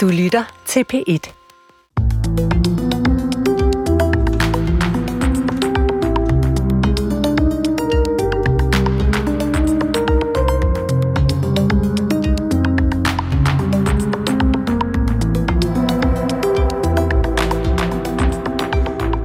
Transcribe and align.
Du 0.00 0.08
lytter 0.08 0.62
til 0.66 0.84
P1. 0.92 1.32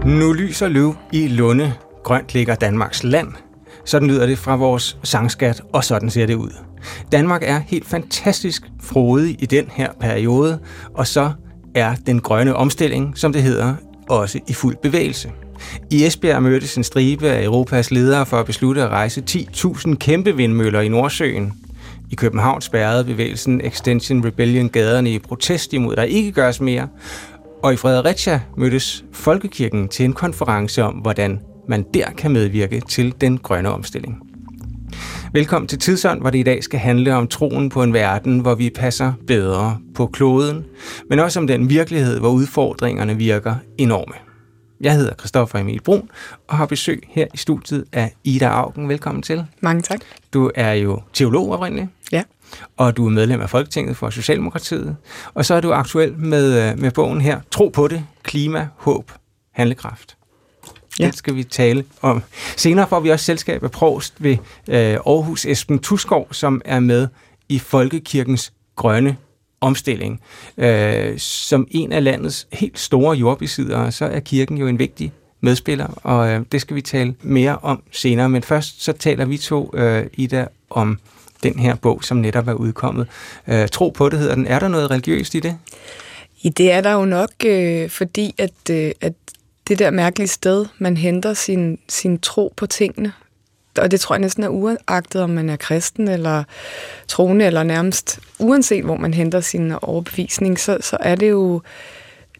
Nu 0.05 0.33
lyser 0.33 0.67
løv 0.67 0.95
i 1.11 1.27
Lunde, 1.27 1.73
grønt 2.03 2.33
ligger 2.33 2.55
Danmarks 2.55 3.03
land. 3.03 3.27
Sådan 3.85 4.07
lyder 4.07 4.25
det 4.25 4.37
fra 4.37 4.55
vores 4.55 4.97
sangskat, 5.03 5.61
og 5.73 5.83
sådan 5.83 6.09
ser 6.09 6.25
det 6.25 6.35
ud. 6.35 6.74
Danmark 7.11 7.43
er 7.45 7.61
helt 7.67 7.87
fantastisk 7.87 8.63
frodig 8.81 9.35
i 9.39 9.45
den 9.45 9.65
her 9.71 9.91
periode, 9.99 10.59
og 10.93 11.07
så 11.07 11.31
er 11.75 11.95
den 11.95 12.19
grønne 12.19 12.55
omstilling, 12.55 13.17
som 13.17 13.33
det 13.33 13.43
hedder, 13.43 13.75
også 14.09 14.39
i 14.47 14.53
fuld 14.53 14.75
bevægelse. 14.75 15.31
I 15.91 16.05
Esbjerg 16.05 16.43
mødtes 16.43 16.75
en 16.77 16.83
stribe 16.83 17.29
af 17.29 17.43
Europas 17.43 17.91
ledere 17.91 18.25
for 18.25 18.37
at 18.37 18.45
beslutte 18.45 18.83
at 18.83 18.89
rejse 18.89 19.23
10.000 19.29 19.95
kæmpe 19.95 20.35
vindmøller 20.35 20.81
i 20.81 20.87
Nordsøen. 20.87 21.53
I 22.11 22.15
København 22.15 22.61
spærrede 22.61 23.03
bevægelsen 23.03 23.61
Extension 23.63 24.25
Rebellion 24.25 24.69
gaderne 24.69 25.13
i 25.13 25.19
protest 25.19 25.73
imod, 25.73 25.91
at 25.91 25.97
der 25.97 26.03
ikke 26.03 26.31
gøres 26.31 26.61
mere. 26.61 26.87
Og 27.63 27.73
i 27.73 27.75
Fredericia 27.75 28.41
mødtes 28.57 29.03
Folkekirken 29.11 29.87
til 29.87 30.05
en 30.05 30.13
konference 30.13 30.83
om, 30.83 30.93
hvordan 30.93 31.39
man 31.69 31.85
der 31.93 32.11
kan 32.17 32.31
medvirke 32.31 32.81
til 32.89 33.13
den 33.21 33.37
grønne 33.37 33.71
omstilling. 33.71 34.34
Velkommen 35.35 35.67
til 35.67 35.79
Tidsånd, 35.79 36.21
hvor 36.21 36.29
det 36.29 36.39
i 36.39 36.43
dag 36.43 36.63
skal 36.63 36.79
handle 36.79 37.15
om 37.15 37.27
troen 37.27 37.69
på 37.69 37.83
en 37.83 37.93
verden, 37.93 38.39
hvor 38.39 38.55
vi 38.55 38.69
passer 38.69 39.13
bedre 39.27 39.77
på 39.95 40.07
kloden, 40.07 40.65
men 41.09 41.19
også 41.19 41.39
om 41.39 41.47
den 41.47 41.69
virkelighed, 41.69 42.19
hvor 42.19 42.29
udfordringerne 42.29 43.17
virker 43.17 43.55
enorme. 43.77 44.13
Jeg 44.81 44.95
hedder 44.95 45.13
Christoffer 45.19 45.59
Emil 45.59 45.81
Brun 45.81 46.09
og 46.47 46.57
har 46.57 46.65
besøg 46.65 47.03
her 47.09 47.27
i 47.33 47.37
studiet 47.37 47.85
af 47.93 48.13
Ida 48.23 48.47
Augen. 48.47 48.89
Velkommen 48.89 49.21
til. 49.21 49.45
Mange 49.61 49.81
tak. 49.81 49.99
Du 50.33 50.51
er 50.55 50.73
jo 50.73 51.01
teolog 51.13 51.51
oprindeligt. 51.51 51.87
Ja. 52.11 52.23
Og 52.77 52.97
du 52.97 53.05
er 53.05 53.09
medlem 53.09 53.41
af 53.41 53.49
Folketinget 53.49 53.97
for 53.97 54.09
Socialdemokratiet. 54.09 54.95
Og 55.33 55.45
så 55.45 55.53
er 55.53 55.61
du 55.61 55.73
aktuel 55.73 56.17
med, 56.17 56.71
øh, 56.71 56.79
med 56.79 56.91
bogen 56.91 57.21
her, 57.21 57.39
Tro 57.51 57.69
på 57.69 57.87
det, 57.87 58.05
klima, 58.23 58.67
håb, 58.75 59.11
handlekraft. 59.51 60.14
Ja. 60.99 61.05
Det 61.05 61.15
skal 61.15 61.35
vi 61.35 61.43
tale 61.43 61.83
om. 62.01 62.23
Senere 62.57 62.87
får 62.87 62.99
vi 62.99 63.09
også 63.09 63.25
selskab 63.25 63.63
af 63.63 63.71
Prost 63.71 64.13
ved 64.19 64.37
øh, 64.67 64.93
Aarhus 64.93 65.45
Esben 65.45 65.79
Tuskov, 65.79 66.27
som 66.31 66.61
er 66.65 66.79
med 66.79 67.07
i 67.49 67.59
Folkekirkens 67.59 68.53
grønne 68.75 69.17
omstilling. 69.61 70.21
Øh, 70.57 71.19
som 71.19 71.67
en 71.71 71.91
af 71.91 72.03
landets 72.03 72.47
helt 72.53 72.79
store 72.79 73.17
jordbesiddere, 73.17 73.91
så 73.91 74.05
er 74.05 74.19
kirken 74.19 74.57
jo 74.57 74.67
en 74.67 74.79
vigtig 74.79 75.11
medspiller, 75.41 75.87
og 76.03 76.29
øh, 76.29 76.41
det 76.51 76.61
skal 76.61 76.75
vi 76.75 76.81
tale 76.81 77.15
mere 77.21 77.57
om 77.57 77.83
senere. 77.91 78.29
Men 78.29 78.43
først 78.43 78.83
så 78.83 78.93
taler 78.93 79.25
vi 79.25 79.37
to, 79.37 79.71
øh, 79.73 80.05
Ida, 80.13 80.47
om 80.69 80.99
den 81.43 81.59
her 81.59 81.75
bog, 81.75 82.03
som 82.03 82.17
netop 82.17 82.47
er 82.47 82.53
udkommet. 82.53 83.07
Øh, 83.47 83.67
Tro 83.67 83.89
på 83.89 84.09
det 84.09 84.19
hedder 84.19 84.35
den. 84.35 84.47
Er 84.47 84.59
der 84.59 84.67
noget 84.67 84.91
religiøst 84.91 85.35
i 85.35 85.39
det? 85.39 85.57
I 86.41 86.49
det 86.49 86.71
er 86.71 86.81
der 86.81 86.93
jo 86.93 87.05
nok, 87.05 87.29
øh, 87.45 87.89
fordi 87.89 88.35
at, 88.37 88.69
øh, 88.71 88.91
at 89.01 89.13
det 89.67 89.79
der 89.79 89.91
mærkelige 89.91 90.27
sted, 90.27 90.65
man 90.77 90.97
henter 90.97 91.33
sin, 91.33 91.79
sin 91.89 92.19
tro 92.19 92.53
på 92.57 92.65
tingene, 92.65 93.13
og 93.77 93.91
det 93.91 93.99
tror 93.99 94.15
jeg 94.15 94.21
næsten 94.21 94.43
er 94.43 94.47
uagtet, 94.47 95.21
om 95.21 95.29
man 95.29 95.49
er 95.49 95.55
kristen 95.55 96.07
eller 96.07 96.43
troende, 97.07 97.45
eller 97.45 97.63
nærmest 97.63 98.19
uanset 98.39 98.83
hvor 98.83 98.97
man 98.97 99.13
henter 99.13 99.39
sin 99.39 99.71
overbevisning, 99.81 100.59
så, 100.59 100.77
så 100.81 100.97
er 100.99 101.15
det 101.15 101.29
jo 101.29 101.61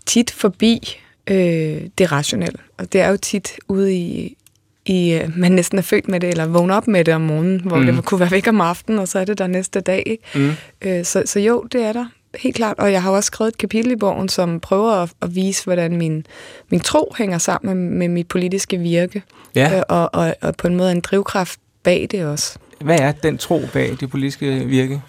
tit 0.06 0.32
forbi 0.32 1.00
øh, 1.28 1.82
det 1.98 2.12
rationelle. 2.12 2.60
Og 2.78 2.94
det 2.94 3.02
er 3.02 3.10
jo 3.10 3.18
tit 3.18 3.54
ude 3.68 3.96
i, 3.96 4.38
i, 4.86 5.14
øh, 5.14 5.38
man 5.38 5.52
næsten 5.52 5.78
er 5.78 5.82
født 5.82 6.08
med 6.08 6.20
det, 6.20 6.30
eller 6.30 6.46
vågner 6.46 6.76
op 6.76 6.88
med 6.88 7.06
det 7.06 7.14
om 7.14 7.22
morgenen, 7.22 7.60
hvor 7.60 7.78
mm. 7.78 7.86
det 7.86 8.06
kunne 8.06 8.20
være 8.20 8.32
væk 8.32 8.48
om 8.48 8.62
aftenen, 8.62 9.00
og 9.00 9.08
så 9.08 9.20
er 9.20 9.26
det 9.26 9.38
der 9.38 9.48
næste 9.48 9.80
dag. 9.80 10.04
Ikke? 10.06 10.24
Mm. 10.36 10.52
Øh, 10.82 11.06
så, 11.06 11.24
så 11.26 11.40
jo, 11.40 11.64
det 11.72 11.82
er 11.82 11.94
der 11.94 12.06
helt 12.40 12.56
klart. 12.56 12.80
Og 12.80 12.92
jeg 12.92 13.04
har 13.04 13.12
også 13.12 13.28
skrevet 13.28 13.52
et 13.52 13.58
kapitel 13.58 13.92
i 13.92 13.96
bogen, 13.96 14.30
som 14.30 14.60
prøver 14.60 14.92
at, 14.92 15.10
at 15.22 15.36
vise, 15.36 15.64
hvordan 15.64 15.98
min, 15.98 16.26
min 16.70 16.80
tro 16.80 17.14
hænger 17.18 17.38
sammen 17.38 17.76
med, 17.76 17.98
med 17.98 18.08
mit 18.08 18.28
politiske 18.28 18.78
virke. 18.78 19.24
Ja. 19.56 19.78
Øh, 19.78 19.84
og, 19.90 20.10
og, 20.14 20.36
og 20.42 20.56
på 20.56 20.68
en 20.68 20.76
måde 20.76 20.92
en 20.92 21.02
drivkraft 21.02 21.60
bag 21.84 22.08
det 22.12 22.26
også. 22.26 22.58
Hvad 22.82 23.00
er 23.00 23.12
den 23.12 23.38
tro 23.38 23.62
bag 23.74 23.98
det 24.00 24.10
politiske 24.10 24.66
virke? 24.66 25.02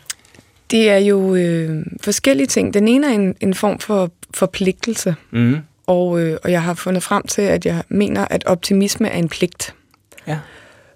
Det 0.70 0.90
er 0.90 0.98
jo 0.98 1.34
øh, 1.34 1.86
forskellige 2.00 2.46
ting. 2.46 2.74
Den 2.74 2.88
ene 2.88 3.06
er 3.06 3.14
en, 3.14 3.34
en 3.40 3.54
form 3.54 3.78
for 3.78 4.10
forpligtelse. 4.34 5.14
Mm. 5.30 5.56
Og, 5.86 6.20
øh, 6.20 6.38
og 6.44 6.50
jeg 6.50 6.62
har 6.62 6.74
fundet 6.74 7.02
frem 7.02 7.22
til, 7.22 7.42
at 7.42 7.66
jeg 7.66 7.82
mener, 7.88 8.26
at 8.30 8.44
optimisme 8.46 9.08
er 9.08 9.18
en 9.18 9.28
pligt. 9.28 9.74
Ja. 10.26 10.38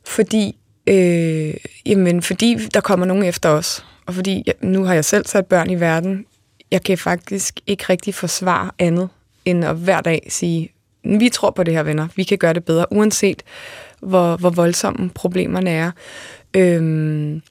Fordi, 0.07 0.57
øh, 0.87 1.55
jamen, 1.87 2.23
fordi 2.23 2.57
der 2.75 2.81
kommer 2.81 3.07
nogen 3.07 3.25
efter 3.25 3.49
os 3.49 3.85
og 4.11 4.15
fordi 4.15 4.43
jeg, 4.47 4.55
nu 4.63 4.85
har 4.85 4.95
jeg 4.95 5.05
selv 5.05 5.27
sat 5.27 5.47
børn 5.47 5.71
i 5.71 5.81
verden, 5.81 6.27
jeg 6.71 6.83
kan 6.83 6.99
faktisk 6.99 7.61
ikke 7.67 7.85
rigtig 7.89 8.15
forsvare 8.15 8.71
andet, 8.79 9.09
end 9.45 9.65
at 9.65 9.77
hver 9.77 10.01
dag 10.01 10.27
sige, 10.29 10.73
vi 11.05 11.29
tror 11.29 11.51
på 11.51 11.63
det 11.63 11.75
her, 11.75 11.83
venner. 11.83 12.09
Vi 12.17 12.25
kan 12.25 12.39
gøre 12.39 12.55
det 12.55 12.65
bedre, 12.65 12.93
uanset 12.93 13.43
hvor, 14.01 14.37
hvor 14.37 14.51
voldsomme 14.51 15.11
problemerne 15.11 15.71
er. 15.71 15.91
Øhm, 16.57 17.43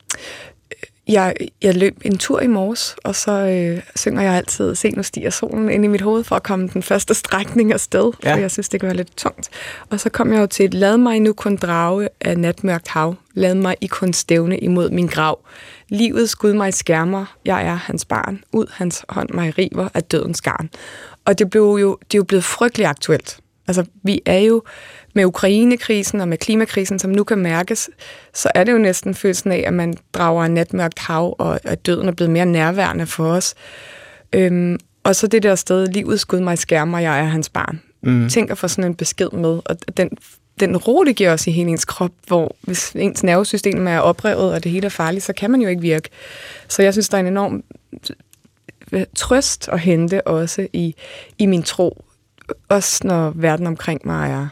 jeg, 1.08 1.36
jeg 1.62 1.76
løb 1.76 1.98
en 2.06 2.18
tur 2.18 2.40
i 2.40 2.48
morges, 2.48 2.96
og 3.04 3.16
så 3.16 3.32
øh, 3.32 3.82
synger 3.96 4.22
jeg 4.22 4.34
altid 4.34 4.76
Se 4.76 4.90
nu 4.90 5.04
stiger 5.04 5.30
solen 5.30 5.70
ind 5.70 5.86
i 5.86 5.88
mit 5.88 6.02
hoved 6.02 6.24
for 6.24 6.36
at 6.36 6.44
komme 6.44 6.68
den 6.68 6.84
første 6.84 7.14
strækning 7.14 7.74
afsted, 7.74 8.12
ja. 8.24 8.34
for 8.34 8.40
jeg 8.40 8.52
synes, 8.52 8.70
det 8.70 8.80
kan 8.80 8.88
være 8.88 8.98
lidt 8.98 9.18
tungt. 9.18 9.50
Og 9.90 10.00
så 10.00 10.10
kom 10.10 10.34
jeg 10.34 10.40
jo 10.40 10.48
til 10.48 10.74
Lad 10.74 10.98
mig 10.98 11.20
nu 11.20 11.34
kun 11.34 11.56
drage 11.56 12.10
af 12.22 12.38
natmørkt 12.38 12.88
hav. 12.88 13.16
Lad 13.34 13.56
mig 13.56 13.76
i 13.82 13.88
kun 13.88 14.14
stævne 14.14 14.58
imod 14.58 14.90
min 14.90 15.08
grav. 15.08 15.40
Livet 15.90 16.30
skud 16.30 16.54
mig 16.54 16.74
skærmer, 16.74 17.38
jeg 17.46 17.66
er 17.66 17.76
hans 17.76 18.06
barn. 18.06 18.44
Ud 18.54 18.66
hans 18.72 19.06
hånd 19.10 19.30
mig 19.34 19.58
river 19.58 19.90
af 19.94 20.04
dødens 20.04 20.42
garn. 20.42 20.70
Og 21.26 21.40
det, 21.40 21.50
blev 21.50 21.62
jo, 21.62 21.98
det 22.02 22.18
er 22.18 22.20
jo 22.20 22.24
blevet 22.24 22.44
frygtelig 22.44 22.88
aktuelt. 22.88 23.40
Altså, 23.68 23.86
vi 24.04 24.22
er 24.26 24.38
jo 24.38 24.64
med 25.16 25.26
Ukrainekrisen 25.26 26.22
og 26.22 26.28
med 26.28 26.38
klimakrisen, 26.38 27.00
som 27.00 27.12
nu 27.12 27.24
kan 27.24 27.38
mærkes, 27.38 27.90
så 28.34 28.52
er 28.56 28.64
det 28.64 28.72
jo 28.72 28.78
næsten 28.78 29.16
følelsen 29.16 29.52
af, 29.52 29.64
at 29.68 29.74
man 29.74 29.98
drager 30.14 30.46
en 30.46 30.54
natmørkt 30.54 31.00
hav, 31.00 31.36
og 31.40 31.60
at 31.64 31.86
døden 31.86 32.08
er 32.08 32.12
blevet 32.12 32.32
mere 32.32 32.46
nærværende 32.46 33.06
for 33.06 33.26
os. 33.26 33.56
Øhm, 34.34 34.78
og 35.04 35.16
så 35.16 35.28
det 35.28 35.44
der 35.44 35.56
sted, 35.56 35.88
livet 35.88 36.20
skud 36.20 36.40
mig 36.40 36.58
skærmer, 36.58 37.00
jeg 37.00 37.20
er 37.20 37.24
hans 37.24 37.50
barn. 37.50 37.82
Mm. 38.04 38.30
Tænk 38.30 38.52
at 38.52 38.58
få 38.58 38.68
sådan 38.68 38.92
en 38.92 38.96
besked 38.96 39.30
med, 39.32 39.60
og 39.66 39.98
den, 39.98 40.10
den 40.60 40.78
ro, 40.78 41.04
det 41.04 41.16
giver 41.16 41.34
os 41.34 41.48
i 41.48 41.52
hele 41.52 41.70
ens 41.70 41.86
krop, 41.86 42.12
hvor 42.28 42.56
hvis 42.62 42.92
ens 42.96 43.24
nervesystem 43.24 43.88
er 43.88 44.00
oprevet, 44.00 44.54
og 44.54 44.64
det 44.64 44.72
hele 44.72 44.86
er 44.86 44.90
farligt, 44.90 45.26
så 45.26 45.34
kan 45.34 45.52
man 45.52 45.62
jo 45.62 45.68
ikke 45.68 45.82
virke. 45.82 46.10
Så 46.68 46.84
jeg 46.84 46.94
synes, 46.94 47.10
der 47.10 47.18
er 47.18 47.22
en 47.22 47.28
enorm 47.28 47.64
øh, 48.92 49.06
trøst 49.16 49.70
at 49.70 49.80
hente 49.80 50.28
også 50.28 50.68
i, 50.74 50.96
i 51.38 51.46
min 51.46 51.64
tro, 51.64 52.06
også 52.70 53.08
når 53.08 53.32
verden 53.36 53.68
omkring 53.68 54.02
mig 54.04 54.32
er, 54.32 54.48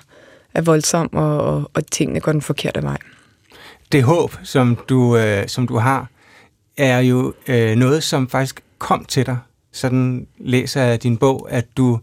er 0.54 0.62
voldsom, 0.62 1.10
og, 1.14 1.42
og, 1.42 1.72
og 1.74 1.92
tingene 1.92 2.20
går 2.20 2.32
den 2.32 2.42
forkerte 2.42 2.84
vej. 2.84 2.98
Det 3.92 4.04
håb, 4.04 4.36
som 4.44 4.78
du, 4.90 5.18
øh, 5.18 5.48
som 5.48 5.68
du 5.68 5.78
har, 5.78 6.08
er 6.78 7.00
jo 7.00 7.34
øh, 7.48 7.76
noget, 7.76 8.04
som 8.04 8.30
faktisk 8.30 8.64
kom 8.78 9.06
til 9.06 9.26
dig. 9.26 9.38
Sådan 9.72 10.28
læser 10.38 10.84
jeg 10.84 11.04
din 11.04 11.18
bog, 11.18 11.48
at 11.52 11.66
du 11.78 12.00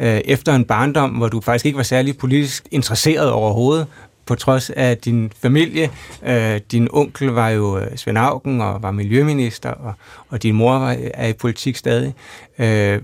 øh, 0.00 0.20
efter 0.24 0.54
en 0.54 0.64
barndom, 0.64 1.10
hvor 1.10 1.28
du 1.28 1.40
faktisk 1.40 1.66
ikke 1.66 1.76
var 1.76 1.82
særlig 1.82 2.18
politisk 2.18 2.68
interesseret 2.70 3.30
overhovedet, 3.30 3.86
på 4.30 4.34
trods 4.34 4.70
af 4.70 4.98
din 4.98 5.32
familie. 5.42 5.90
Øh, 6.26 6.60
din 6.72 6.88
onkel 6.90 7.28
var 7.28 7.48
jo 7.48 7.78
øh, 7.78 7.96
Svend 7.96 8.18
Augen 8.18 8.60
og 8.60 8.82
var 8.82 8.90
miljøminister, 8.90 9.70
og, 9.70 9.92
og 10.28 10.42
din 10.42 10.54
mor 10.54 10.78
var, 10.78 10.96
er 11.14 11.28
i 11.28 11.32
politik 11.32 11.76
stadig. 11.76 12.14
Øh, 12.58 13.00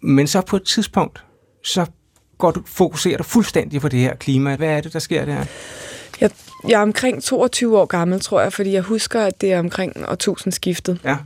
men 0.00 0.26
så 0.26 0.40
på 0.40 0.56
et 0.56 0.62
tidspunkt, 0.62 1.24
så 1.64 1.86
går 2.38 2.50
du, 2.50 2.62
fokuserer 2.66 3.16
du 3.16 3.22
fuldstændig 3.22 3.80
på 3.80 3.88
det 3.88 4.00
her 4.00 4.14
klima. 4.14 4.56
Hvad 4.56 4.68
er 4.68 4.80
det, 4.80 4.92
der 4.92 4.98
sker 4.98 5.24
der? 5.24 5.44
Jeg, 6.20 6.30
jeg 6.68 6.78
er 6.78 6.82
omkring 6.82 7.22
22 7.22 7.78
år 7.78 7.84
gammel, 7.84 8.20
tror 8.20 8.40
jeg, 8.40 8.52
fordi 8.52 8.72
jeg 8.72 8.82
husker, 8.82 9.20
at 9.20 9.40
det 9.40 9.52
er 9.52 9.58
omkring 9.58 9.92
årtusindskiftet. 10.08 11.00
Ja. 11.04 11.16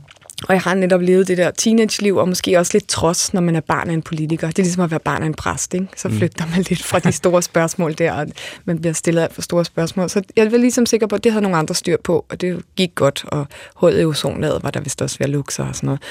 Og 0.47 0.53
jeg 0.53 0.61
har 0.61 0.73
netop 0.73 1.01
levet 1.01 1.27
det 1.27 1.37
der 1.37 1.51
teenage-liv, 1.51 2.15
og 2.15 2.27
måske 2.27 2.59
også 2.59 2.71
lidt 2.73 2.87
trods, 2.87 3.33
når 3.33 3.41
man 3.41 3.55
er 3.55 3.59
barn 3.59 3.89
af 3.89 3.93
en 3.93 4.01
politiker. 4.01 4.47
Det 4.47 4.59
er 4.59 4.63
ligesom 4.63 4.83
at 4.83 4.91
være 4.91 4.99
barn 4.99 5.21
af 5.21 5.25
en 5.25 5.33
præst, 5.33 5.73
ikke? 5.73 5.87
Så 5.95 6.07
mm. 6.07 6.17
flygter 6.17 6.45
man 6.55 6.65
lidt 6.69 6.83
fra 6.83 6.99
de 6.99 7.11
store 7.11 7.41
spørgsmål 7.41 7.93
der, 7.97 8.13
og 8.13 8.27
man 8.65 8.79
bliver 8.79 8.93
stillet 8.93 9.21
af 9.21 9.31
for 9.31 9.41
store 9.41 9.65
spørgsmål. 9.65 10.09
Så 10.09 10.21
jeg 10.35 10.51
var 10.51 10.57
ligesom 10.57 10.85
sikker 10.85 11.07
på, 11.07 11.15
at 11.15 11.23
det 11.23 11.31
havde 11.31 11.43
nogle 11.43 11.57
andre 11.57 11.75
styr 11.75 11.97
på, 12.03 12.25
og 12.29 12.41
det 12.41 12.63
gik 12.75 12.95
godt, 12.95 13.25
og 13.27 13.47
hullet 13.75 14.01
i 14.01 14.05
ozonlaget 14.05 14.63
var 14.63 14.71
der 14.71 14.81
vist 14.81 15.01
også 15.01 15.17
ved 15.19 15.25
at 15.25 15.29
lukke 15.29 15.53
sig 15.53 15.67
og 15.67 15.75
sådan 15.75 15.87
noget. 15.87 16.01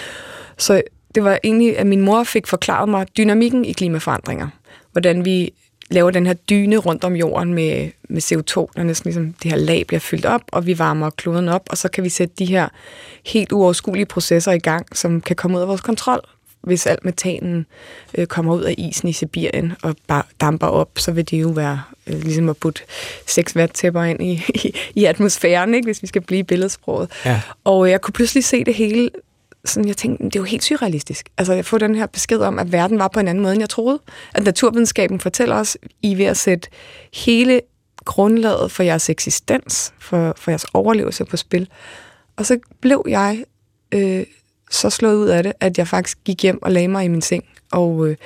Så 0.58 0.82
det 1.14 1.24
var 1.24 1.38
egentlig, 1.44 1.78
at 1.78 1.86
min 1.86 2.00
mor 2.00 2.24
fik 2.24 2.46
forklaret 2.46 2.88
mig 2.88 3.06
dynamikken 3.16 3.64
i 3.64 3.72
klimaforandringer. 3.72 4.48
Hvordan 4.92 5.24
vi 5.24 5.52
laver 5.90 6.10
den 6.10 6.26
her 6.26 6.34
dyne 6.34 6.76
rundt 6.76 7.04
om 7.04 7.16
jorden 7.16 7.54
med, 7.54 7.90
med 8.08 8.22
CO2, 8.22 8.66
der 8.76 8.82
næsten 8.82 9.08
ligesom 9.08 9.34
det 9.42 9.50
her 9.50 9.58
lag 9.58 9.86
bliver 9.86 10.00
fyldt 10.00 10.26
op, 10.26 10.42
og 10.52 10.66
vi 10.66 10.78
varmer 10.78 11.10
kloden 11.10 11.48
op, 11.48 11.62
og 11.70 11.78
så 11.78 11.88
kan 11.88 12.04
vi 12.04 12.08
sætte 12.08 12.34
de 12.38 12.44
her 12.44 12.68
helt 13.26 13.52
uoverskuelige 13.52 14.06
processer 14.06 14.52
i 14.52 14.58
gang, 14.58 14.96
som 14.96 15.20
kan 15.20 15.36
komme 15.36 15.56
ud 15.56 15.62
af 15.62 15.68
vores 15.68 15.80
kontrol. 15.80 16.20
hvis 16.60 16.86
alt 16.86 17.04
metanen 17.04 17.66
øh, 18.14 18.26
kommer 18.26 18.54
ud 18.54 18.62
af 18.62 18.74
isen 18.78 19.08
i 19.08 19.12
Sibirien 19.12 19.72
og 19.82 19.96
bare 20.06 20.22
damper 20.40 20.66
op, 20.66 20.90
så 20.96 21.12
vil 21.12 21.30
det 21.30 21.42
jo 21.42 21.48
være 21.48 21.82
øh, 22.06 22.22
ligesom 22.22 22.48
at 22.48 22.56
putte 22.56 22.82
6 23.26 23.56
watt 23.56 23.74
tæpper 23.74 24.02
ind 24.02 24.22
i, 24.22 24.44
i, 24.54 24.74
i 25.00 25.04
atmosfæren, 25.04 25.74
ikke, 25.74 25.86
hvis 25.86 26.02
vi 26.02 26.06
skal 26.06 26.22
blive 26.22 26.38
i 26.38 26.42
billedsproget. 26.42 27.10
Ja. 27.24 27.40
Og 27.64 27.90
jeg 27.90 28.00
kunne 28.00 28.12
pludselig 28.12 28.44
se 28.44 28.64
det 28.64 28.74
hele 28.74 29.10
sådan, 29.68 29.88
jeg 29.88 29.96
tænkte, 29.96 30.24
det 30.24 30.36
er 30.36 30.40
jo 30.40 30.44
helt 30.44 30.64
surrealistisk. 30.64 31.28
Altså, 31.38 31.52
jeg 31.52 31.64
får 31.64 31.78
den 31.78 31.94
her 31.94 32.06
besked 32.06 32.38
om, 32.38 32.58
at 32.58 32.72
verden 32.72 32.98
var 32.98 33.08
på 33.08 33.20
en 33.20 33.28
anden 33.28 33.42
måde, 33.42 33.52
end 33.52 33.62
jeg 33.62 33.68
troede. 33.68 33.98
At 34.34 34.44
naturvidenskaben 34.44 35.20
fortæller 35.20 35.56
os, 35.56 35.76
I 36.02 36.12
er 36.12 36.16
ved 36.16 36.24
at 36.24 36.36
sætte 36.36 36.68
hele 37.14 37.60
grundlaget 38.04 38.70
for 38.70 38.82
jeres 38.82 39.10
eksistens, 39.10 39.92
for, 39.98 40.34
for 40.36 40.50
jeres 40.50 40.66
overlevelse 40.74 41.24
på 41.24 41.36
spil. 41.36 41.68
Og 42.36 42.46
så 42.46 42.58
blev 42.80 43.04
jeg 43.08 43.44
øh, 43.94 44.26
så 44.70 44.90
slået 44.90 45.14
ud 45.14 45.28
af 45.28 45.42
det, 45.42 45.52
at 45.60 45.78
jeg 45.78 45.88
faktisk 45.88 46.18
gik 46.24 46.42
hjem 46.42 46.62
og 46.62 46.72
lagde 46.72 46.88
mig 46.88 47.04
i 47.04 47.08
min 47.08 47.22
seng 47.22 47.44
og, 47.72 48.08
øh, 48.08 48.16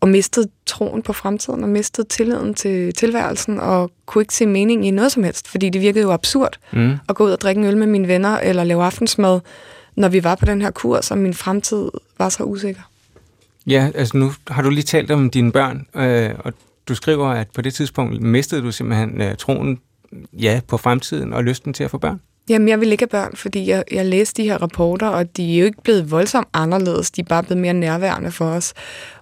og 0.00 0.08
mistede 0.08 0.50
troen 0.66 1.02
på 1.02 1.12
fremtiden 1.12 1.62
og 1.62 1.68
mistede 1.68 2.08
tilliden 2.08 2.54
til 2.54 2.94
tilværelsen 2.94 3.60
og 3.60 3.90
kunne 4.06 4.22
ikke 4.22 4.34
se 4.34 4.46
mening 4.46 4.86
i 4.86 4.90
noget 4.90 5.12
som 5.12 5.24
helst, 5.24 5.48
fordi 5.48 5.70
det 5.70 5.80
virkede 5.80 6.02
jo 6.02 6.12
absurd 6.12 6.58
mm. 6.72 6.96
at 7.08 7.16
gå 7.16 7.24
ud 7.24 7.30
og 7.30 7.40
drikke 7.40 7.60
en 7.60 7.66
øl 7.66 7.76
med 7.76 7.86
mine 7.86 8.08
venner 8.08 8.38
eller 8.38 8.64
lave 8.64 8.84
aftensmad, 8.84 9.40
når 9.96 10.08
vi 10.08 10.24
var 10.24 10.34
på 10.34 10.44
den 10.44 10.62
her 10.62 10.70
kurs, 10.70 11.10
og 11.10 11.18
min 11.18 11.34
fremtid 11.34 11.90
var 12.18 12.28
så 12.28 12.42
usikker. 12.42 12.82
Ja, 13.66 13.90
altså 13.94 14.16
nu 14.16 14.32
har 14.48 14.62
du 14.62 14.70
lige 14.70 14.82
talt 14.82 15.10
om 15.10 15.30
dine 15.30 15.52
børn, 15.52 15.86
øh, 15.94 16.30
og 16.38 16.52
du 16.88 16.94
skriver, 16.94 17.28
at 17.28 17.48
på 17.54 17.62
det 17.62 17.74
tidspunkt 17.74 18.22
mistede 18.22 18.62
du 18.62 18.72
simpelthen 18.72 19.20
øh, 19.20 19.36
troen 19.36 19.80
ja, 20.32 20.60
på 20.68 20.76
fremtiden 20.76 21.32
og 21.32 21.44
lysten 21.44 21.72
til 21.72 21.84
at 21.84 21.90
få 21.90 21.98
børn. 21.98 22.20
Jamen, 22.48 22.68
jeg 22.68 22.80
vil 22.80 22.92
ikke 22.92 23.02
have 23.02 23.08
børn, 23.22 23.36
fordi 23.36 23.68
jeg, 23.70 23.84
jeg 23.92 24.06
læste 24.06 24.42
de 24.42 24.48
her 24.48 24.58
rapporter, 24.58 25.08
og 25.08 25.36
de 25.36 25.54
er 25.54 25.58
jo 25.58 25.64
ikke 25.64 25.82
blevet 25.82 26.10
voldsomt 26.10 26.48
anderledes. 26.52 27.10
De 27.10 27.20
er 27.20 27.24
bare 27.24 27.42
blevet 27.42 27.60
mere 27.60 27.74
nærværende 27.74 28.30
for 28.30 28.44
os. 28.44 28.72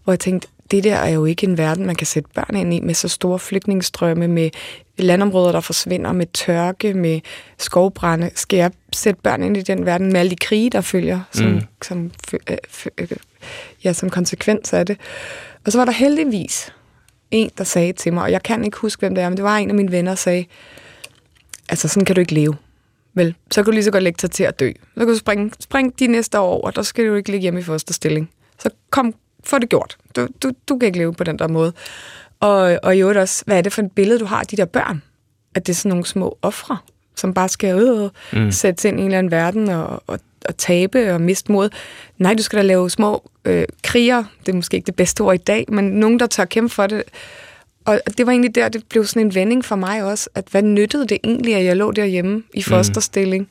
Og 0.04 0.10
jeg 0.12 0.20
tænkte, 0.20 0.48
det 0.70 0.84
der 0.84 0.94
er 0.94 1.10
jo 1.10 1.24
ikke 1.24 1.46
en 1.46 1.58
verden, 1.58 1.86
man 1.86 1.96
kan 1.96 2.06
sætte 2.06 2.30
børn 2.34 2.56
ind 2.56 2.74
i, 2.74 2.80
med 2.80 2.94
så 2.94 3.08
store 3.08 3.38
flygtningestrømme, 3.38 4.28
med 4.28 4.50
landområder, 4.98 5.52
der 5.52 5.60
forsvinder, 5.60 6.12
med 6.12 6.26
tørke, 6.34 6.94
med 6.94 7.20
skovbrænde. 7.58 8.30
Skal 8.34 8.56
jeg 8.56 8.70
sætte 8.98 9.20
børn 9.22 9.42
ind 9.42 9.56
i 9.56 9.62
den 9.62 9.86
verden 9.86 10.12
med 10.12 10.20
alle 10.20 10.30
de 10.30 10.36
krige, 10.36 10.70
der 10.70 10.80
følger, 10.80 11.20
som, 11.32 11.46
mm. 11.46 11.60
som, 11.82 12.10
øh, 12.50 12.56
øh, 12.98 13.08
ja, 13.84 13.92
som 13.92 14.10
konsekvens 14.10 14.72
af 14.72 14.86
det? 14.86 14.96
Og 15.64 15.72
så 15.72 15.78
var 15.78 15.84
der 15.84 15.92
heldigvis 15.92 16.72
en, 17.30 17.50
der 17.58 17.64
sagde 17.64 17.92
til 17.92 18.12
mig, 18.12 18.22
og 18.22 18.32
jeg 18.32 18.42
kan 18.42 18.64
ikke 18.64 18.78
huske, 18.78 19.00
hvem 19.00 19.14
det 19.14 19.24
er, 19.24 19.28
men 19.28 19.36
det 19.36 19.44
var 19.44 19.56
en 19.56 19.68
af 19.68 19.74
mine 19.74 19.92
venner, 19.92 20.10
der 20.10 20.16
sagde, 20.16 20.44
altså 21.68 21.88
sådan 21.88 22.04
kan 22.04 22.14
du 22.14 22.20
ikke 22.20 22.34
leve. 22.34 22.56
Vel, 23.14 23.34
så 23.50 23.62
kan 23.62 23.64
du 23.64 23.70
lige 23.70 23.84
så 23.84 23.90
godt 23.90 24.02
lægge 24.02 24.18
dig 24.22 24.30
til 24.30 24.44
at 24.44 24.60
dø. 24.60 24.72
Så 24.94 25.00
kan 25.00 25.08
du 25.08 25.16
springe, 25.16 25.50
springe 25.60 25.92
de 25.98 26.06
næste 26.06 26.40
år 26.40 26.60
over, 26.60 26.70
der 26.70 26.82
skal 26.82 27.08
du 27.08 27.14
ikke 27.14 27.30
ligge 27.30 27.42
hjemme 27.42 27.60
i 27.60 27.62
første 27.62 27.94
stilling. 27.94 28.30
Så 28.58 28.70
kom, 28.90 29.14
få 29.44 29.58
det 29.58 29.68
gjort. 29.68 29.96
Du, 30.16 30.28
du, 30.42 30.52
du 30.68 30.78
kan 30.78 30.86
ikke 30.86 30.98
leve 30.98 31.14
på 31.14 31.24
den 31.24 31.38
der 31.38 31.48
måde. 31.48 31.72
Og, 32.40 32.78
og 32.82 32.96
i 32.96 33.00
øvrigt 33.00 33.18
også, 33.18 33.42
hvad 33.46 33.58
er 33.58 33.62
det 33.62 33.72
for 33.72 33.82
et 33.82 33.92
billede, 33.92 34.18
du 34.18 34.24
har 34.24 34.40
af 34.40 34.46
de 34.46 34.56
der 34.56 34.64
børn? 34.64 35.02
At 35.54 35.66
det 35.66 35.72
er 35.72 35.76
sådan 35.76 35.88
nogle 35.88 36.06
små 36.06 36.38
ofre, 36.42 36.78
som 37.18 37.34
bare 37.34 37.48
skal 37.48 37.74
ud 37.74 37.88
og 37.88 38.10
mm. 38.32 38.52
sætte 38.52 38.88
ind 38.88 38.98
i 38.98 39.00
en 39.00 39.06
eller 39.06 39.18
anden 39.18 39.30
verden 39.30 39.68
og, 39.68 40.02
og, 40.06 40.20
og 40.48 40.56
tabe 40.56 41.14
og 41.14 41.20
miste 41.20 41.52
mod. 41.52 41.70
Nej, 42.18 42.34
du 42.34 42.42
skal 42.42 42.56
da 42.56 42.62
lave 42.62 42.90
små 42.90 43.30
øh, 43.44 43.64
kriger. 43.82 44.24
Det 44.46 44.52
er 44.52 44.56
måske 44.56 44.76
ikke 44.76 44.86
det 44.86 44.96
bedste 44.96 45.20
ord 45.20 45.34
i 45.34 45.38
dag, 45.38 45.64
men 45.68 45.84
nogen, 45.84 46.20
der 46.20 46.26
tør 46.26 46.44
kæmpe 46.44 46.74
for 46.74 46.86
det. 46.86 47.02
Og 47.84 48.00
det 48.18 48.26
var 48.26 48.32
egentlig 48.32 48.54
der, 48.54 48.68
det 48.68 48.84
blev 48.88 49.04
sådan 49.04 49.26
en 49.26 49.34
vending 49.34 49.64
for 49.64 49.76
mig 49.76 50.04
også, 50.04 50.30
at 50.34 50.44
hvad 50.50 50.62
nyttede 50.62 51.06
det 51.06 51.18
egentlig, 51.24 51.54
at 51.54 51.64
jeg 51.64 51.76
lå 51.76 51.92
derhjemme 51.92 52.42
i 52.54 52.58
mm. 52.58 52.62
fosterstilling? 52.62 53.42
Mm. 53.42 53.48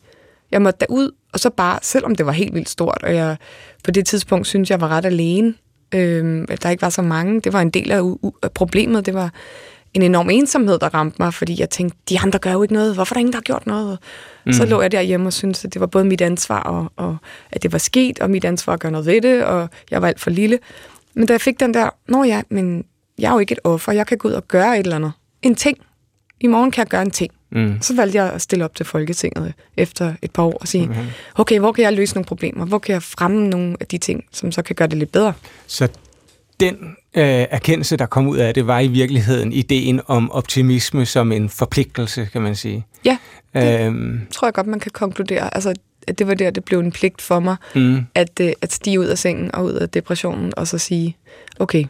Jeg 0.52 0.62
måtte 0.62 0.80
derud, 0.80 1.12
og 1.34 1.40
så 1.40 1.50
bare, 1.50 1.80
selvom 1.82 2.16
det 2.16 2.26
var 2.26 2.32
helt 2.32 2.54
vildt 2.54 2.70
stort, 2.70 3.00
og 3.04 3.16
jeg 3.16 3.38
på 3.84 3.92
det 3.92 4.06
tidspunkt 4.06 4.48
synes 4.48 4.70
jeg 4.70 4.82
var 4.82 4.88
ret 4.88 5.06
alene, 5.06 5.54
øh, 5.96 6.48
der 6.64 6.70
ikke 6.70 6.82
var 6.82 6.90
så 6.90 7.02
mange, 7.02 7.42
det 7.42 7.54
var 7.54 7.62
en 7.62 7.70
del 7.70 7.92
af, 7.92 8.02
af 8.44 8.52
problemet, 8.52 9.06
det 9.06 9.14
var 9.14 9.34
en 9.98 10.04
enorm 10.04 10.30
ensomhed, 10.30 10.80
der 10.80 10.94
ramte 10.94 11.16
mig, 11.20 11.34
fordi 11.34 11.60
jeg 11.60 11.70
tænkte, 11.70 11.98
de 12.10 12.20
andre 12.20 12.40
gør 12.40 12.52
jo 12.52 12.62
ikke 12.62 12.74
noget, 12.74 12.94
hvorfor 12.94 13.14
er 13.14 13.16
der 13.16 13.20
ingen, 13.20 13.34
der 13.34 13.38
har 13.38 13.44
gjort 13.44 13.68
noget? 13.68 14.00
Mm. 14.46 14.54
Så 14.54 14.66
lå 14.66 14.82
jeg 14.82 14.92
derhjemme 14.92 15.28
og 15.28 15.34
syntes, 15.34 15.66
at 15.66 15.74
det 15.74 15.80
var 15.80 15.88
både 15.88 16.06
mit 16.06 16.22
ansvar, 16.22 16.60
og, 16.60 16.92
og 16.96 17.18
at 17.52 17.64
det 17.64 17.72
var 17.72 17.78
sket, 17.78 18.20
og 18.20 18.30
mit 18.30 18.46
ansvar 18.46 18.74
at 18.74 18.80
gøre 18.80 18.92
noget 18.92 19.06
ved 19.08 19.22
det, 19.22 19.44
og 19.44 19.70
jeg 19.92 20.02
var 20.02 20.08
alt 20.08 20.20
for 20.20 20.30
lille. 20.30 20.60
Men 21.14 21.28
da 21.28 21.34
jeg 21.34 21.42
fik 21.42 21.60
den 21.60 21.74
der, 21.74 21.90
nå 22.08 22.24
ja, 22.24 22.42
men 22.50 22.86
jeg 23.20 23.30
er 23.30 23.34
jo 23.34 23.40
ikke 23.40 23.52
et 23.52 23.60
offer, 23.64 23.92
jeg 23.92 24.08
kan 24.08 24.18
gå 24.18 24.28
ud 24.28 24.34
og 24.34 24.48
gøre 24.48 24.80
et 24.80 24.84
eller 24.84 24.96
andet. 24.96 25.12
En 25.42 25.56
ting. 25.56 25.78
I 26.40 26.48
morgen 26.48 26.72
kan 26.72 26.80
jeg 26.80 26.88
gøre 26.88 27.02
en 27.02 27.12
ting. 27.12 27.32
Mm. 27.52 27.78
Så 27.82 27.96
valgte 27.96 28.18
jeg 28.18 28.34
at 28.34 28.42
stille 28.42 28.66
op 28.66 28.76
til 28.76 28.86
Folketinget 28.86 29.54
efter 29.78 30.14
et 30.22 30.32
par 30.32 30.44
år 30.44 30.58
og 30.62 30.68
sige, 30.68 30.90
okay. 30.90 31.06
okay, 31.36 31.60
hvor 31.60 31.72
kan 31.72 31.84
jeg 31.84 31.94
løse 31.94 32.16
nogle 32.16 32.26
problemer? 32.26 32.66
Hvor 32.66 32.80
kan 32.80 32.94
jeg 32.94 33.04
fremme 33.04 33.48
nogle 33.48 33.78
af 33.80 33.88
de 33.88 33.98
ting, 33.98 34.24
som 34.32 34.52
så 34.52 34.62
kan 34.62 34.76
gøre 34.76 34.88
det 34.88 34.98
lidt 34.98 35.12
bedre? 35.12 35.34
Så 35.68 35.88
den 36.60 36.96
øh, 37.14 37.24
erkendelse, 37.50 37.98
der 37.98 38.06
kom 38.06 38.28
ud 38.28 38.38
af 38.38 38.54
det, 38.54 38.68
var 38.68 38.80
i 38.80 38.88
virkeligheden 38.88 39.54
ideen 39.54 40.02
om 40.08 40.32
optimisme 40.32 41.06
som 41.06 41.32
en 41.32 41.50
forpligtelse, 41.50 42.30
kan 42.34 42.42
man 42.42 42.56
sige. 42.56 42.86
Ja, 43.06 43.18
det 43.54 43.86
øhm. 43.86 44.22
tror 44.32 44.48
jeg 44.48 44.54
godt, 44.54 44.68
man 44.68 44.80
kan 44.80 44.92
konkludere. 44.92 45.56
Altså, 45.56 45.74
at 46.08 46.20
det 46.20 46.28
var 46.28 46.34
der, 46.34 46.52
det 46.52 46.66
blev 46.66 46.80
en 46.80 46.92
pligt 46.92 47.22
for 47.22 47.40
mig, 47.40 47.56
mm. 47.76 48.06
at, 48.16 48.40
øh, 48.42 48.52
at 48.62 48.74
stige 48.74 49.00
ud 49.00 49.06
af 49.06 49.18
sengen 49.18 49.56
og 49.56 49.66
ud 49.66 49.72
af 49.72 49.90
depressionen, 49.90 50.54
og 50.58 50.68
så 50.68 50.78
sige, 50.78 51.18
okay, 51.60 51.86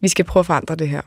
vi 0.00 0.08
skal 0.08 0.24
prøve 0.24 0.40
at 0.40 0.46
forandre 0.46 0.76
det 0.76 0.88
her. 0.88 1.00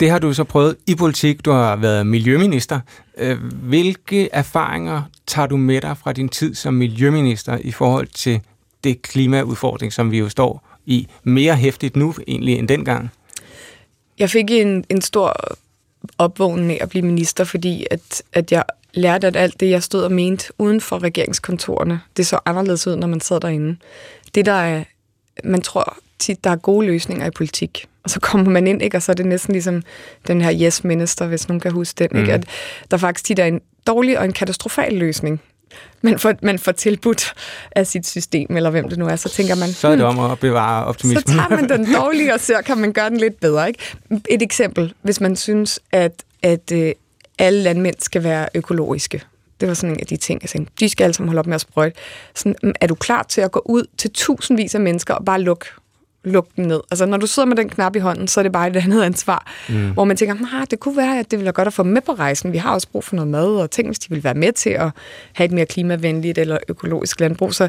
Det 0.00 0.10
har 0.10 0.18
du 0.18 0.32
så 0.32 0.44
prøvet 0.44 0.76
i 0.86 0.94
politik. 0.94 1.44
Du 1.44 1.50
har 1.50 1.76
været 1.76 2.06
miljøminister. 2.06 2.80
Øh, 3.18 3.38
hvilke 3.62 4.28
erfaringer 4.32 5.02
tager 5.26 5.46
du 5.46 5.56
med 5.56 5.80
dig 5.80 5.96
fra 5.96 6.12
din 6.12 6.28
tid 6.28 6.54
som 6.54 6.74
miljøminister 6.74 7.58
i 7.60 7.70
forhold 7.70 8.06
til 8.06 8.40
det 8.84 9.02
klimaudfordring, 9.02 9.92
som 9.92 10.10
vi 10.10 10.18
jo 10.18 10.28
står 10.28 10.73
i 10.86 11.06
mere 11.22 11.56
hæftigt 11.56 11.96
nu 11.96 12.14
egentlig 12.28 12.58
end 12.58 12.68
dengang? 12.68 13.10
Jeg 14.18 14.30
fik 14.30 14.50
en, 14.50 14.84
en 14.88 15.00
stor 15.00 15.36
opvågning 16.18 16.72
af 16.72 16.78
at 16.80 16.88
blive 16.88 17.04
minister, 17.04 17.44
fordi 17.44 17.86
at, 17.90 18.22
at 18.32 18.52
jeg 18.52 18.64
lærte, 18.94 19.26
at 19.26 19.36
alt 19.36 19.60
det, 19.60 19.70
jeg 19.70 19.82
stod 19.82 20.02
og 20.02 20.12
mente 20.12 20.52
uden 20.58 20.80
for 20.80 21.02
regeringskontorene, 21.02 22.00
det 22.16 22.26
så 22.26 22.38
anderledes 22.44 22.86
ud, 22.86 22.96
når 22.96 23.06
man 23.06 23.20
sad 23.20 23.40
derinde. 23.40 23.76
Det, 24.34 24.46
der 24.46 24.52
er, 24.52 24.84
man 25.44 25.62
tror 25.62 25.96
tit, 26.18 26.44
der 26.44 26.50
er 26.50 26.56
gode 26.56 26.86
løsninger 26.86 27.26
i 27.26 27.30
politik. 27.30 27.86
Og 28.02 28.10
så 28.10 28.20
kommer 28.20 28.50
man 28.50 28.66
ind, 28.66 28.82
ikke? 28.82 28.96
og 28.96 29.02
så 29.02 29.12
er 29.12 29.16
det 29.16 29.26
næsten 29.26 29.52
ligesom 29.52 29.82
den 30.26 30.40
her 30.40 30.54
yes 30.62 30.84
minister, 30.84 31.26
hvis 31.26 31.48
nogen 31.48 31.60
kan 31.60 31.72
huske 31.72 32.08
den. 32.08 32.18
Ikke? 32.18 32.28
Mm. 32.28 32.34
At 32.34 32.46
der 32.90 32.96
faktisk 32.96 33.24
tit 33.24 33.38
er 33.38 33.44
en 33.44 33.60
dårlig 33.86 34.18
og 34.18 34.24
en 34.24 34.32
katastrofal 34.32 34.92
løsning, 34.92 35.40
man 36.02 36.18
får, 36.18 36.34
man 36.42 36.58
får 36.58 36.72
tilbudt 36.72 37.34
af 37.72 37.86
sit 37.86 38.06
system, 38.06 38.56
eller 38.56 38.70
hvem 38.70 38.88
det 38.88 38.98
nu 38.98 39.06
er, 39.06 39.16
så 39.16 39.28
tænker 39.28 39.54
man... 39.54 39.68
Så 39.68 39.88
er 39.88 39.96
det 39.96 40.06
hmm, 40.06 40.18
om 40.18 40.30
at 40.30 40.38
bevare 40.38 40.84
optimismen. 40.84 41.22
Så 41.26 41.34
tager 41.34 41.48
man 41.48 41.68
den 41.68 41.94
dårlige, 41.94 42.34
og 42.34 42.40
så 42.40 42.62
kan 42.66 42.78
man 42.78 42.92
gøre 42.92 43.10
den 43.10 43.18
lidt 43.18 43.40
bedre. 43.40 43.68
Ikke? 43.68 43.78
Et 44.30 44.42
eksempel, 44.42 44.94
hvis 45.02 45.20
man 45.20 45.36
synes, 45.36 45.80
at, 45.92 46.22
at 46.42 46.72
øh, 46.72 46.92
alle 47.38 47.62
landmænd 47.62 47.94
skal 47.98 48.24
være 48.24 48.48
økologiske. 48.54 49.22
Det 49.60 49.68
var 49.68 49.74
sådan 49.74 49.94
en 49.94 50.00
af 50.00 50.06
de 50.06 50.16
ting, 50.16 50.42
jeg 50.42 50.50
tænkte, 50.50 50.72
de 50.80 50.88
skal 50.88 51.04
alle 51.04 51.14
sammen 51.14 51.28
holde 51.28 51.38
op 51.38 51.46
med 51.46 51.54
at 51.54 51.60
sprøjte. 51.60 51.96
Sådan, 52.34 52.74
er 52.80 52.86
du 52.86 52.94
klar 52.94 53.22
til 53.22 53.40
at 53.40 53.52
gå 53.52 53.62
ud 53.64 53.86
til 53.98 54.10
tusindvis 54.10 54.74
af 54.74 54.80
mennesker 54.80 55.14
og 55.14 55.24
bare 55.24 55.40
lukke 55.40 55.66
lukke 56.24 56.50
den 56.56 56.64
ned. 56.64 56.80
Altså, 56.90 57.06
når 57.06 57.16
du 57.16 57.26
sidder 57.26 57.46
med 57.46 57.56
den 57.56 57.68
knap 57.68 57.96
i 57.96 57.98
hånden, 57.98 58.28
så 58.28 58.40
er 58.40 58.42
det 58.42 58.52
bare 58.52 58.68
et 58.68 58.76
andet 58.76 59.02
ansvar. 59.02 59.52
Mm. 59.68 59.90
Hvor 59.90 60.04
man 60.04 60.16
tænker, 60.16 60.34
nah, 60.34 60.66
det 60.70 60.80
kunne 60.80 60.96
være, 60.96 61.18
at 61.18 61.30
det 61.30 61.38
ville 61.38 61.44
være 61.44 61.52
godt 61.52 61.68
at 61.68 61.74
få 61.74 61.82
med 61.82 62.02
på 62.02 62.12
rejsen. 62.12 62.52
Vi 62.52 62.58
har 62.58 62.74
også 62.74 62.88
brug 62.88 63.04
for 63.04 63.16
noget 63.16 63.30
mad, 63.30 63.56
og 63.56 63.70
tænk, 63.70 63.88
hvis 63.88 63.98
de 63.98 64.06
vil 64.10 64.24
være 64.24 64.34
med 64.34 64.52
til 64.52 64.70
at 64.70 64.90
have 65.32 65.44
et 65.44 65.52
mere 65.52 65.66
klimavenligt 65.66 66.38
eller 66.38 66.58
økologisk 66.68 67.20
landbrug. 67.20 67.54
Så 67.54 67.68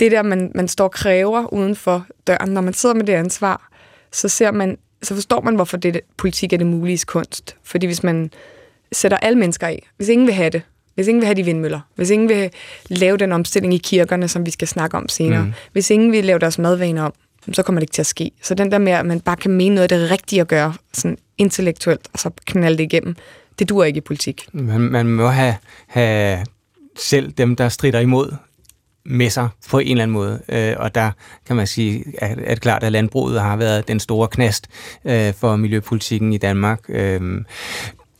det 0.00 0.12
der, 0.12 0.22
man, 0.22 0.52
man 0.54 0.68
står 0.68 0.84
og 0.84 0.92
kræver 0.92 1.54
uden 1.54 1.76
for 1.76 2.06
døren, 2.26 2.50
når 2.50 2.60
man 2.60 2.74
sidder 2.74 2.94
med 2.94 3.04
det 3.04 3.12
ansvar, 3.12 3.70
så 4.12 4.28
ser 4.28 4.50
man, 4.50 4.78
så 5.02 5.14
forstår 5.14 5.40
man, 5.40 5.54
hvorfor 5.54 5.76
det, 5.76 6.00
politik 6.16 6.52
er 6.52 6.56
det 6.56 6.66
mulige 6.66 6.98
kunst. 7.06 7.56
Fordi 7.64 7.86
hvis 7.86 8.02
man 8.02 8.30
sætter 8.92 9.18
alle 9.18 9.38
mennesker 9.38 9.66
af, 9.66 9.88
hvis 9.96 10.08
ingen 10.08 10.26
vil 10.26 10.34
have 10.34 10.50
det, 10.50 10.62
hvis 10.94 11.08
ingen 11.08 11.20
vil 11.20 11.26
have 11.26 11.34
de 11.34 11.42
vindmøller, 11.42 11.80
hvis 11.94 12.10
ingen 12.10 12.28
vil 12.28 12.50
lave 12.88 13.16
den 13.16 13.32
omstilling 13.32 13.74
i 13.74 13.78
kirkerne, 13.78 14.28
som 14.28 14.46
vi 14.46 14.50
skal 14.50 14.68
snakke 14.68 14.96
om 14.96 15.08
senere, 15.08 15.44
mm. 15.44 15.52
hvis 15.72 15.90
ingen 15.90 16.12
vil 16.12 16.24
lave 16.24 16.38
deres 16.38 16.58
madvaner 16.58 17.02
om, 17.02 17.12
så 17.52 17.62
kommer 17.62 17.80
det 17.80 17.82
ikke 17.82 17.92
til 17.92 18.02
at 18.02 18.06
ske. 18.06 18.30
Så 18.42 18.54
den 18.54 18.72
der 18.72 18.78
med, 18.78 18.92
at 18.92 19.06
man 19.06 19.20
bare 19.20 19.36
kan 19.36 19.50
mene 19.50 19.74
noget 19.74 19.92
af 19.92 19.98
det 19.98 20.10
rigtige 20.10 20.40
at 20.40 20.48
gøre, 20.48 20.74
sådan 20.92 21.18
intellektuelt, 21.38 22.08
og 22.12 22.18
så 22.18 22.30
knalde 22.46 22.78
det 22.78 22.84
igennem, 22.84 23.16
det 23.58 23.68
dur 23.68 23.84
ikke 23.84 23.98
i 23.98 24.00
politik. 24.00 24.48
Man, 24.52 24.80
man 24.80 25.06
må 25.06 25.26
have, 25.26 25.54
have 25.86 26.46
selv 26.98 27.32
dem, 27.32 27.56
der 27.56 27.68
strider 27.68 28.00
imod, 28.00 28.32
med 29.04 29.30
sig 29.30 29.48
på 29.70 29.78
en 29.78 29.90
eller 29.90 30.02
anden 30.02 30.12
måde. 30.12 30.42
Øh, 30.48 30.74
og 30.78 30.94
der 30.94 31.10
kan 31.46 31.56
man 31.56 31.66
sige, 31.66 32.04
at, 32.18 32.38
at 32.38 32.60
klart, 32.60 32.82
at 32.82 32.92
landbruget 32.92 33.40
har 33.40 33.56
været 33.56 33.88
den 33.88 34.00
store 34.00 34.28
knast 34.28 34.68
øh, 35.04 35.34
for 35.34 35.56
miljøpolitikken 35.56 36.32
i 36.32 36.38
Danmark. 36.38 36.80
Øh, 36.88 37.44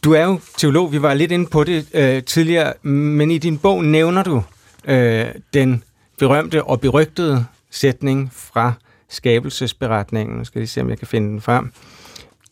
du 0.04 0.12
er 0.12 0.24
jo 0.24 0.40
teolog, 0.56 0.92
vi 0.92 1.02
var 1.02 1.14
lidt 1.14 1.32
inde 1.32 1.46
på 1.46 1.64
det 1.64 1.86
øh, 1.94 2.22
tidligere, 2.22 2.72
men 2.88 3.30
i 3.30 3.38
din 3.38 3.58
bog 3.58 3.84
nævner 3.84 4.22
du 4.22 4.42
øh, 4.84 5.26
den 5.54 5.82
berømte 6.18 6.64
og 6.64 6.80
berygtede 6.80 7.44
sætning 7.70 8.30
fra 8.32 8.72
skabelsesberetningen. 9.10 10.38
Nu 10.38 10.44
skal 10.44 10.58
jeg 10.58 10.68
se, 10.68 10.80
om 10.80 10.90
jeg 10.90 10.98
kan 10.98 11.08
finde 11.08 11.28
den 11.28 11.40
frem. 11.40 11.72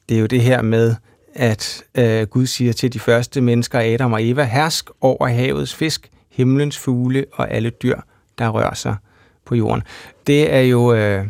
Det 0.08 0.16
er 0.16 0.20
jo 0.20 0.26
det 0.26 0.40
her 0.40 0.62
med, 0.62 0.94
at 1.34 1.84
øh, 1.94 2.22
Gud 2.22 2.46
siger 2.46 2.72
til 2.72 2.92
de 2.92 2.98
første 2.98 3.40
mennesker, 3.40 3.78
Adam 3.94 4.12
og 4.12 4.28
Eva, 4.28 4.44
hersk 4.44 4.90
over 5.00 5.28
havets 5.28 5.74
fisk, 5.74 6.10
himlens 6.30 6.78
fugle 6.78 7.24
og 7.32 7.50
alle 7.50 7.70
dyr, 7.70 8.00
der 8.38 8.48
rører 8.48 8.74
sig 8.74 8.96
på 9.44 9.54
jorden. 9.54 9.82
Det 10.26 10.52
er 10.52 10.60
jo 10.60 10.94
øh, 10.94 11.26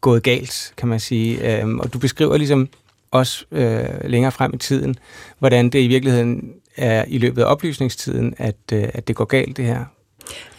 gået 0.00 0.22
galt, 0.22 0.74
kan 0.76 0.88
man 0.88 1.00
sige. 1.00 1.60
Øh, 1.62 1.68
og 1.68 1.92
du 1.92 1.98
beskriver 1.98 2.36
ligesom 2.36 2.68
også 3.10 3.44
øh, 3.52 3.88
længere 4.04 4.32
frem 4.32 4.54
i 4.54 4.58
tiden, 4.58 4.96
hvordan 5.38 5.70
det 5.70 5.78
i 5.78 5.86
virkeligheden 5.86 6.52
er 6.76 7.04
i 7.08 7.18
løbet 7.18 7.42
af 7.42 7.46
oplysningstiden, 7.46 8.34
at, 8.38 8.56
øh, 8.72 8.88
at 8.94 9.08
det 9.08 9.16
går 9.16 9.24
galt 9.24 9.56
det 9.56 9.64
her. 9.64 9.84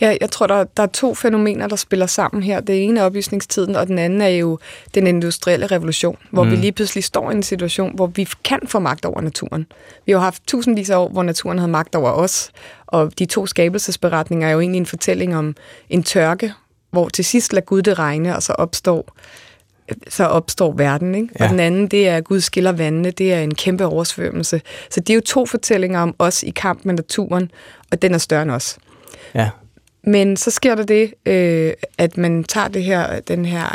Ja, 0.01 0.17
jeg 0.21 0.31
tror, 0.31 0.47
der, 0.47 0.63
der 0.63 0.83
er 0.83 0.87
to 0.87 1.13
fænomener, 1.13 1.67
der 1.67 1.75
spiller 1.75 2.05
sammen 2.05 2.43
her. 2.43 2.59
Det 2.59 2.83
ene 2.83 2.99
er 2.99 3.03
oplysningstiden, 3.03 3.75
og 3.75 3.87
den 3.87 3.99
anden 3.99 4.21
er 4.21 4.27
jo 4.27 4.59
den 4.93 5.07
industrielle 5.07 5.67
revolution, 5.67 6.17
hvor 6.31 6.43
mm. 6.43 6.51
vi 6.51 6.55
lige 6.55 6.71
pludselig 6.71 7.03
står 7.03 7.31
i 7.31 7.33
en 7.33 7.43
situation, 7.43 7.95
hvor 7.95 8.07
vi 8.07 8.27
kan 8.43 8.59
få 8.67 8.79
magt 8.79 9.05
over 9.05 9.21
naturen. 9.21 9.65
Vi 10.05 10.11
har 10.11 10.19
haft 10.19 10.43
tusindvis 10.47 10.89
af 10.89 10.97
år, 10.97 11.09
hvor 11.09 11.23
naturen 11.23 11.57
havde 11.57 11.71
magt 11.71 11.95
over 11.95 12.11
os, 12.11 12.51
og 12.87 13.19
de 13.19 13.25
to 13.25 13.45
skabelsesberetninger 13.45 14.47
er 14.47 14.51
jo 14.51 14.59
egentlig 14.59 14.79
en 14.79 14.85
fortælling 14.85 15.37
om 15.37 15.55
en 15.89 16.03
tørke, 16.03 16.53
hvor 16.91 17.09
til 17.09 17.25
sidst 17.25 17.53
lader 17.53 17.65
Gud 17.65 17.81
det 17.81 17.99
regne, 17.99 18.35
og 18.35 18.43
så 18.43 18.53
opstår 18.53 19.15
så 20.09 20.25
opstår 20.25 20.73
verden. 20.73 21.15
Ikke? 21.15 21.29
Ja. 21.39 21.43
Og 21.43 21.49
den 21.49 21.59
anden, 21.59 21.87
det 21.87 22.07
er, 22.07 22.17
at 22.17 22.23
Gud 22.23 22.41
skiller 22.41 22.71
vandene. 22.71 23.11
Det 23.11 23.33
er 23.33 23.41
en 23.41 23.55
kæmpe 23.55 23.85
oversvømmelse. 23.85 24.61
Så 24.89 24.99
det 24.99 25.09
er 25.09 25.15
jo 25.15 25.21
to 25.21 25.45
fortællinger 25.45 25.99
om 25.99 26.15
os 26.19 26.43
i 26.43 26.49
kamp 26.49 26.85
med 26.85 26.93
naturen, 26.93 27.51
og 27.91 28.01
den 28.01 28.13
er 28.13 28.17
større 28.17 28.41
end 28.41 28.51
os. 28.51 28.77
Ja. 29.35 29.49
Men 30.03 30.37
så 30.37 30.51
sker 30.51 30.75
der 30.75 30.83
det, 30.83 31.13
øh, 31.25 31.73
at 31.97 32.17
man 32.17 32.43
tager 32.43 32.67
det 32.67 32.83
her, 32.83 33.19
den 33.19 33.45
her 33.45 33.65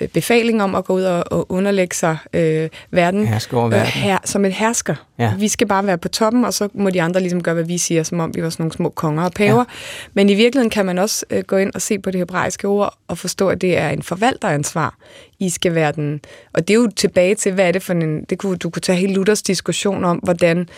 øh, 0.00 0.08
befaling 0.08 0.62
om 0.62 0.74
at 0.74 0.84
gå 0.84 0.92
ud 0.92 1.02
og, 1.02 1.32
og 1.32 1.52
underlægge 1.52 1.96
sig 1.96 2.18
øh, 2.32 2.68
verden, 2.90 3.28
verden. 3.50 3.72
Øh, 3.72 3.80
her, 3.80 4.18
som 4.24 4.44
en 4.44 4.52
hersker. 4.52 4.94
Ja. 5.18 5.32
Vi 5.38 5.48
skal 5.48 5.66
bare 5.66 5.86
være 5.86 5.98
på 5.98 6.08
toppen, 6.08 6.44
og 6.44 6.54
så 6.54 6.68
må 6.74 6.90
de 6.90 7.02
andre 7.02 7.20
ligesom 7.20 7.42
gøre, 7.42 7.54
hvad 7.54 7.64
vi 7.64 7.78
siger, 7.78 8.02
som 8.02 8.20
om 8.20 8.34
vi 8.34 8.42
var 8.42 8.50
sådan 8.50 8.62
nogle 8.62 8.72
små 8.72 8.88
konger 8.88 9.24
og 9.24 9.32
paver. 9.32 9.58
Ja. 9.58 9.64
Men 10.14 10.28
i 10.28 10.34
virkeligheden 10.34 10.70
kan 10.70 10.86
man 10.86 10.98
også 10.98 11.26
øh, 11.30 11.44
gå 11.44 11.56
ind 11.56 11.72
og 11.74 11.82
se 11.82 11.98
på 11.98 12.10
det 12.10 12.18
hebraiske 12.18 12.68
ord 12.68 12.98
og 13.08 13.18
forstå, 13.18 13.48
at 13.48 13.60
det 13.60 13.78
er 13.78 13.88
en 13.88 14.02
forvalteransvar. 14.02 14.96
I 15.38 15.50
skal 15.50 15.74
være 15.74 15.92
den... 15.92 16.20
Og 16.52 16.68
det 16.68 16.74
er 16.74 16.78
jo 16.78 16.90
tilbage 16.96 17.34
til, 17.34 17.52
hvad 17.52 17.68
er 17.68 17.72
det 17.72 17.82
for 17.82 17.92
en... 17.92 18.24
Det 18.24 18.38
kunne, 18.38 18.56
du 18.56 18.70
kunne 18.70 18.80
tage 18.80 18.98
hele 18.98 19.14
Luthers 19.14 19.42
diskussion 19.42 20.04
om, 20.04 20.16
hvordan 20.16 20.68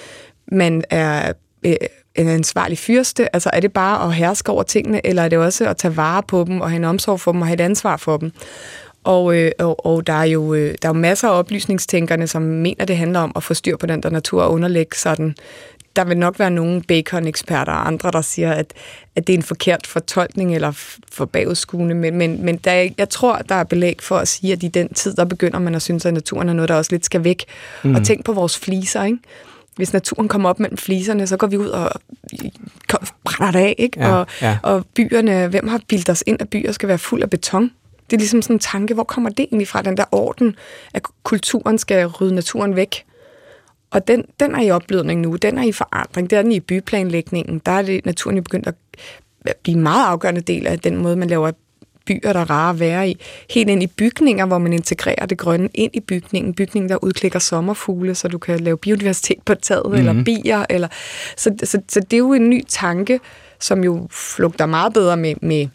man 0.53 0.85
er 0.91 1.33
øh, 1.67 1.75
en 2.15 2.29
ansvarlig 2.29 2.79
fyrste? 2.79 3.35
Altså 3.35 3.51
er 3.53 3.61
det 3.61 3.73
bare 3.73 4.09
at 4.09 4.15
herske 4.15 4.53
over 4.53 4.63
tingene, 4.63 5.07
eller 5.07 5.23
er 5.23 5.29
det 5.29 5.39
også 5.39 5.69
at 5.69 5.77
tage 5.77 5.97
vare 5.97 6.23
på 6.23 6.45
dem 6.47 6.61
og 6.61 6.71
have 6.71 6.77
en 6.77 6.85
omsorg 6.85 7.21
for 7.21 7.33
dem 7.33 7.41
og 7.41 7.47
have 7.47 7.55
et 7.55 7.61
ansvar 7.61 7.97
for 7.97 8.17
dem? 8.17 8.33
Og, 9.05 9.37
øh, 9.37 9.53
og, 9.59 9.87
og 9.87 10.07
der 10.07 10.13
er 10.13 10.25
jo 10.25 10.55
øh, 10.55 10.75
der 10.83 10.89
er 10.89 10.93
jo 10.93 10.99
masser 10.99 11.29
af 11.29 11.39
oplysningstænkerne, 11.39 12.27
som 12.27 12.43
mener, 12.43 12.85
det 12.85 12.97
handler 12.97 13.21
om 13.21 13.33
at 13.37 13.43
få 13.43 13.55
styr 13.55 13.77
på 13.77 13.87
den 13.87 14.03
der 14.03 14.11
natur 14.11 14.43
og 14.43 14.53
underlægge 14.53 14.97
sådan. 14.97 15.35
Der 15.97 16.05
vil 16.05 16.19
nok 16.19 16.39
være 16.39 16.51
nogle 16.51 16.83
bacon-eksperter 16.83 17.73
og 17.73 17.87
andre, 17.87 18.11
der 18.11 18.21
siger, 18.21 18.53
at, 18.53 18.73
at 19.17 19.27
det 19.27 19.33
er 19.33 19.37
en 19.37 19.43
forkert 19.43 19.87
fortolkning 19.87 20.55
eller 20.55 20.73
for 21.13 21.25
bagudskuende, 21.25 21.95
men, 21.95 22.17
men, 22.17 22.45
men 22.45 22.57
der, 22.57 22.89
jeg 22.99 23.09
tror, 23.09 23.39
der 23.39 23.55
er 23.55 23.65
belæg 23.65 23.99
for 24.03 24.17
at 24.17 24.29
sige, 24.29 24.53
at 24.53 24.63
i 24.63 24.69
den 24.69 24.95
tid, 24.95 25.15
der 25.15 25.25
begynder 25.25 25.59
man 25.59 25.75
at 25.75 25.83
synes, 25.83 26.07
at 26.07 26.15
naturen 26.15 26.49
er 26.49 26.53
noget, 26.53 26.69
der 26.69 26.75
også 26.75 26.93
lidt 26.93 27.05
skal 27.05 27.25
væk. 27.25 27.45
Mm. 27.83 27.95
Og 27.95 28.05
tænk 28.05 28.25
på 28.25 28.33
vores 28.33 28.59
fliser, 28.59 29.05
ikke? 29.05 29.19
Hvis 29.79 29.93
naturen 29.93 30.29
kommer 30.29 30.49
op 30.49 30.61
mellem 30.61 30.77
fliserne, 30.79 31.27
så 31.27 31.37
går 31.37 31.47
vi 31.47 31.57
ud 31.57 31.69
og 31.69 31.91
brænder 33.25 33.53
det 33.53 33.59
af, 33.59 33.75
ikke? 33.79 34.01
Ja, 34.01 34.15
og, 34.15 34.27
ja. 34.43 34.59
og 34.63 34.87
byerne, 34.95 35.49
hvem 35.49 35.69
har 35.69 35.81
bildet 35.89 36.09
os 36.09 36.25
ind, 36.27 36.43
at 36.43 36.49
byer 36.49 36.73
skal 36.73 36.89
være 36.89 36.99
fuld 36.99 37.23
af 37.23 37.31
beton? 37.31 37.71
Det 38.11 38.17
er 38.17 38.19
ligesom 38.19 38.43
sådan 38.43 38.57
en 38.57 38.61
tanke, 38.61 38.95
hvor 38.95 39.05
kommer 39.05 39.31
det 39.31 39.41
egentlig 39.41 39.69
fra, 39.69 39.83
den 39.83 39.97
der 39.97 40.05
orden, 40.13 40.57
at 40.95 41.03
kulturen 41.23 41.79
skal 41.79 42.07
rydde 42.07 42.35
naturen 42.35 42.77
væk? 42.77 43.05
Og 43.91 44.09
den, 44.09 44.25
den 44.41 44.55
er 44.55 44.63
i 44.63 44.71
opblødning 44.71 45.21
nu, 45.21 45.37
den 45.37 45.59
er 45.59 45.63
i 45.63 45.73
forandring, 45.73 46.31
det 46.31 46.39
er 46.39 46.43
den 46.43 46.53
i 46.53 46.61
byplanlægningen, 46.61 47.61
der 47.67 47.73
er 47.73 47.83
det 47.83 48.07
naturen 48.07 48.37
jo 48.37 48.43
begyndt 48.43 48.67
at 48.67 48.75
blive 49.63 49.77
en 49.77 49.83
meget 49.83 50.07
afgørende 50.07 50.41
del 50.41 50.67
af 50.67 50.79
den 50.79 50.97
måde, 50.97 51.17
man 51.17 51.29
laver 51.29 51.51
byer, 52.09 52.33
der 52.33 52.41
er 52.41 52.51
rare 52.51 52.71
at 52.71 52.81
være 52.81 53.11
i. 53.11 53.21
Helt 53.51 53.71
ind 53.71 53.83
i 53.83 53.87
bygninger, 53.87 54.47
hvor 54.47 54.59
man 54.59 54.73
integrerer 54.73 55.27
det 55.27 55.39
grønne 55.39 55.69
ind 55.75 55.91
i 55.95 56.01
bygningen. 56.01 56.55
Bygningen, 56.55 56.89
der 56.89 57.05
udklikker 57.05 57.39
sommerfugle, 57.39 58.15
så 58.15 58.29
du 58.29 58.39
kan 58.39 58.61
lave 58.61 58.77
biodiversitet 58.79 59.39
på 59.45 59.55
taget, 59.55 59.83
mm-hmm. 59.87 59.99
eller 59.99 60.25
bier. 60.25 60.65
Eller, 60.71 60.89
så, 61.37 61.55
så, 61.65 61.81
så 61.89 62.01
det 62.01 62.13
er 62.13 62.19
jo 62.19 62.33
en 62.33 62.51
ny 62.51 62.65
tanke, 62.69 63.21
som 63.61 63.85
jo 63.85 64.09
flugter 64.11 64.67
meget 64.67 64.93
bedre 64.93 65.17
med, 65.17 65.35
med 65.43 65.69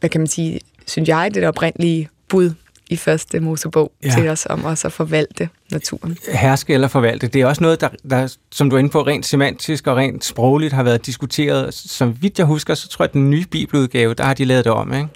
hvad 0.00 0.10
kan 0.10 0.20
man 0.20 0.28
sige, 0.28 0.60
synes 0.86 1.08
jeg, 1.08 1.34
det 1.34 1.48
oprindelige 1.48 2.08
bud 2.28 2.50
i 2.90 2.96
første 2.96 3.40
Mosebog 3.40 3.92
ja. 4.04 4.10
til 4.10 4.28
os 4.28 4.46
om 4.50 4.64
også 4.64 4.88
at 4.88 4.92
forvalte 4.92 5.48
naturen. 5.72 6.18
Herske 6.32 6.74
eller 6.74 6.88
forvalte, 6.88 7.26
det 7.26 7.40
er 7.40 7.46
også 7.46 7.62
noget, 7.62 7.80
der, 7.80 7.88
der, 8.10 8.36
som 8.50 8.70
du 8.70 8.76
er 8.76 8.80
inde 8.80 8.90
på, 8.90 9.02
rent 9.02 9.26
semantisk 9.26 9.86
og 9.86 9.96
rent 9.96 10.24
sprogligt 10.24 10.72
har 10.72 10.82
været 10.82 11.06
diskuteret. 11.06 11.74
Som 11.74 12.16
vidt 12.20 12.38
jeg 12.38 12.46
husker, 12.46 12.74
så 12.74 12.88
tror 12.88 13.02
jeg, 13.04 13.08
at 13.08 13.14
den 13.14 13.30
nye 13.30 13.44
bibeludgave, 13.50 14.14
der 14.14 14.24
har 14.24 14.34
de 14.34 14.44
lavet 14.44 14.64
det 14.64 14.72
om, 14.72 14.92
ikke? 14.94 15.08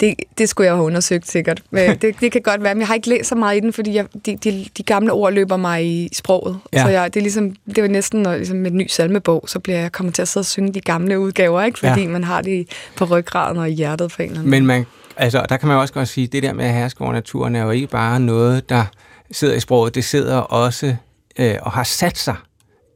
Det, 0.00 0.14
det 0.38 0.48
skulle 0.48 0.66
jeg 0.66 0.74
have 0.74 0.86
undersøgt 0.86 1.30
sikkert. 1.30 1.62
Det, 2.02 2.20
det 2.20 2.32
kan 2.32 2.42
godt 2.42 2.62
være, 2.62 2.74
men 2.74 2.80
jeg 2.80 2.86
har 2.86 2.94
ikke 2.94 3.08
læst 3.08 3.28
så 3.28 3.34
meget 3.34 3.56
i 3.56 3.60
den, 3.60 3.72
fordi 3.72 3.94
jeg, 3.94 4.06
de, 4.26 4.36
de, 4.36 4.66
de 4.78 4.82
gamle 4.82 5.12
ord 5.12 5.32
løber 5.32 5.56
mig 5.56 5.86
i 5.86 6.08
sproget. 6.12 6.58
Ja. 6.72 6.82
Så 6.82 6.88
jeg, 6.88 7.14
det, 7.14 7.20
er 7.20 7.22
ligesom, 7.22 7.56
det 7.76 7.82
var 7.82 7.88
næsten 7.88 8.22
ligesom 8.22 8.56
med 8.56 8.70
en 8.70 8.76
ny 8.76 8.86
salmebog, 8.88 9.44
så 9.48 9.58
bliver 9.58 9.78
jeg 9.78 9.92
kommet 9.92 10.14
til 10.14 10.22
at 10.22 10.28
sidde 10.28 10.42
og 10.42 10.46
synge 10.46 10.72
de 10.72 10.80
gamle 10.80 11.18
udgaver, 11.18 11.62
ikke? 11.62 11.78
fordi 11.78 12.00
ja. 12.00 12.08
man 12.08 12.24
har 12.24 12.42
det 12.42 12.68
på 12.96 13.04
ryggraden 13.04 13.58
og 13.58 13.70
i 13.70 13.72
hjertet 13.72 14.12
på 14.16 14.22
en 14.22 14.28
eller 14.28 14.40
anden 14.40 14.50
Men 14.50 14.66
man 14.66 14.86
Altså, 15.16 15.46
der 15.48 15.56
kan 15.56 15.68
man 15.68 15.76
også 15.76 15.94
godt 15.94 16.08
sige, 16.08 16.24
at 16.24 16.32
det 16.32 16.42
der 16.42 16.52
med 16.52 16.64
at 16.64 16.74
herske 16.74 17.00
over 17.00 17.12
naturen 17.12 17.56
er 17.56 17.62
jo 17.62 17.70
ikke 17.70 17.86
bare 17.86 18.20
noget, 18.20 18.68
der 18.68 18.84
sidder 19.30 19.54
i 19.54 19.60
sproget. 19.60 19.94
Det 19.94 20.04
sidder 20.04 20.36
også 20.36 20.96
øh, 21.38 21.54
og 21.62 21.72
har 21.72 21.84
sat 21.84 22.18
sig 22.18 22.36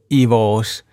i 0.09 0.25
vores 0.25 0.83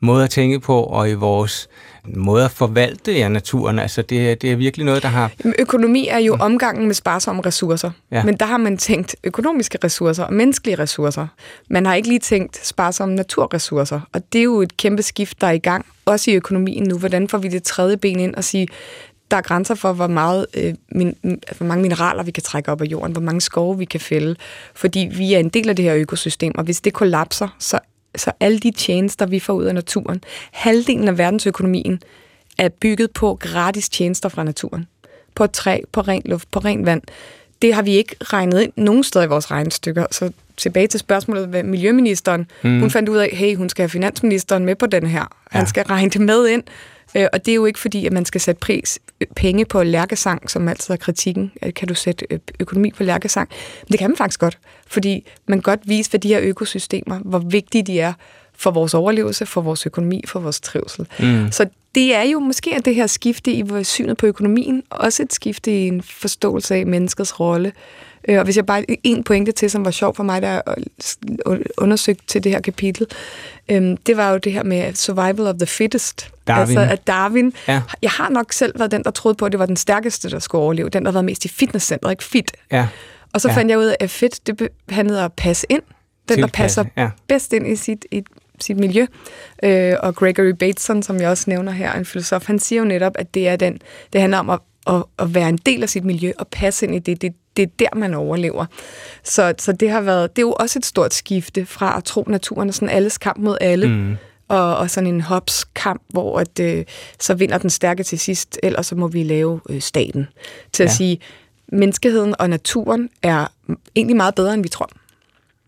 måde 0.00 0.24
at 0.24 0.30
tænke 0.30 0.60
på, 0.60 0.82
og 0.82 1.10
i 1.10 1.14
vores 1.14 1.68
måde 2.04 2.44
at 2.44 2.50
forvalte 2.50 3.12
ja, 3.12 3.28
naturen. 3.28 3.78
Altså, 3.78 4.02
det, 4.02 4.42
det 4.42 4.52
er 4.52 4.56
virkelig 4.56 4.86
noget, 4.86 5.02
der 5.02 5.08
har... 5.08 5.30
Økonomi 5.58 6.08
er 6.08 6.18
jo 6.18 6.36
omgangen 6.40 6.86
med 6.86 6.94
sparsomme 6.94 7.42
ressourcer. 7.46 7.90
Ja. 8.10 8.24
Men 8.24 8.36
der 8.36 8.46
har 8.46 8.56
man 8.56 8.78
tænkt 8.78 9.16
økonomiske 9.24 9.78
ressourcer 9.84 10.24
og 10.24 10.32
menneskelige 10.32 10.78
ressourcer. 10.78 11.26
Man 11.70 11.86
har 11.86 11.94
ikke 11.94 12.08
lige 12.08 12.18
tænkt 12.18 12.66
sparsomme 12.66 13.14
naturressourcer. 13.14 14.00
Og 14.12 14.32
det 14.32 14.38
er 14.38 14.42
jo 14.42 14.60
et 14.60 14.76
kæmpe 14.76 15.02
skift, 15.02 15.40
der 15.40 15.46
er 15.46 15.52
i 15.52 15.58
gang, 15.58 15.86
også 16.04 16.30
i 16.30 16.34
økonomien 16.34 16.88
nu. 16.88 16.98
Hvordan 16.98 17.28
får 17.28 17.38
vi 17.38 17.48
det 17.48 17.62
tredje 17.62 17.96
ben 17.96 18.20
ind 18.20 18.34
og 18.34 18.44
sige, 18.44 18.68
der 19.30 19.36
er 19.36 19.40
grænser 19.40 19.74
for, 19.74 19.92
hvor, 19.92 20.06
meget, 20.06 20.46
øh, 20.54 20.74
min, 20.88 21.16
hvor 21.56 21.66
mange 21.66 21.82
mineraler 21.82 22.22
vi 22.22 22.30
kan 22.30 22.42
trække 22.42 22.72
op 22.72 22.80
af 22.80 22.84
jorden, 22.84 23.12
hvor 23.12 23.22
mange 23.22 23.40
skove 23.40 23.78
vi 23.78 23.84
kan 23.84 24.00
fælde, 24.00 24.36
fordi 24.74 25.08
vi 25.16 25.34
er 25.34 25.38
en 25.38 25.48
del 25.48 25.68
af 25.68 25.76
det 25.76 25.84
her 25.84 25.94
økosystem, 25.94 26.52
og 26.58 26.64
hvis 26.64 26.80
det 26.80 26.92
kollapser, 26.92 27.56
så, 27.58 27.78
så 28.16 28.32
alle 28.40 28.58
de 28.58 28.70
tjenester, 28.70 29.26
vi 29.26 29.40
får 29.40 29.52
ud 29.52 29.64
af 29.64 29.74
naturen, 29.74 30.20
halvdelen 30.52 31.08
af 31.08 31.18
verdensøkonomien 31.18 32.02
er 32.58 32.68
bygget 32.68 33.10
på 33.10 33.34
gratis 33.40 33.88
tjenester 33.88 34.28
fra 34.28 34.44
naturen. 34.44 34.86
På 35.34 35.46
træ, 35.46 35.80
på 35.92 36.00
ren 36.00 36.22
luft, 36.24 36.50
på 36.50 36.58
ren 36.58 36.86
vand. 36.86 37.02
Det 37.62 37.74
har 37.74 37.82
vi 37.82 37.90
ikke 37.90 38.16
regnet 38.20 38.62
ind 38.62 38.72
nogen 38.76 39.04
steder 39.04 39.24
i 39.24 39.28
vores 39.28 39.50
regnestykker, 39.50 40.06
så 40.10 40.32
tilbage 40.56 40.86
til 40.86 41.00
spørgsmålet 41.00 41.48
med 41.48 41.62
miljøministeren. 41.62 42.46
Mm. 42.62 42.80
Hun 42.80 42.90
fandt 42.90 43.08
ud 43.08 43.16
af, 43.16 43.28
hey, 43.32 43.56
hun 43.56 43.68
skal 43.68 43.82
have 43.82 43.88
finansministeren 43.88 44.64
med 44.64 44.74
på 44.76 44.86
den 44.86 45.06
her. 45.06 45.24
Han 45.50 45.60
ja. 45.62 45.66
skal 45.66 45.84
regne 45.84 46.10
det 46.10 46.20
med 46.20 46.48
ind. 46.48 46.62
Øh, 47.14 47.26
og 47.32 47.46
det 47.46 47.52
er 47.52 47.56
jo 47.56 47.64
ikke 47.64 47.78
fordi, 47.78 48.06
at 48.06 48.12
man 48.12 48.24
skal 48.24 48.40
sætte 48.40 48.58
pris, 48.58 48.98
øh, 49.20 49.26
penge 49.36 49.64
på 49.64 49.82
lærkesang, 49.82 50.50
som 50.50 50.68
altid 50.68 50.94
er 50.94 50.98
kritikken. 50.98 51.52
Kan 51.76 51.88
du 51.88 51.94
sætte 51.94 52.26
øh, 52.30 52.38
økonomi 52.60 52.90
på 52.90 53.02
lærkesang? 53.02 53.48
Men 53.82 53.92
det 53.92 53.98
kan 53.98 54.10
man 54.10 54.16
faktisk 54.16 54.40
godt, 54.40 54.58
fordi 54.86 55.26
man 55.46 55.60
godt 55.60 55.80
vise, 55.84 56.10
hvad 56.10 56.20
de 56.20 56.28
her 56.28 56.40
økosystemer, 56.42 57.18
hvor 57.18 57.38
vigtige 57.38 57.82
de 57.82 58.00
er 58.00 58.12
for 58.54 58.70
vores 58.70 58.94
overlevelse, 58.94 59.46
for 59.46 59.60
vores 59.60 59.86
økonomi, 59.86 60.22
for 60.26 60.40
vores 60.40 60.60
trivsel. 60.60 61.06
Mm. 61.20 61.52
Så 61.52 61.66
det 61.94 62.14
er 62.14 62.22
jo 62.22 62.38
måske 62.38 62.74
at 62.76 62.84
det 62.84 62.94
her 62.94 63.06
skifte 63.06 63.52
i 63.52 63.64
synet 63.84 64.16
på 64.16 64.26
økonomien, 64.26 64.82
også 64.90 65.22
et 65.22 65.32
skifte 65.32 65.72
i 65.72 65.88
en 65.88 66.02
forståelse 66.02 66.74
af 66.74 66.86
menneskets 66.86 67.40
rolle. 67.40 67.72
Og 68.28 68.44
hvis 68.44 68.56
jeg 68.56 68.66
bare 68.66 68.84
en 69.04 69.24
pointe 69.24 69.52
til, 69.52 69.70
som 69.70 69.84
var 69.84 69.90
sjov 69.90 70.14
for 70.14 70.22
mig, 70.22 70.42
der 70.42 70.60
undersøgt 71.78 72.28
til 72.28 72.44
det 72.44 72.52
her 72.52 72.60
kapitel, 72.60 73.06
øhm, 73.68 73.96
det 73.96 74.16
var 74.16 74.30
jo 74.30 74.38
det 74.38 74.52
her 74.52 74.62
med 74.62 74.94
survival 74.94 75.46
of 75.46 75.54
the 75.54 75.66
fittest. 75.66 76.30
Darwin. 76.46 76.78
Altså 76.78 76.92
at 76.92 77.06
Darwin, 77.06 77.52
ja. 77.68 77.82
jeg 78.02 78.10
har 78.10 78.28
nok 78.28 78.52
selv 78.52 78.78
været 78.78 78.90
den, 78.90 79.04
der 79.04 79.10
troede 79.10 79.36
på, 79.36 79.46
at 79.46 79.52
det 79.52 79.58
var 79.58 79.66
den 79.66 79.76
stærkeste, 79.76 80.30
der 80.30 80.38
skulle 80.38 80.62
overleve. 80.62 80.88
Den, 80.88 81.04
der 81.04 81.12
været 81.12 81.24
mest 81.24 81.44
i 81.44 81.48
fitnesscenteret, 81.48 82.12
ikke 82.12 82.24
fit. 82.24 82.52
Ja. 82.72 82.86
Og 83.32 83.40
så 83.40 83.48
ja. 83.48 83.56
fandt 83.56 83.70
jeg 83.70 83.78
ud 83.78 83.84
af, 83.84 83.96
at 84.00 84.10
fit, 84.10 84.46
det 84.46 84.68
handlede 84.88 85.24
at 85.24 85.32
passe 85.32 85.66
ind. 85.70 85.82
Den, 86.28 86.38
der 86.38 86.46
passer 86.46 86.84
ja. 86.96 87.10
bedst 87.28 87.52
ind 87.52 87.66
i 87.66 87.76
sit, 87.76 88.06
i 88.10 88.22
sit 88.60 88.76
miljø. 88.76 89.06
Øh, 89.62 89.96
og 90.02 90.14
Gregory 90.14 90.52
Bateson, 90.58 91.02
som 91.02 91.20
jeg 91.20 91.28
også 91.28 91.44
nævner 91.46 91.72
her, 91.72 91.92
en 91.92 92.04
filosof, 92.04 92.46
han 92.46 92.58
siger 92.58 92.80
jo 92.82 92.88
netop, 92.88 93.12
at 93.14 93.34
det 93.34 93.48
er 93.48 93.56
den, 93.56 93.78
det 94.12 94.20
handler 94.20 94.38
om 94.38 94.50
at, 94.50 94.58
at, 94.86 95.04
at 95.18 95.34
være 95.34 95.48
en 95.48 95.56
del 95.56 95.82
af 95.82 95.88
sit 95.88 96.04
miljø 96.04 96.32
og 96.38 96.48
passe 96.48 96.86
ind 96.86 96.94
i 96.94 96.98
det. 96.98 97.22
Det, 97.22 97.34
det 97.56 97.62
er 97.62 97.66
der, 97.78 97.98
man 97.98 98.14
overlever. 98.14 98.66
Så, 99.22 99.54
så 99.58 99.72
det 99.72 99.90
har 99.90 100.00
været, 100.00 100.36
det 100.36 100.42
er 100.42 100.46
jo 100.46 100.52
også 100.52 100.78
et 100.78 100.86
stort 100.86 101.14
skifte 101.14 101.66
fra 101.66 101.96
at 101.96 102.04
tro, 102.04 102.24
naturen 102.28 102.68
er 102.68 102.72
sådan 102.72 102.88
alles 102.88 103.18
kamp 103.18 103.38
mod 103.38 103.56
alle, 103.60 103.88
mm. 103.88 104.16
og, 104.48 104.76
og 104.76 104.90
sådan 104.90 105.14
en 105.14 105.20
hops 105.20 105.64
kamp, 105.74 106.02
hvor 106.08 106.38
at, 106.38 106.60
øh, 106.60 106.84
så 107.20 107.34
vinder 107.34 107.58
den 107.58 107.70
stærke 107.70 108.02
til 108.02 108.18
sidst, 108.18 108.58
ellers 108.62 108.86
så 108.86 108.94
må 108.94 109.08
vi 109.08 109.22
lave 109.22 109.60
øh, 109.68 109.80
staten. 109.80 110.26
Til 110.72 110.82
ja. 110.82 110.88
at 110.88 110.96
sige, 110.96 111.20
menneskeheden 111.72 112.34
og 112.38 112.50
naturen 112.50 113.08
er 113.22 113.46
egentlig 113.96 114.16
meget 114.16 114.34
bedre, 114.34 114.54
end 114.54 114.62
vi 114.62 114.68
tror. 114.68 114.90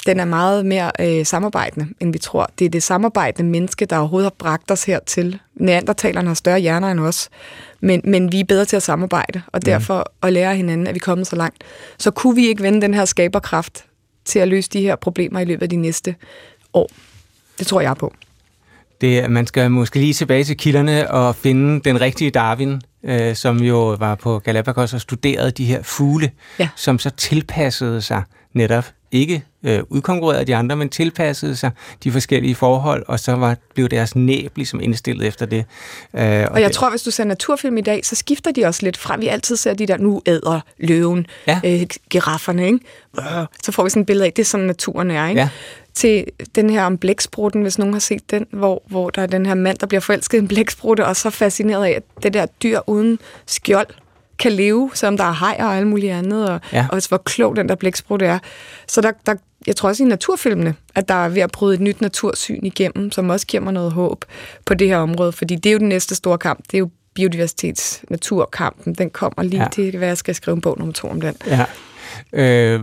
den 0.07 0.21
er 0.21 0.25
meget 0.25 0.66
mere 0.66 0.92
øh, 1.00 1.26
samarbejdende, 1.26 1.88
end 2.00 2.12
vi 2.12 2.19
tror. 2.19 2.50
Det 2.59 2.64
er 2.64 2.69
det 2.69 2.83
samarbejdende 2.83 3.50
menneske, 3.50 3.85
der 3.87 3.99
overhovedet 3.99 4.25
har 4.25 4.35
bragt 4.38 4.71
os 4.71 4.85
hertil. 4.85 5.38
Neandertalerne 5.54 6.28
har 6.28 6.35
større 6.35 6.59
hjerner 6.59 6.90
end 6.90 7.00
os, 7.00 7.28
men, 7.83 8.01
men 8.05 8.33
vi 8.33 8.41
er 8.41 8.45
bedre 8.45 8.65
til 8.65 8.77
at 8.77 8.83
samarbejde, 8.83 9.43
og 9.47 9.67
derfor 9.67 10.12
at 10.23 10.33
lære 10.33 10.57
hinanden, 10.57 10.87
at 10.87 10.95
vi 10.95 10.99
er 10.99 11.05
kommet 11.05 11.27
så 11.27 11.37
langt. 11.37 11.65
Så 11.99 12.11
kunne 12.11 12.37
vi 12.37 12.49
ikke 12.49 12.62
vende 12.62 12.81
den 12.81 12.95
her 12.95 13.05
skaberkraft 13.05 13.85
til 14.25 14.39
at 14.39 14.49
løse 14.49 14.71
de 14.71 14.81
her 14.81 14.97
problemer 14.97 15.41
i 15.41 15.45
løbet 15.45 15.62
af 15.62 15.69
de 15.69 15.77
næste 15.77 16.15
år. 16.73 16.91
Det 17.59 17.67
tror 17.67 17.81
jeg 17.81 17.97
på. 17.97 18.15
Det, 19.01 19.31
man 19.31 19.47
skal 19.47 19.71
måske 19.71 19.99
lige 19.99 20.12
tilbage 20.12 20.45
til 20.45 20.57
kilderne 20.57 21.11
og 21.11 21.37
finde 21.37 21.81
den 21.81 22.01
rigtige 22.01 22.31
Darwin, 22.31 22.83
øh, 23.05 23.35
som 23.37 23.57
jo 23.57 23.97
var 23.99 24.15
på 24.15 24.39
Galapagos 24.39 24.95
og 24.95 25.01
studerede 25.01 25.51
de 25.51 25.65
her 25.65 25.83
fugle, 25.83 26.31
ja. 26.59 26.69
som 26.77 26.99
så 26.99 27.11
tilpassede 27.11 28.03
sig 28.03 28.23
netop 28.53 28.85
ikke 29.12 29.45
øh, 29.64 29.81
udkonkurrerede 29.88 30.45
de 30.45 30.57
andre, 30.57 30.76
men 30.76 30.88
tilpassede 30.88 31.57
sig 31.57 31.71
de 32.04 32.12
forskellige 32.12 32.54
forhold, 32.54 33.04
og 33.09 33.21
så 33.21 33.33
var, 33.33 33.57
blev 33.75 33.88
deres 33.88 34.16
næb 34.16 34.57
ligesom 34.57 34.81
indstillet 34.81 35.26
efter 35.26 35.47
det. 35.47 35.64
Øh, 36.14 36.23
og, 36.23 36.49
og 36.49 36.61
jeg 36.61 36.69
det, 36.69 36.73
tror, 36.73 36.90
hvis 36.90 37.02
du 37.02 37.11
ser 37.11 37.25
naturfilm 37.25 37.78
i 37.78 37.81
dag, 37.81 38.07
så 38.07 38.16
skifter 38.16 38.52
de 38.52 38.64
også 38.64 38.83
lidt 38.83 38.97
fra, 38.97 39.16
vi 39.16 39.26
altid 39.26 39.57
ser 39.57 39.75
de 39.75 39.87
der, 39.87 39.97
nu 39.97 40.23
æder 40.26 40.61
løven, 40.78 41.26
ja. 41.47 41.61
øh, 41.64 41.87
girafferne, 42.11 42.66
ikke? 42.66 42.78
Så 43.62 43.73
får 43.73 43.85
vi 43.85 43.90
sådan 43.90 44.00
et 44.00 44.07
billede 44.07 44.26
af, 44.26 44.33
det 44.33 44.42
er 44.42 44.47
sådan 44.47 44.66
naturen 44.66 45.11
er, 45.11 45.28
ikke? 45.28 45.40
Ja 45.40 45.49
til 45.95 46.25
den 46.54 46.71
her 46.71 46.85
om 46.85 46.99
blæksprutten, 46.99 47.62
hvis 47.62 47.78
nogen 47.78 47.95
har 47.95 48.00
set 48.00 48.31
den, 48.31 48.47
hvor, 48.50 48.83
hvor 48.87 49.11
der 49.11 49.23
er 49.23 49.26
den 49.26 49.47
her 49.47 49.54
mand, 49.54 49.78
der 49.78 49.87
bliver 49.87 50.00
forelsket 50.00 50.38
i 50.38 50.40
en 50.40 50.49
blæksprutte, 50.49 51.07
og 51.07 51.16
så 51.16 51.31
fascineret 51.31 51.85
af, 51.85 51.90
at 51.90 52.02
det 52.23 52.35
der 52.35 52.47
dyr 52.47 52.81
uden 52.87 53.19
skjold 53.47 53.87
kan 54.38 54.52
leve, 54.52 54.90
som 54.95 55.16
der 55.16 55.25
er 55.25 55.33
hajer 55.33 55.64
og 55.64 55.76
alt 55.76 55.87
muligt 55.87 56.12
andet, 56.12 56.49
og, 56.49 56.61
ja. 56.73 56.87
og 56.92 57.02
hvor 57.09 57.16
klog 57.16 57.57
den 57.57 57.69
der 57.69 57.75
blæksprutte 57.75 58.26
er. 58.26 58.38
Så 58.88 59.00
der, 59.00 59.12
der, 59.26 59.35
jeg 59.66 59.76
tror 59.76 59.88
også 59.88 60.02
i 60.02 60.07
naturfilmene, 60.07 60.75
at 60.95 61.09
der 61.09 61.14
er 61.14 61.28
ved 61.28 61.42
at 61.42 61.52
bryde 61.52 61.75
et 61.75 61.81
nyt 61.81 62.00
natursyn 62.00 62.61
igennem, 62.66 63.12
som 63.12 63.31
også 63.31 63.47
giver 63.47 63.62
mig 63.62 63.73
noget 63.73 63.92
håb 63.92 64.25
på 64.64 64.75
det 64.75 64.88
her 64.88 64.97
område, 64.97 65.33
fordi 65.33 65.57
det 65.57 65.71
er 65.71 65.73
jo 65.73 65.78
den 65.78 65.88
næste 65.88 66.14
store 66.14 66.38
kamp. 66.38 66.62
Det 66.66 66.75
er 66.75 66.78
jo 66.78 66.90
biodiversitets 67.14 68.04
naturkampen. 68.11 68.95
Den 68.95 69.11
kommer 69.11 69.42
lige 69.42 69.62
ja. 69.62 69.69
til, 69.73 69.99
hvad 69.99 70.09
jeg 70.09 70.16
skal 70.16 70.35
skrive 70.35 70.54
en 70.54 70.61
bog 70.61 70.78
nummer 70.78 70.92
to 70.92 71.09
om 71.09 71.21
den. 71.21 71.35
Ja. 71.47 71.64
Øh, 72.33 72.81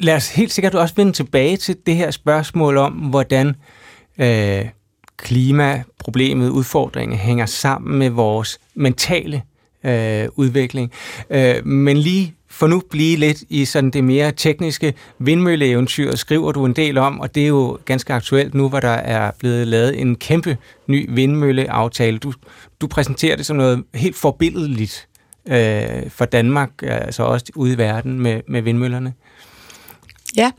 lad 0.00 0.14
os 0.14 0.30
helt 0.30 0.52
sikkert 0.52 0.74
også 0.74 0.94
vende 0.96 1.12
tilbage 1.12 1.56
til 1.56 1.76
det 1.86 1.96
her 1.96 2.10
spørgsmål 2.10 2.76
om, 2.76 2.92
hvordan 2.92 3.54
øh, 4.18 4.68
klimaproblemet, 5.16 6.48
udfordringen 6.48 7.18
hænger 7.18 7.46
sammen 7.46 7.98
med 7.98 8.10
vores 8.10 8.58
mentale 8.74 9.42
øh, 9.84 10.28
udvikling. 10.36 10.92
Øh, 11.30 11.66
men 11.66 11.96
lige 11.96 12.34
for 12.52 12.66
nu 12.66 12.82
blive 12.90 13.16
lidt 13.16 13.44
i 13.48 13.64
sådan 13.64 13.90
det 13.90 14.04
mere 14.04 14.32
tekniske 14.32 14.94
vindmølleeventyr, 15.18 16.14
skriver 16.14 16.52
du 16.52 16.64
en 16.64 16.72
del 16.72 16.98
om, 16.98 17.20
og 17.20 17.34
det 17.34 17.42
er 17.42 17.46
jo 17.46 17.78
ganske 17.84 18.12
aktuelt 18.12 18.54
nu, 18.54 18.68
hvor 18.68 18.80
der 18.80 18.88
er 18.88 19.30
blevet 19.38 19.66
lavet 19.66 20.00
en 20.00 20.16
kæmpe 20.16 20.56
ny 20.86 21.06
vindmølleaftale. 21.08 22.18
Du, 22.18 22.32
du 22.80 22.86
præsenterer 22.86 23.36
det 23.36 23.46
som 23.46 23.56
noget 23.56 23.84
helt 23.94 24.16
forbilledeligt 24.16 25.08
øh, 25.48 26.10
for 26.10 26.24
Danmark, 26.24 26.70
altså 26.82 27.22
også 27.22 27.46
ude 27.54 27.72
i 27.72 27.78
verden 27.78 28.20
med, 28.20 28.40
med 28.48 28.62
vindmøllerne. 28.62 29.14
Ja, 30.36 30.50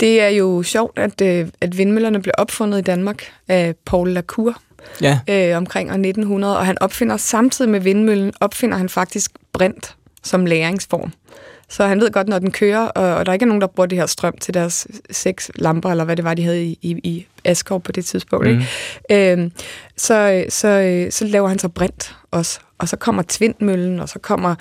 det 0.00 0.20
er 0.20 0.28
jo 0.28 0.62
sjovt, 0.62 0.98
at, 0.98 1.20
øh, 1.20 1.48
at 1.60 1.78
vindmøllerne 1.78 2.22
blev 2.22 2.32
opfundet 2.38 2.78
i 2.78 2.82
Danmark 2.82 3.22
af 3.48 3.74
Paul 3.86 4.08
Lacour 4.08 4.56
ja. 5.00 5.20
øh, 5.28 5.56
omkring 5.56 5.90
år 5.90 5.94
1900, 5.94 6.58
og 6.58 6.66
han 6.66 6.82
opfinder 6.82 7.16
samtidig 7.16 7.70
med 7.70 7.80
vindmøllen, 7.80 8.32
opfinder 8.40 8.76
han 8.76 8.88
faktisk 8.88 9.30
brint 9.52 9.96
som 10.24 10.46
læringsform. 10.46 11.12
Så 11.74 11.86
han 11.86 12.00
ved 12.00 12.10
godt, 12.10 12.28
når 12.28 12.38
den 12.38 12.50
kører, 12.50 12.86
og, 12.86 13.14
og 13.14 13.26
der 13.26 13.30
er 13.30 13.34
ikke 13.34 13.46
nogen, 13.46 13.60
der 13.60 13.66
bruger 13.66 13.86
det 13.86 13.98
her 13.98 14.06
strøm 14.06 14.36
til 14.40 14.54
deres 14.54 14.86
seks 15.10 15.50
lamper, 15.54 15.90
eller 15.90 16.04
hvad 16.04 16.16
det 16.16 16.24
var, 16.24 16.34
de 16.34 16.42
havde 16.42 16.64
i, 16.64 16.78
i, 16.82 16.90
i 16.90 17.26
Askov 17.44 17.80
på 17.80 17.92
det 17.92 18.04
tidspunkt. 18.04 18.46
Mm. 18.46 18.62
Ikke? 19.10 19.32
Øh, 19.32 19.50
så, 19.96 20.44
så, 20.48 21.06
så 21.10 21.24
laver 21.26 21.48
han 21.48 21.58
så 21.58 21.68
brint 21.68 22.16
også. 22.30 22.60
Og 22.78 22.88
så 22.88 22.96
kommer 22.96 23.22
tvindmøllen, 23.28 24.00
og 24.00 24.08
så 24.08 24.18
kommer 24.18 24.54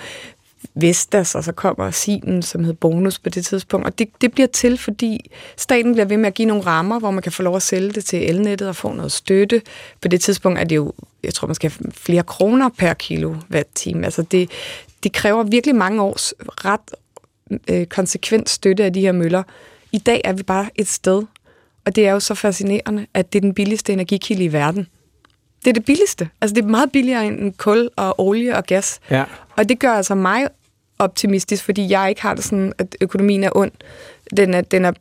Vestas, 0.75 1.35
og 1.35 1.43
så 1.43 1.51
kommer 1.51 1.91
Sinen, 1.91 2.41
som 2.41 2.63
hed 2.63 2.73
Bonus 2.73 3.19
på 3.19 3.29
det 3.29 3.45
tidspunkt. 3.45 3.85
Og 3.85 3.99
det, 3.99 4.07
det 4.21 4.31
bliver 4.31 4.47
til, 4.47 4.77
fordi 4.77 5.31
staten 5.57 5.93
bliver 5.93 6.05
ved 6.05 6.17
med 6.17 6.27
at 6.27 6.33
give 6.33 6.47
nogle 6.47 6.65
rammer, 6.65 6.99
hvor 6.99 7.11
man 7.11 7.21
kan 7.21 7.31
få 7.31 7.43
lov 7.43 7.55
at 7.55 7.61
sælge 7.61 7.91
det 7.91 8.05
til 8.05 8.29
elnettet 8.29 8.67
og 8.67 8.75
få 8.75 8.93
noget 8.93 9.11
støtte. 9.11 9.61
På 10.01 10.07
det 10.07 10.21
tidspunkt 10.21 10.59
er 10.59 10.63
det 10.63 10.75
jo, 10.75 10.93
jeg 11.23 11.33
tror, 11.33 11.47
man 11.47 11.55
skal 11.55 11.71
have 11.71 11.91
flere 11.91 12.23
kroner 12.23 12.69
per 12.77 12.93
kilo 12.93 13.35
hver 13.47 13.63
time. 13.75 14.05
Altså 14.05 14.21
det, 14.21 14.51
det 15.03 15.13
kræver 15.13 15.43
virkelig 15.43 15.75
mange 15.75 16.01
års 16.01 16.33
ret 16.39 16.95
øh, 17.69 17.85
konsekvent 17.85 18.49
støtte 18.49 18.83
af 18.83 18.93
de 18.93 19.01
her 19.01 19.11
møller. 19.11 19.43
I 19.91 19.97
dag 19.97 20.21
er 20.23 20.33
vi 20.33 20.43
bare 20.43 20.69
et 20.75 20.87
sted, 20.87 21.23
og 21.85 21.95
det 21.95 22.07
er 22.07 22.11
jo 22.11 22.19
så 22.19 22.35
fascinerende, 22.35 23.07
at 23.13 23.33
det 23.33 23.39
er 23.39 23.41
den 23.41 23.53
billigste 23.53 23.93
energikilde 23.93 24.43
i 24.43 24.53
verden. 24.53 24.87
Det 25.63 25.69
er 25.69 25.73
det 25.73 25.85
billigste. 25.85 26.29
Altså 26.41 26.55
det 26.55 26.63
er 26.63 26.67
meget 26.67 26.91
billigere 26.91 27.25
end 27.25 27.53
kul 27.53 27.89
og 27.95 28.19
olie 28.19 28.57
og 28.57 28.63
gas. 28.63 28.99
Ja. 29.11 29.23
Og 29.57 29.69
det 29.69 29.79
gør 29.79 29.91
altså 29.91 30.15
mig 30.15 30.47
optimistisk, 30.99 31.63
fordi 31.63 31.89
jeg 31.89 32.09
ikke 32.09 32.21
har 32.21 32.33
det 32.33 32.43
sådan, 32.43 32.73
at 32.77 32.95
økonomien 33.01 33.43
er 33.43 33.49
ond. 33.55 33.71
Den 34.37 34.53
er, 34.53 34.61
den 34.61 34.85
er, 34.85 34.91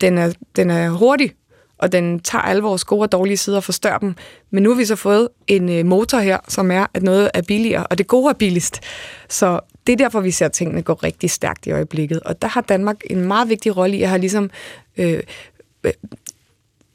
den 0.00 0.18
er, 0.18 0.32
den 0.56 0.70
er 0.70 0.90
hurtig, 0.90 1.32
og 1.78 1.92
den 1.92 2.20
tager 2.20 2.42
alle 2.42 2.62
vores 2.62 2.84
gode 2.84 3.02
og 3.02 3.12
dårlige 3.12 3.36
sider 3.36 3.56
og 3.56 3.64
forstørrer 3.64 3.98
dem. 3.98 4.14
Men 4.50 4.62
nu 4.62 4.70
har 4.70 4.76
vi 4.76 4.84
så 4.84 4.96
fået 4.96 5.28
en 5.46 5.68
øh, 5.68 5.86
motor 5.86 6.18
her, 6.18 6.38
som 6.48 6.70
er, 6.70 6.86
at 6.94 7.02
noget 7.02 7.30
er 7.34 7.42
billigere, 7.42 7.86
og 7.86 7.98
det 7.98 8.06
gode 8.06 8.30
er 8.30 8.34
billigst. 8.34 8.80
Så 9.28 9.60
det 9.86 9.92
er 9.92 9.96
derfor, 9.96 10.20
vi 10.20 10.30
ser, 10.30 10.46
at 10.46 10.52
tingene 10.52 10.82
går 10.82 11.02
rigtig 11.02 11.30
stærkt 11.30 11.66
i 11.66 11.70
øjeblikket. 11.70 12.20
Og 12.20 12.42
der 12.42 12.48
har 12.48 12.60
Danmark 12.60 12.96
en 13.10 13.24
meget 13.24 13.48
vigtig 13.48 13.76
rolle 13.76 13.96
i 13.96 14.02
at 14.02 14.08
have 14.08 14.20
ligesom 14.20 14.50
øh, 14.96 15.22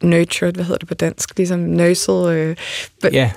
nurtured, 0.03 0.53
hvad 0.53 0.63
hedder 0.63 0.77
det 0.77 0.87
på 0.87 0.93
dansk, 0.93 1.37
ligesom 1.37 1.59
nurset 1.59 2.31
øh, 2.31 2.55
yeah. 3.15 3.29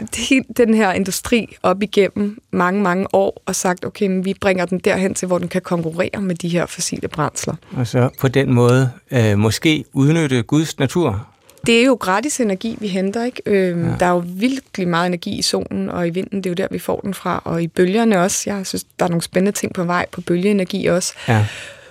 den 0.57 0.75
her 0.75 0.93
industri 0.93 1.57
op 1.63 1.83
igennem 1.83 2.39
mange, 2.51 2.83
mange 2.83 3.07
år, 3.15 3.43
og 3.47 3.57
sagt, 3.57 3.85
okay, 3.85 4.07
men 4.07 4.25
vi 4.25 4.35
bringer 4.41 4.65
den 4.65 4.79
derhen 4.79 5.15
til, 5.15 5.27
hvor 5.27 5.39
den 5.39 5.49
kan 5.49 5.63
konkurrere 5.63 6.21
med 6.21 6.35
de 6.35 6.49
her 6.49 6.67
fossile 6.67 7.09
brændsler. 7.09 7.55
Og 7.77 7.87
så 7.87 8.09
på 8.21 8.29
den 8.29 8.53
måde 8.53 8.91
øh, 9.11 9.39
måske 9.39 9.85
udnytte 9.93 10.43
Guds 10.43 10.79
natur? 10.79 11.27
Det 11.67 11.81
er 11.81 11.85
jo 11.85 11.95
gratis 11.95 12.41
energi, 12.41 12.77
vi 12.81 12.89
henter, 12.89 13.25
ikke? 13.25 13.43
Øhm, 13.47 13.85
ja. 13.85 13.97
Der 14.01 14.07
er 14.07 14.11
jo 14.11 14.25
virkelig 14.27 14.89
meget 14.89 15.07
energi 15.07 15.39
i 15.39 15.43
solen 15.43 15.89
og 15.89 16.07
i 16.07 16.11
vinden, 16.11 16.39
det 16.39 16.47
er 16.47 16.51
jo 16.51 16.55
der, 16.55 16.67
vi 16.71 16.79
får 16.79 17.01
den 17.01 17.15
fra, 17.15 17.43
og 17.45 17.63
i 17.63 17.67
bølgerne 17.67 18.21
også. 18.21 18.51
Jeg 18.51 18.67
synes, 18.67 18.85
der 18.99 19.05
er 19.05 19.09
nogle 19.09 19.23
spændende 19.23 19.59
ting 19.59 19.75
på 19.75 19.85
vej 19.85 20.07
på 20.13 20.21
bølgeenergi 20.21 20.87
også, 20.87 21.15
ja. 21.29 21.47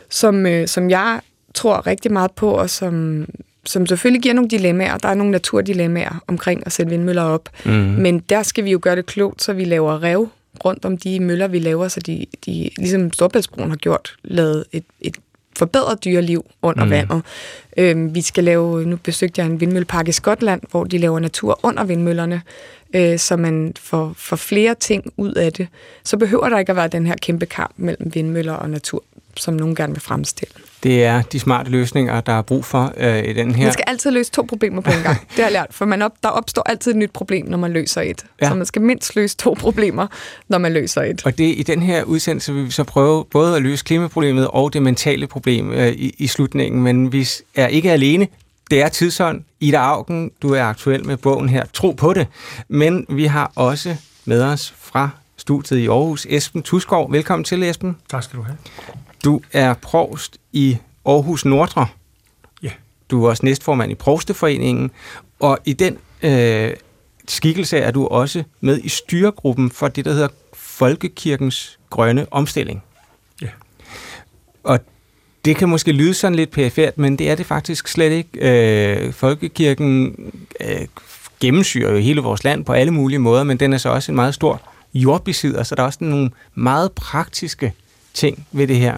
som, 0.09 0.45
øh, 0.45 0.67
som 0.67 0.89
jeg 0.89 1.19
tror 1.53 1.87
rigtig 1.87 2.11
meget 2.11 2.31
på, 2.31 2.51
og 2.51 2.69
som, 2.69 3.25
som 3.65 3.85
selvfølgelig 3.85 4.21
giver 4.21 4.35
nogle 4.35 4.49
dilemmaer. 4.49 4.97
Der 4.97 5.09
er 5.09 5.13
nogle 5.13 5.31
naturdilemmaer 5.31 6.23
omkring 6.27 6.63
at 6.65 6.71
sætte 6.71 6.89
vindmøller 6.89 7.23
op. 7.23 7.49
Mm. 7.65 7.71
Men 7.71 8.19
der 8.19 8.43
skal 8.43 8.65
vi 8.65 8.71
jo 8.71 8.79
gøre 8.81 8.95
det 8.95 9.05
klogt, 9.05 9.43
så 9.43 9.53
vi 9.53 9.65
laver 9.65 10.03
rev 10.03 10.29
rundt 10.65 10.85
om 10.85 10.97
de 10.97 11.19
møller, 11.19 11.47
vi 11.47 11.59
laver, 11.59 11.87
så 11.87 11.99
de, 11.99 12.25
de 12.45 12.69
ligesom 12.77 13.13
Storbæltsbroen 13.13 13.69
har 13.69 13.77
gjort, 13.77 14.15
lavet 14.23 14.65
et, 14.71 14.83
et 15.01 15.15
forbedret 15.57 16.03
dyreliv 16.05 16.45
under 16.61 16.85
mm. 16.85 16.91
vandet. 16.91 17.21
Øhm, 17.77 18.15
vi 18.15 18.21
skal 18.21 18.43
lave, 18.43 18.85
nu 18.85 18.95
besøgte 18.95 19.41
jeg 19.41 19.45
en 19.49 19.59
vindmøllepark 19.59 20.07
i 20.07 20.11
Skotland, 20.11 20.61
hvor 20.71 20.83
de 20.83 20.97
laver 20.97 21.19
natur 21.19 21.59
under 21.63 21.83
vindmøllerne, 21.83 22.41
øh, 22.93 23.19
så 23.19 23.37
man 23.37 23.73
får, 23.79 24.13
får 24.17 24.35
flere 24.35 24.75
ting 24.75 25.13
ud 25.17 25.33
af 25.33 25.53
det. 25.53 25.67
Så 26.03 26.17
behøver 26.17 26.49
der 26.49 26.59
ikke 26.59 26.69
at 26.69 26.75
være 26.75 26.87
den 26.87 27.05
her 27.05 27.15
kæmpe 27.21 27.45
kamp 27.45 27.73
mellem 27.77 28.15
vindmøller 28.15 28.53
og 28.53 28.69
natur, 28.69 29.03
som 29.37 29.53
nogen 29.53 29.75
gerne 29.75 29.93
vil 29.93 30.01
fremstille. 30.01 30.53
Det 30.83 31.03
er 31.03 31.21
de 31.21 31.39
smarte 31.39 31.69
løsninger, 31.69 32.21
der 32.21 32.33
er 32.33 32.41
brug 32.41 32.65
for 32.65 32.93
øh, 32.97 33.23
i 33.23 33.33
den 33.33 33.55
her. 33.55 33.63
Man 33.63 33.73
skal 33.73 33.83
altid 33.87 34.11
løse 34.11 34.31
to 34.31 34.41
problemer 34.49 34.81
på 34.81 34.91
en 34.91 35.03
gang. 35.03 35.19
Det 35.29 35.35
har 35.35 35.43
jeg 35.43 35.51
lært, 35.51 35.67
for 35.71 35.85
man 35.85 36.01
op, 36.01 36.11
der 36.23 36.29
opstår 36.29 36.63
altid 36.65 36.91
et 36.91 36.97
nyt 36.97 37.11
problem, 37.11 37.45
når 37.45 37.57
man 37.57 37.71
løser 37.71 38.01
et. 38.01 38.25
Ja. 38.41 38.49
Så 38.49 38.55
man 38.55 38.65
skal 38.65 38.81
mindst 38.81 39.15
løse 39.15 39.37
to 39.37 39.55
problemer, 39.59 40.07
når 40.47 40.57
man 40.57 40.73
løser 40.73 41.01
et. 41.01 41.21
Og 41.25 41.37
det 41.37 41.57
i 41.57 41.63
den 41.63 41.81
her 41.81 42.03
udsendelse 42.03 42.53
vil 42.53 42.65
vi 42.65 42.71
så 42.71 42.83
prøve 42.83 43.25
både 43.25 43.55
at 43.55 43.61
løse 43.61 43.85
klimaproblemet 43.85 44.47
og 44.47 44.73
det 44.73 44.81
mentale 44.81 45.27
problem 45.27 45.71
øh, 45.71 45.87
i, 45.87 46.15
i 46.17 46.27
slutningen, 46.27 46.83
men 46.83 47.11
vi 47.11 47.27
er 47.55 47.67
ikke 47.67 47.91
alene. 47.91 48.27
Det 48.71 48.81
er 48.81 48.89
tidsånd. 48.89 49.43
Ida 49.59 49.77
Augen, 49.77 50.31
du 50.41 50.53
er 50.53 50.63
aktuel 50.63 51.05
med 51.05 51.17
bogen 51.17 51.49
her. 51.49 51.65
Tro 51.73 51.91
på 51.91 52.13
det. 52.13 52.27
Men 52.67 53.05
vi 53.09 53.25
har 53.25 53.51
også 53.55 53.95
med 54.25 54.43
os 54.43 54.73
fra 54.79 55.09
studiet 55.37 55.79
i 55.79 55.87
Aarhus, 55.87 56.27
Esben 56.29 56.63
Tuskov. 56.63 57.11
Velkommen 57.11 57.43
til, 57.43 57.63
Esben. 57.63 57.97
Tak 58.09 58.23
skal 58.23 58.39
du 58.39 58.43
have. 58.43 58.57
Du 59.23 59.41
er 59.53 59.73
provst 59.73 60.37
i 60.53 60.77
Aarhus 61.05 61.45
Nordre. 61.45 61.87
Ja. 62.63 62.71
Du 63.11 63.25
er 63.25 63.29
også 63.29 63.45
næstformand 63.45 63.91
i 63.91 63.95
Provsteforeningen, 63.95 64.91
og 65.39 65.59
i 65.65 65.73
den 65.73 65.97
øh, 66.23 66.73
skikkelse 67.27 67.77
er 67.77 67.91
du 67.91 68.07
også 68.07 68.43
med 68.61 68.79
i 68.83 68.89
styregruppen 68.89 69.71
for 69.71 69.87
det, 69.87 70.05
der 70.05 70.11
hedder 70.11 70.27
Folkekirkens 70.53 71.79
Grønne 71.89 72.27
Omstilling. 72.31 72.83
Ja. 73.41 73.49
Og 74.63 74.79
det 75.45 75.55
kan 75.55 75.69
måske 75.69 75.91
lyde 75.91 76.13
sådan 76.13 76.35
lidt 76.35 76.51
perifært, 76.51 76.97
men 76.97 77.15
det 77.15 77.29
er 77.29 77.35
det 77.35 77.45
faktisk 77.45 77.87
slet 77.87 78.11
ikke. 78.11 78.29
Øh, 79.05 79.13
Folkekirken 79.13 80.15
øh, 80.61 80.87
gennemsyrer 81.39 81.91
jo 81.91 81.97
hele 81.97 82.21
vores 82.21 82.43
land 82.43 82.65
på 82.65 82.73
alle 82.73 82.91
mulige 82.91 83.19
måder, 83.19 83.43
men 83.43 83.57
den 83.57 83.73
er 83.73 83.77
så 83.77 83.89
også 83.89 84.11
en 84.11 84.15
meget 84.15 84.33
stor 84.33 84.61
jordbesidder, 84.93 85.63
så 85.63 85.75
der 85.75 85.81
er 85.81 85.85
også 85.85 85.99
nogle 86.01 86.31
meget 86.55 86.91
praktiske 86.91 87.73
ting 88.13 88.47
ved 88.51 88.67
det 88.67 88.75
her. 88.75 88.97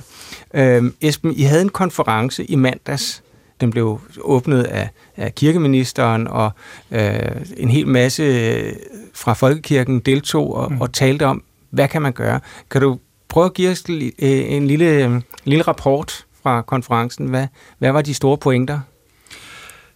Øhm, 0.53 0.93
Esben, 1.01 1.33
I 1.33 1.41
havde 1.41 1.61
en 1.61 1.69
konference 1.69 2.45
i 2.45 2.55
mandags, 2.55 3.23
Den 3.61 3.71
blev 3.71 3.99
åbnet 4.21 4.63
af, 4.63 4.89
af 5.17 5.35
kirkeministeren, 5.35 6.27
og 6.27 6.51
øh, 6.91 7.19
en 7.57 7.69
hel 7.69 7.87
masse 7.87 8.23
øh, 8.23 8.73
fra 9.13 9.33
Folkekirken 9.33 9.99
deltog 9.99 10.55
og, 10.55 10.71
mm. 10.71 10.81
og 10.81 10.93
talte 10.93 11.25
om, 11.25 11.43
hvad 11.69 11.87
kan 11.87 12.01
man 12.01 12.13
gøre. 12.13 12.39
Kan 12.71 12.81
du 12.81 12.99
prøve 13.29 13.45
at 13.45 13.53
give 13.53 13.71
os 13.71 13.81
en 13.81 14.67
lille, 14.67 15.05
en 15.05 15.23
lille 15.43 15.63
rapport 15.63 16.25
fra 16.43 16.61
konferencen? 16.61 17.27
Hvad, 17.27 17.47
hvad 17.77 17.91
var 17.91 18.01
de 18.01 18.13
store 18.13 18.37
pointer? 18.37 18.79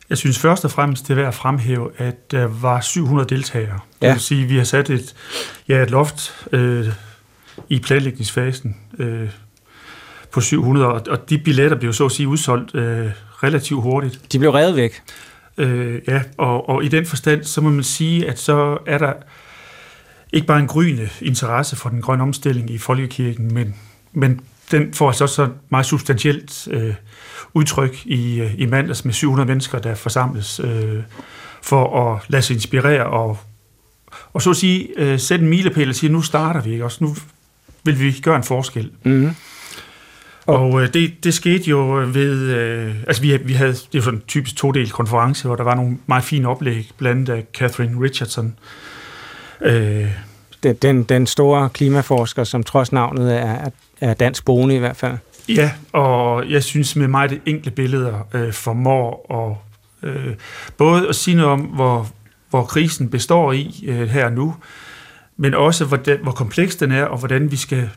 Jeg 0.10 0.18
synes 0.18 0.40
først 0.40 0.66
og 0.66 0.72
fremmest, 0.72 1.08
det 1.08 1.10
er 1.10 1.16
værd 1.16 1.28
at 1.28 1.34
fremhæve, 1.34 1.90
at 1.98 2.32
der 2.32 2.46
var 2.46 2.82
700 2.82 3.30
deltagere. 3.30 3.80
Ja. 4.02 4.08
Det 4.08 4.14
vil 4.14 4.22
sige, 4.22 4.44
at 4.44 4.50
vi 4.50 4.58
har 4.58 4.64
sat 4.64 4.90
et, 4.90 5.16
ja, 5.68 5.84
et 5.84 5.90
loft 5.90 6.48
øh, 6.52 6.88
i 7.70 7.80
planlægningsfasen 7.80 8.76
øh, 9.00 9.30
på 10.32 10.42
700, 10.42 10.88
og 10.88 11.30
de 11.30 11.38
billetter 11.38 11.78
blev 11.78 11.94
så 11.94 12.06
at 12.06 12.12
sige 12.12 12.28
udsolgt 12.28 12.76
øh, 12.76 13.12
relativt 13.44 13.82
hurtigt. 13.82 14.22
De 14.32 14.40
blev 14.40 14.52
revet 14.52 14.76
væk. 14.76 15.02
Øh, 15.58 16.02
ja, 16.08 16.22
og, 16.38 16.70
og 16.70 16.84
i 16.84 16.88
den 16.88 17.06
forstand, 17.06 17.44
så 17.44 17.62
må 17.62 17.70
man 17.70 17.84
sige, 17.84 18.30
at 18.30 18.40
så 18.40 18.78
er 18.86 18.98
der 18.98 19.14
ikke 20.34 20.48
bare 20.48 20.60
en 20.60 20.68
gryende 20.68 21.10
interesse 21.22 21.76
for 21.76 21.90
den 21.90 22.02
grønne 22.02 22.24
omstilling 22.24 22.70
i 22.70 22.78
folkekirken, 22.78 23.54
men, 23.54 23.76
men 24.14 24.42
den 24.72 24.94
får 24.94 25.08
altså 25.08 25.24
også 25.24 25.36
så 25.36 25.50
meget 25.70 25.86
substantielt 25.86 26.68
øh, 26.72 26.94
udtryk 27.54 28.06
i, 28.06 28.42
øh, 28.42 28.60
i 28.60 28.66
mandags 28.66 29.06
med 29.06 29.14
700 29.14 29.48
mennesker, 29.48 29.80
der 29.80 29.96
forsamles 29.96 30.60
øh, 30.60 31.04
for 31.62 32.12
at 32.14 32.22
lade 32.28 32.42
sig 32.42 32.54
inspirere 32.54 33.06
og, 33.06 33.38
og 34.34 34.42
så 34.42 34.50
at 34.50 34.56
sige 34.56 34.88
øh, 34.98 35.20
sætte 35.20 35.44
en 35.44 35.50
milepæl 35.50 35.90
og 35.90 35.96
sige, 35.96 36.12
nu 36.12 36.22
starter 36.22 36.62
vi, 36.62 36.72
ikke? 36.72 36.86
Også 36.86 37.04
nu 37.04 37.16
vil 37.86 38.00
vi 38.00 38.20
gøre 38.22 38.36
en 38.36 38.44
forskel. 38.44 38.92
Mm-hmm. 39.04 39.36
Og 40.46 40.82
øh, 40.82 40.94
det, 40.94 41.24
det 41.24 41.34
skete 41.34 41.70
jo 41.70 42.08
ved, 42.14 42.42
øh, 42.42 42.96
altså 43.08 43.22
vi, 43.22 43.38
vi 43.38 43.54
havde, 43.54 43.74
det 43.74 43.94
var 43.94 44.02
sådan 44.02 44.20
en 44.20 44.24
typisk 44.28 44.56
to-del 44.56 44.90
konference, 44.92 45.48
hvor 45.48 45.56
der 45.56 45.64
var 45.64 45.76
nogle 45.76 45.98
meget 46.08 46.24
fine 46.24 46.48
oplæg, 46.48 46.90
blandt 46.98 47.30
andet 47.30 47.34
af 47.34 47.46
Catherine 47.54 48.02
Richardson. 48.02 48.56
Øh, 49.62 50.08
den, 50.82 51.04
den 51.04 51.28
store 51.28 51.70
klimaforsker, 51.70 52.44
som 52.44 52.64
trods 52.64 52.92
navnet 52.92 53.36
er, 53.36 53.70
er 54.02 54.14
dansk 54.14 54.46
boende 54.46 54.76
i 54.76 54.80
hvert 54.80 54.98
fald. 54.98 55.18
Ja, 55.50 55.72
og 55.92 56.50
jeg 56.50 56.64
synes 56.64 56.96
med 56.96 57.08
mig 57.08 57.30
det 57.30 57.42
enkle 57.46 57.72
billeder 57.72 58.28
øh, 58.34 58.54
formår 58.54 59.36
at, 60.04 60.10
øh, 60.10 60.34
både 60.78 61.08
at 61.10 61.16
sige 61.16 61.38
noget 61.38 61.52
om, 61.52 61.60
hvor, 61.60 62.10
hvor 62.50 62.64
krisen 62.64 63.10
består 63.10 63.54
i 63.54 63.84
øh, 63.88 64.10
her 64.10 64.30
nu, 64.30 64.56
men 65.38 65.54
også 65.54 65.86
hvor, 65.86 65.98
den, 65.98 66.18
hvor 66.24 66.32
kompleks 66.32 66.76
den 66.76 66.92
er, 66.92 67.04
og 67.04 67.18
hvordan 67.18 67.52
vi 67.52 67.56
skal, 67.56 67.90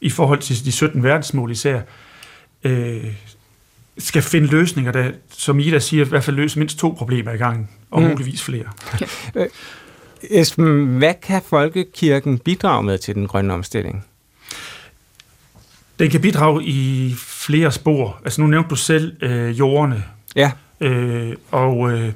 i 0.00 0.10
forhold 0.10 0.38
til 0.38 0.64
de 0.64 0.72
17 0.72 1.02
verdensmål 1.02 1.50
især, 1.50 1.80
øh, 2.64 3.04
skal 3.98 4.22
finde 4.22 4.46
løsninger, 4.46 4.92
der, 4.92 5.10
som 5.30 5.60
Ida 5.60 5.78
siger, 5.78 6.04
i 6.04 6.08
hvert 6.08 6.24
fald 6.24 6.36
løse 6.36 6.58
mindst 6.58 6.78
to 6.78 6.94
problemer 6.98 7.32
i 7.32 7.36
gang, 7.36 7.70
og 7.90 8.02
mm. 8.02 8.08
muligvis 8.08 8.42
flere. 8.42 8.66
Øh, 9.34 9.46
Esben, 10.30 10.98
hvad 10.98 11.14
kan 11.22 11.42
folkekirken 11.46 12.38
bidrage 12.38 12.82
med 12.82 12.98
til 12.98 13.14
den 13.14 13.26
grønne 13.26 13.54
omstilling? 13.54 14.04
Den 15.98 16.10
kan 16.10 16.20
bidrage 16.20 16.64
i 16.64 17.14
flere 17.18 17.72
spor. 17.72 18.20
Altså 18.24 18.40
nu 18.40 18.46
nævnte 18.46 18.70
du 18.70 18.76
selv 18.76 19.22
øh, 19.22 19.58
jordene. 19.58 20.04
Ja. 20.36 20.52
Øh, 20.80 21.36
og 21.50 21.92
øh, 21.92 22.12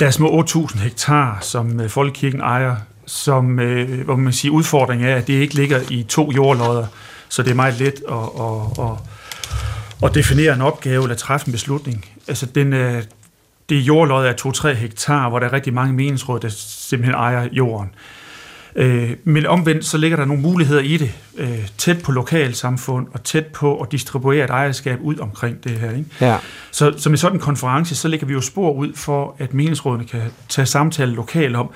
der 0.00 0.06
er 0.06 0.10
små 0.10 0.42
8.000 0.42 0.78
hektar, 0.78 1.38
som 1.40 1.80
øh, 1.80 1.88
Folkekirken 1.88 2.40
ejer, 2.40 2.76
som, 3.06 3.58
øh, 3.60 4.04
hvor 4.04 4.16
man 4.16 4.32
siger, 4.32 4.52
udfordringen 4.52 5.08
er, 5.08 5.16
at 5.16 5.26
det 5.26 5.32
ikke 5.32 5.54
ligger 5.54 5.80
i 5.90 6.02
to 6.02 6.32
jordlodder, 6.32 6.86
så 7.28 7.42
det 7.42 7.50
er 7.50 7.54
meget 7.54 7.74
let 7.74 8.02
at, 8.08 8.16
at, 8.40 8.84
at, 8.84 8.98
at 10.02 10.14
definere 10.14 10.54
en 10.54 10.60
opgave 10.60 11.02
eller 11.02 11.16
træffe 11.16 11.48
en 11.48 11.52
beslutning. 11.52 12.04
Altså 12.28 12.46
den, 12.46 12.72
øh, 12.72 13.02
det 13.68 13.76
jordlod 13.76 14.26
er 14.26 14.32
2-3 14.32 14.68
hektar, 14.68 15.28
hvor 15.28 15.38
der 15.38 15.46
er 15.46 15.52
rigtig 15.52 15.74
mange 15.74 15.92
meningsråd, 15.92 16.40
der 16.40 16.48
simpelthen 16.48 17.14
ejer 17.14 17.48
jorden. 17.52 17.88
Øh, 17.88 18.19
men 19.24 19.46
omvendt 19.46 19.84
så 19.84 19.98
ligger 19.98 20.16
der 20.16 20.24
nogle 20.24 20.42
muligheder 20.42 20.80
i 20.80 20.96
det, 20.96 21.12
øh, 21.36 21.68
tæt 21.78 22.02
på 22.02 22.12
lokalsamfund 22.12 23.06
og 23.12 23.24
tæt 23.24 23.46
på 23.46 23.80
at 23.80 23.92
distribuere 23.92 24.44
et 24.44 24.50
ejerskab 24.50 24.98
ud 25.02 25.18
omkring 25.18 25.64
det 25.64 25.72
her. 25.72 25.90
Ikke? 25.90 26.04
Ja. 26.20 26.36
Så 26.70 26.92
som 26.96 27.14
i 27.14 27.16
sådan 27.16 27.36
en 27.36 27.40
konference, 27.40 27.94
så 27.94 28.08
lægger 28.08 28.26
vi 28.26 28.32
jo 28.32 28.40
spor 28.40 28.72
ud 28.72 28.92
for, 28.94 29.36
at 29.38 29.54
meningsrådene 29.54 30.04
kan 30.04 30.20
tage 30.48 30.66
samtale 30.66 31.12
lokalt 31.12 31.56
om, 31.56 31.70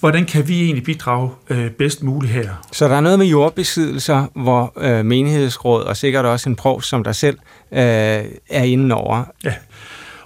hvordan 0.00 0.24
kan 0.24 0.48
vi 0.48 0.62
egentlig 0.62 0.84
bidrage 0.84 1.30
øh, 1.50 1.70
bedst 1.70 2.02
muligt 2.02 2.32
her? 2.32 2.68
Så 2.72 2.88
der 2.88 2.96
er 2.96 3.00
noget 3.00 3.18
med 3.18 3.26
jordbesiddelser, 3.26 4.26
hvor 4.34 4.72
øh, 4.76 5.04
menighedsråd 5.04 5.82
og 5.82 5.96
sikkert 5.96 6.24
også 6.24 6.48
en 6.48 6.56
provs 6.56 6.86
som 6.86 7.04
dig 7.04 7.14
selv 7.14 7.38
øh, 7.72 7.78
er 7.78 8.62
inde 8.62 8.94
over. 8.94 9.24
Ja, 9.44 9.54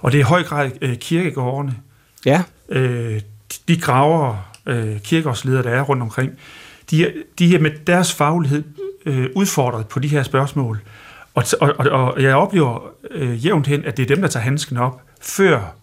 og 0.01 0.11
det 0.11 0.17
er 0.17 0.21
i 0.21 0.27
høj 0.27 0.43
grad 0.43 0.71
øh, 0.81 0.95
kirkegårdene. 0.97 1.75
Ja. 2.25 2.41
Øh, 2.69 3.21
de 3.67 3.81
graver 3.81 4.54
øh, 4.65 4.99
kirkegårdsledere, 4.99 5.63
der 5.63 5.69
er 5.69 5.81
rundt 5.81 6.01
omkring, 6.01 6.31
de 6.91 7.13
de 7.39 7.55
er 7.55 7.59
med 7.59 7.71
deres 7.87 8.13
faglighed 8.13 8.63
øh, 9.05 9.29
udfordret 9.35 9.87
på 9.87 9.99
de 9.99 10.07
her 10.07 10.23
spørgsmål. 10.23 10.81
Og, 11.33 11.43
og, 11.61 11.75
og 11.77 12.23
jeg 12.23 12.35
oplever 12.35 12.79
øh, 13.11 13.45
jævnt 13.45 13.67
hen, 13.67 13.85
at 13.85 13.97
det 13.97 14.03
er 14.03 14.15
dem, 14.15 14.21
der 14.21 14.27
tager 14.27 14.43
handsken 14.43 14.77
op, 14.77 15.01
før 15.21 15.75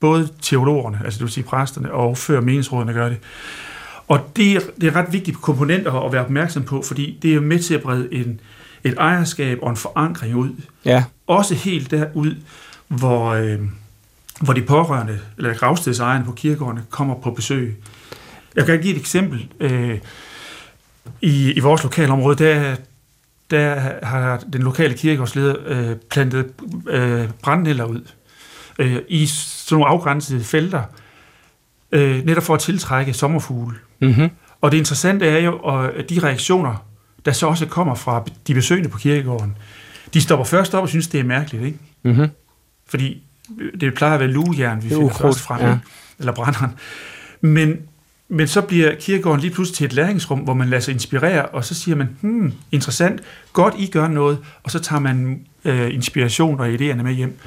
både 0.00 0.28
teologerne, 0.42 1.00
altså 1.04 1.18
det 1.18 1.24
vil 1.24 1.32
sige 1.32 1.44
præsterne, 1.44 1.92
og 1.92 2.18
før 2.18 2.40
meningsrådene 2.40 2.92
gør 2.92 3.08
det. 3.08 3.18
Og 4.08 4.32
det 4.36 4.52
er, 4.52 4.60
det 4.80 4.86
er 4.88 4.96
ret 4.96 5.12
vigtige 5.12 5.34
komponenter 5.34 5.92
at 5.92 6.12
være 6.12 6.24
opmærksom 6.24 6.62
på, 6.62 6.82
fordi 6.82 7.18
det 7.22 7.34
er 7.34 7.40
med 7.40 7.58
til 7.58 7.74
at 7.74 7.82
brede 7.82 8.08
en, 8.14 8.40
et 8.84 8.94
ejerskab 8.98 9.58
og 9.62 9.70
en 9.70 9.76
forankring 9.76 10.36
ud. 10.36 10.50
Ja. 10.84 11.04
Også 11.26 11.54
helt 11.54 11.90
derud, 11.90 12.34
hvor, 12.88 13.28
øh, 13.28 13.58
hvor 14.40 14.52
de 14.52 14.62
pårørende, 14.62 15.18
eller 15.36 15.54
gravstedsejerne 15.54 16.24
på 16.24 16.32
kirkegårdene, 16.32 16.84
kommer 16.90 17.14
på 17.14 17.30
besøg. 17.30 17.76
Jeg 18.58 18.66
kan 18.66 18.80
give 18.80 18.94
et 18.94 19.00
eksempel. 19.00 19.48
Øh, 19.60 19.98
i, 21.20 21.52
I 21.52 21.60
vores 21.60 21.82
lokalområde, 21.82 22.44
der, 22.44 22.76
der 23.50 23.94
har 24.06 24.42
den 24.52 24.62
lokale 24.62 24.94
kirkegårdsleder 24.94 25.54
øh, 25.66 25.96
plantet 26.10 26.52
øh, 26.88 27.28
brændnælder 27.42 27.84
ud 27.84 28.02
øh, 28.78 28.96
i 29.08 29.26
sådan 29.26 29.76
nogle 29.78 29.90
afgrænsede 29.90 30.44
felter, 30.44 30.82
øh, 31.92 32.24
netop 32.24 32.42
for 32.42 32.54
at 32.54 32.60
tiltrække 32.60 33.12
sommerfugle. 33.12 33.76
Mm-hmm. 34.00 34.30
Og 34.60 34.72
det 34.72 34.78
interessante 34.78 35.26
er 35.26 35.38
jo, 35.38 35.58
at 35.96 36.10
de 36.10 36.20
reaktioner, 36.22 36.86
der 37.24 37.32
så 37.32 37.46
også 37.46 37.66
kommer 37.66 37.94
fra 37.94 38.24
de 38.46 38.54
besøgende 38.54 38.88
på 38.88 38.98
kirkegården, 38.98 39.56
de 40.14 40.20
stopper 40.20 40.44
først 40.44 40.74
op 40.74 40.82
og 40.82 40.88
synes, 40.88 41.08
det 41.08 41.20
er 41.20 41.24
mærkeligt, 41.24 41.64
ikke? 41.64 41.78
Mm-hmm. 42.02 42.28
Fordi 42.86 43.22
det 43.80 43.94
plejer 43.94 44.14
at 44.14 44.20
være 44.20 44.28
lugejern, 44.28 44.82
vi 44.84 44.88
finder 44.88 45.14
først 45.14 45.40
frem, 45.40 45.60
ja. 45.60 45.78
eller 46.18 46.32
brænderen. 46.32 46.70
Men, 47.40 47.76
men 48.28 48.48
så 48.48 48.60
bliver 48.60 48.94
kirkegården 48.94 49.40
lige 49.40 49.50
pludselig 49.50 49.76
til 49.76 49.84
et 49.84 49.92
læringsrum, 49.92 50.38
hvor 50.38 50.54
man 50.54 50.68
lader 50.68 50.80
sig 50.80 50.94
inspirere, 50.94 51.46
og 51.46 51.64
så 51.64 51.74
siger 51.74 51.96
man, 51.96 52.08
hmm, 52.20 52.52
interessant, 52.72 53.20
godt 53.52 53.74
I 53.78 53.86
gør 53.86 54.08
noget, 54.08 54.38
og 54.62 54.70
så 54.70 54.78
tager 54.78 55.00
man 55.00 55.40
øh, 55.64 55.94
inspiration 55.94 56.60
og 56.60 56.68
idéerne 56.68 57.02
med 57.02 57.14
hjem. 57.14 57.38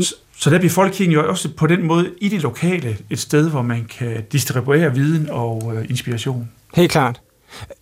Så, 0.00 0.14
så 0.38 0.50
der 0.50 0.58
bliver 0.58 0.72
folkekirken 0.72 1.12
jo 1.12 1.28
også 1.28 1.48
på 1.56 1.66
den 1.66 1.82
måde 1.82 2.10
i 2.20 2.28
det 2.28 2.42
lokale 2.42 2.96
et 3.10 3.18
sted, 3.18 3.50
hvor 3.50 3.62
man 3.62 3.84
kan 3.98 4.24
distribuere 4.32 4.94
viden 4.94 5.30
og 5.30 5.72
øh, 5.76 5.90
inspiration. 5.90 6.50
Helt 6.74 6.90
klart. 6.90 7.20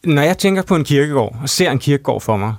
Når 0.04 0.22
jeg 0.22 0.38
tænker 0.38 0.62
på 0.62 0.76
en 0.76 0.84
kirkegård, 0.84 1.36
og 1.42 1.48
ser 1.48 1.70
en 1.70 1.78
kirkegård 1.78 2.20
for 2.20 2.36
mig, 2.36 2.54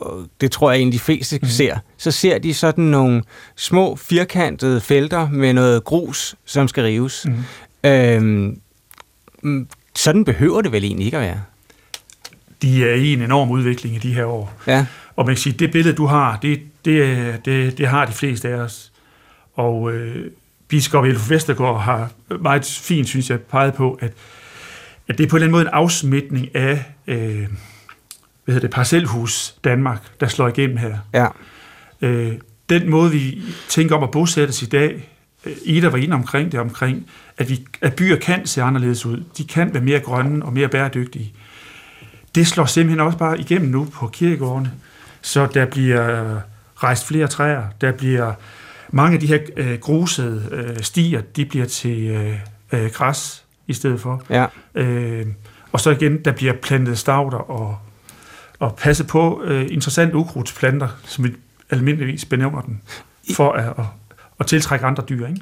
og 0.00 0.24
det 0.40 0.52
tror 0.52 0.70
jeg 0.70 0.78
egentlig 0.78 1.00
de 1.00 1.04
fleste 1.04 1.38
mm. 1.42 1.48
ser, 1.48 1.78
så 1.98 2.10
ser 2.10 2.38
de 2.38 2.54
sådan 2.54 2.84
nogle 2.84 3.22
små 3.56 3.96
firkantede 3.96 4.80
felter 4.80 5.28
med 5.28 5.52
noget 5.52 5.84
grus, 5.84 6.34
som 6.44 6.68
skal 6.68 6.84
rives. 6.84 7.26
Mm. 7.26 7.34
Øhm, 7.86 8.60
mm, 9.42 9.68
sådan 9.94 10.24
behøver 10.24 10.60
det 10.62 10.72
vel 10.72 10.84
egentlig 10.84 11.04
ikke 11.04 11.16
at 11.16 11.22
være? 11.22 11.42
De 12.62 12.84
er 12.84 12.94
i 12.94 13.12
en 13.12 13.22
enorm 13.22 13.50
udvikling 13.50 13.94
i 13.94 13.98
de 13.98 14.14
her 14.14 14.24
år. 14.24 14.54
Ja. 14.66 14.86
Og 15.16 15.26
man 15.26 15.34
kan 15.34 15.40
sige, 15.40 15.52
det 15.52 15.72
billede, 15.72 15.96
du 15.96 16.06
har, 16.06 16.38
det, 16.42 16.60
det, 16.84 17.44
det, 17.44 17.78
det 17.78 17.88
har 17.88 18.04
de 18.04 18.12
fleste 18.12 18.48
af 18.48 18.54
os. 18.54 18.92
Og 19.54 19.92
øh, 19.92 20.30
biskop 20.68 21.04
Elf 21.04 21.30
Vestergaard 21.30 21.80
har 21.80 22.10
meget 22.40 22.64
fint, 22.64 23.08
synes 23.08 23.30
jeg, 23.30 23.40
peget 23.40 23.74
på, 23.74 23.98
at 24.00 24.12
at 25.08 25.18
det 25.18 25.24
er 25.24 25.28
på 25.28 25.36
en 25.36 25.42
eller 25.42 25.46
anden 25.46 25.52
måde 25.52 25.62
en 25.62 25.70
afsmitning 25.72 26.56
af 26.56 26.84
øh, 27.06 27.46
hvad 28.44 28.54
hedder 28.54 28.60
det, 28.60 28.70
parcelhus 28.70 29.54
Danmark, 29.64 30.20
der 30.20 30.28
slår 30.28 30.48
igennem 30.48 30.76
her. 30.76 30.98
Ja. 31.12 31.26
Øh, 32.02 32.32
den 32.68 32.90
måde, 32.90 33.10
vi 33.10 33.42
tænker 33.68 33.96
om 33.96 34.02
at 34.02 34.10
bosættes 34.10 34.62
i 34.62 34.66
dag, 34.66 35.08
Ida 35.64 35.88
var 35.88 35.98
inde 35.98 36.14
omkring 36.14 36.52
det, 36.52 36.60
omkring, 36.60 37.06
at, 37.38 37.50
vi, 37.50 37.66
at 37.80 37.94
byer 37.94 38.16
kan 38.16 38.46
se 38.46 38.62
anderledes 38.62 39.06
ud. 39.06 39.24
De 39.38 39.44
kan 39.44 39.74
være 39.74 39.82
mere 39.82 40.00
grønne 40.00 40.44
og 40.44 40.52
mere 40.52 40.68
bæredygtige. 40.68 41.32
Det 42.34 42.46
slår 42.46 42.64
simpelthen 42.64 43.00
også 43.00 43.18
bare 43.18 43.40
igennem 43.40 43.70
nu 43.70 43.84
på 43.84 44.06
kirkegårdene. 44.06 44.72
Så 45.20 45.46
der 45.54 45.66
bliver 45.66 46.40
rejst 46.76 47.06
flere 47.06 47.26
træer, 47.26 47.62
der 47.80 47.92
bliver 47.92 48.32
mange 48.90 49.14
af 49.14 49.20
de 49.20 49.26
her 49.26 49.38
øh, 49.56 49.78
grusede 49.78 50.48
øh, 50.52 50.82
stier, 50.82 51.20
de 51.20 51.44
bliver 51.44 51.66
til 51.66 52.06
øh, 52.06 52.38
øh, 52.72 52.90
græs 52.90 53.44
i 53.66 53.72
stedet 53.72 54.00
for. 54.00 54.22
Ja. 54.30 54.46
Øh, 54.74 55.26
og 55.72 55.80
så 55.80 55.90
igen, 55.90 56.24
der 56.24 56.32
bliver 56.32 56.52
plantet 56.52 56.98
stavter 56.98 57.38
og, 57.38 57.78
og 58.58 58.76
passe 58.76 59.04
på 59.04 59.42
øh, 59.44 59.66
interessante 59.70 60.16
ukrudtsplanter, 60.16 60.88
som 61.04 61.26
almindeligvis 61.70 62.24
benævner 62.24 62.60
den, 62.60 62.82
for 63.36 63.52
at, 63.52 63.68
at, 63.78 63.84
at 64.40 64.46
tiltrække 64.46 64.86
andre 64.86 65.04
dyr. 65.08 65.26
Ikke? 65.26 65.40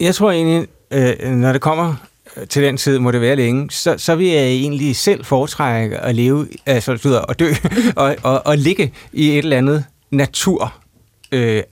Jeg 0.00 0.14
tror 0.14 0.30
egentlig, 0.30 0.68
øh, 0.90 1.30
når 1.30 1.52
det 1.52 1.60
kommer 1.60 1.94
øh, 2.36 2.46
til 2.46 2.62
den 2.62 2.76
tid, 2.76 2.98
må 2.98 3.10
det 3.10 3.20
være 3.20 3.36
længe, 3.36 3.70
så, 3.70 3.98
så 3.98 4.14
vil 4.14 4.26
jeg 4.26 4.44
egentlig 4.44 4.96
selv 4.96 5.24
foretrække 5.24 5.98
at 5.98 6.14
leve, 6.14 6.48
altså 6.66 7.22
at 7.28 7.38
dø, 7.38 7.52
og, 7.96 8.16
og, 8.22 8.46
og 8.46 8.58
ligge 8.58 8.92
i 9.12 9.30
et 9.30 9.38
eller 9.38 9.58
andet 9.58 9.84
natur 10.10 10.74
øh, 11.32 11.62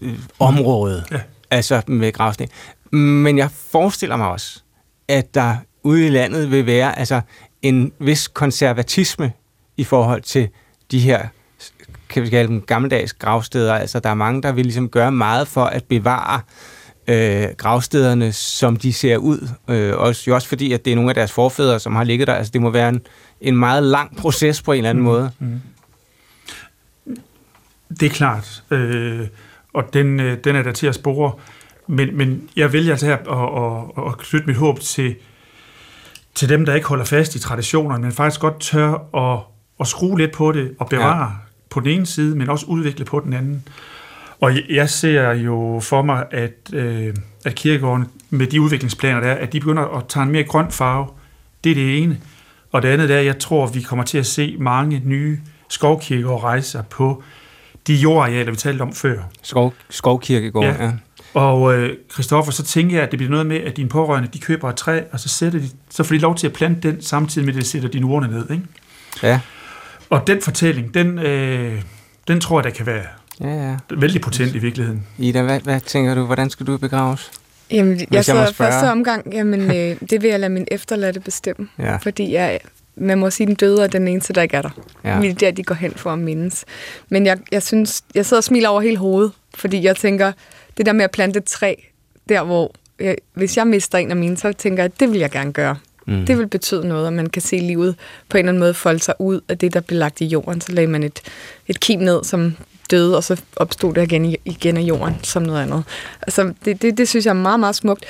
øh, 0.00 0.18
område, 0.38 1.04
ja. 1.10 1.20
altså 1.50 1.82
med 1.86 2.12
gravsten. 2.12 2.48
Men 2.92 3.38
jeg 3.38 3.50
forestiller 3.50 4.16
mig 4.16 4.28
også, 4.28 4.60
at 5.08 5.34
der 5.34 5.56
ude 5.82 6.06
i 6.06 6.10
landet 6.10 6.50
vil 6.50 6.66
være 6.66 6.98
altså 6.98 7.20
en 7.62 7.92
vis 7.98 8.28
konservatisme 8.28 9.32
i 9.76 9.84
forhold 9.84 10.22
til 10.22 10.48
de 10.90 10.98
her 10.98 11.28
kan 12.12 12.22
vi 12.22 12.28
kalde 12.28 12.48
dem 12.48 12.60
gammeldags 12.60 13.12
gravsteder. 13.12 13.74
Altså, 13.74 14.00
der 14.00 14.10
er 14.10 14.14
mange, 14.14 14.42
der 14.42 14.52
vil 14.52 14.64
ligesom 14.64 14.88
gøre 14.88 15.12
meget 15.12 15.48
for 15.48 15.64
at 15.64 15.84
bevare 15.84 16.40
øh, 17.08 17.46
gravstederne, 17.58 18.32
som 18.32 18.76
de 18.76 18.92
ser 18.92 19.16
ud. 19.16 19.48
Øh, 19.68 19.98
også, 19.98 20.22
jo 20.28 20.34
også 20.34 20.48
fordi, 20.48 20.72
at 20.72 20.84
det 20.84 20.90
er 20.90 20.94
nogle 20.94 21.10
af 21.10 21.14
deres 21.14 21.32
forfædre, 21.32 21.80
som 21.80 21.96
har 21.96 22.04
ligget 22.04 22.26
der. 22.26 22.34
Altså, 22.34 22.50
det 22.50 22.60
må 22.60 22.70
være 22.70 22.88
en, 22.88 23.00
en 23.40 23.56
meget 23.56 23.82
lang 23.82 24.16
proces 24.16 24.62
på 24.62 24.72
en 24.72 24.78
eller 24.78 24.90
anden 24.90 25.02
mm, 25.02 25.08
måde. 25.08 25.30
Mm. 25.38 25.60
Det 28.00 28.02
er 28.02 28.10
klart. 28.10 28.62
Øh, 28.70 29.26
og 29.72 29.84
den, 29.92 30.20
øh, 30.20 30.38
den 30.44 30.56
er 30.56 30.62
der 30.62 30.72
til 30.72 30.86
at 30.86 30.94
spore. 30.94 31.32
Men, 31.86 32.16
men 32.16 32.48
jeg 32.56 32.72
vælger 32.72 32.92
altså 32.92 33.06
her 33.06 33.16
at, 33.16 34.04
at, 34.04 34.12
at 34.12 34.18
knytte 34.18 34.46
mit 34.46 34.56
håb 34.56 34.80
til, 34.80 35.14
til 36.34 36.48
dem, 36.48 36.66
der 36.66 36.74
ikke 36.74 36.86
holder 36.86 37.04
fast 37.04 37.34
i 37.34 37.38
traditionerne, 37.38 38.02
men 38.02 38.12
faktisk 38.12 38.40
godt 38.40 38.60
tør 38.60 39.16
at, 39.32 39.40
at 39.80 39.86
skrue 39.86 40.18
lidt 40.18 40.32
på 40.32 40.52
det 40.52 40.74
og 40.78 40.88
bevare. 40.88 41.36
På 41.72 41.80
den 41.80 41.88
ene 41.88 42.06
side, 42.06 42.36
men 42.36 42.48
også 42.48 42.66
udvikle 42.66 43.04
på 43.04 43.20
den 43.20 43.32
anden. 43.32 43.62
Og 44.40 44.52
jeg 44.70 44.90
ser 44.90 45.32
jo 45.32 45.80
for 45.82 46.02
mig, 46.02 46.24
at, 46.30 46.70
øh, 46.72 47.14
at 47.44 47.54
kirkegården 47.54 48.06
med 48.30 48.46
de 48.46 48.60
udviklingsplaner 48.60 49.20
der, 49.20 49.32
at 49.32 49.52
de 49.52 49.60
begynder 49.60 49.82
at 49.82 50.04
tage 50.08 50.22
en 50.22 50.32
mere 50.32 50.44
grøn 50.44 50.70
farve. 50.70 51.06
Det 51.64 51.70
er 51.70 51.74
det 51.74 52.02
ene. 52.02 52.18
Og 52.72 52.82
det 52.82 52.88
andet 52.88 53.10
er, 53.10 53.18
at 53.18 53.24
jeg 53.24 53.38
tror, 53.38 53.66
at 53.66 53.74
vi 53.74 53.80
kommer 53.80 54.04
til 54.04 54.18
at 54.18 54.26
se 54.26 54.56
mange 54.58 55.02
nye 55.04 55.38
skovkirkegård 55.68 56.42
rejser 56.42 56.82
på 56.82 57.22
de 57.86 57.94
jordarealer, 57.94 58.50
vi 58.50 58.56
talte 58.56 58.82
om 58.82 58.92
før. 58.92 59.18
Skov, 59.42 59.74
skovkirkegård, 59.90 60.64
ja. 60.64 60.84
ja. 60.84 60.92
Og 61.34 61.74
øh, 61.74 61.96
Christoffer, 62.12 62.52
så 62.52 62.62
tænker 62.62 62.96
jeg, 62.96 63.04
at 63.04 63.10
det 63.10 63.18
bliver 63.18 63.30
noget 63.30 63.46
med, 63.46 63.56
at 63.56 63.76
dine 63.76 63.88
pårørende, 63.88 64.28
de 64.32 64.38
køber 64.38 64.68
et 64.68 64.76
træ, 64.76 65.00
og 65.12 65.20
så, 65.20 65.28
sætter 65.28 65.58
de, 65.58 65.68
så 65.90 66.02
får 66.02 66.14
de 66.14 66.20
lov 66.20 66.34
til 66.34 66.46
at 66.46 66.52
plante 66.52 66.90
den, 66.90 67.02
samtidig 67.02 67.46
med, 67.46 67.54
at 67.54 67.60
de 67.60 67.66
sætter 67.66 67.88
dine 67.88 68.06
urne 68.06 68.28
ned. 68.28 68.50
Ikke? 68.50 68.62
Ja. 69.22 69.40
Og 70.12 70.26
den 70.26 70.42
fortælling, 70.42 70.94
den, 70.94 71.18
øh, 71.18 71.82
den 72.28 72.40
tror 72.40 72.58
jeg, 72.58 72.64
der 72.64 72.70
kan 72.70 72.86
være 72.86 73.04
ja, 73.40 73.68
ja. 73.68 73.76
vældig 73.90 74.20
potent 74.20 74.54
i 74.54 74.58
virkeligheden. 74.58 75.06
Ida, 75.18 75.42
hvad, 75.42 75.60
hvad 75.60 75.80
tænker 75.80 76.14
du, 76.14 76.24
hvordan 76.24 76.50
skal 76.50 76.66
du 76.66 76.76
begraves? 76.76 77.30
Jamen, 77.70 78.00
jeg, 78.00 78.06
jeg 78.10 78.24
så 78.24 78.52
første 78.54 78.90
omgang, 78.90 79.34
jamen, 79.34 79.60
øh, 79.60 79.96
det 80.10 80.22
vil 80.22 80.30
jeg 80.30 80.40
lade 80.40 80.52
min 80.52 80.66
efterladte 80.70 81.20
bestemme. 81.20 81.68
Ja. 81.78 81.96
Fordi 81.96 82.32
jeg, 82.32 82.60
man 82.96 83.18
må 83.18 83.30
sige, 83.30 83.46
den 83.46 83.54
døde 83.54 83.82
er 83.82 83.86
den 83.86 84.08
eneste, 84.08 84.32
der 84.32 84.42
ikke 84.42 84.56
er 84.56 84.62
der. 84.62 84.70
Ja. 85.04 85.20
Det 85.20 85.30
er 85.30 85.34
der, 85.34 85.50
de 85.50 85.62
går 85.62 85.74
hen 85.74 85.92
for 85.92 86.10
at 86.10 86.18
mindes. 86.18 86.64
Men 87.08 87.26
jeg, 87.26 87.38
jeg 87.52 87.62
synes, 87.62 88.02
jeg 88.14 88.26
sidder 88.26 88.40
og 88.40 88.44
smiler 88.44 88.68
over 88.68 88.80
hele 88.80 88.96
hovedet, 88.96 89.32
fordi 89.54 89.82
jeg 89.84 89.96
tænker, 89.96 90.32
det 90.76 90.86
der 90.86 90.92
med 90.92 91.04
at 91.04 91.10
plante 91.10 91.38
et 91.38 91.44
træ, 91.44 91.74
der 92.28 92.42
hvor, 92.42 92.74
jeg, 93.00 93.16
hvis 93.34 93.56
jeg 93.56 93.66
mister 93.66 93.98
en 93.98 94.10
af 94.10 94.16
mine, 94.16 94.36
så 94.36 94.52
tænker 94.52 94.82
jeg, 94.82 94.92
at 94.94 95.00
det 95.00 95.12
vil 95.12 95.18
jeg 95.18 95.30
gerne 95.30 95.52
gøre. 95.52 95.76
Mm. 96.06 96.26
Det 96.26 96.38
vil 96.38 96.46
betyde 96.46 96.88
noget, 96.88 97.06
at 97.06 97.12
man 97.12 97.30
kan 97.30 97.42
se 97.42 97.56
livet 97.56 97.96
på 98.28 98.36
en 98.36 98.38
eller 98.38 98.50
anden 98.50 98.60
måde 98.60 98.74
folde 98.74 98.98
sig 99.00 99.14
ud 99.18 99.40
af 99.48 99.58
det, 99.58 99.74
der 99.74 99.80
blev 99.80 99.98
lagt 99.98 100.20
i 100.20 100.24
jorden. 100.24 100.60
Så 100.60 100.72
lagde 100.72 100.86
man 100.86 101.02
et, 101.02 101.20
et 101.68 101.80
kim 101.80 102.00
ned, 102.00 102.24
som 102.24 102.56
døde, 102.90 103.16
og 103.16 103.24
så 103.24 103.40
opstod 103.56 103.94
det 103.94 104.02
igen, 104.02 104.36
igen 104.44 104.76
af 104.76 104.82
jorden 104.82 105.14
som 105.22 105.42
noget 105.42 105.62
andet. 105.62 105.84
Altså, 106.22 106.52
det, 106.64 106.82
det, 106.82 106.98
det 106.98 107.08
synes 107.08 107.26
jeg 107.26 107.30
er 107.30 107.34
meget, 107.34 107.60
meget 107.60 107.76
smukt. 107.76 108.04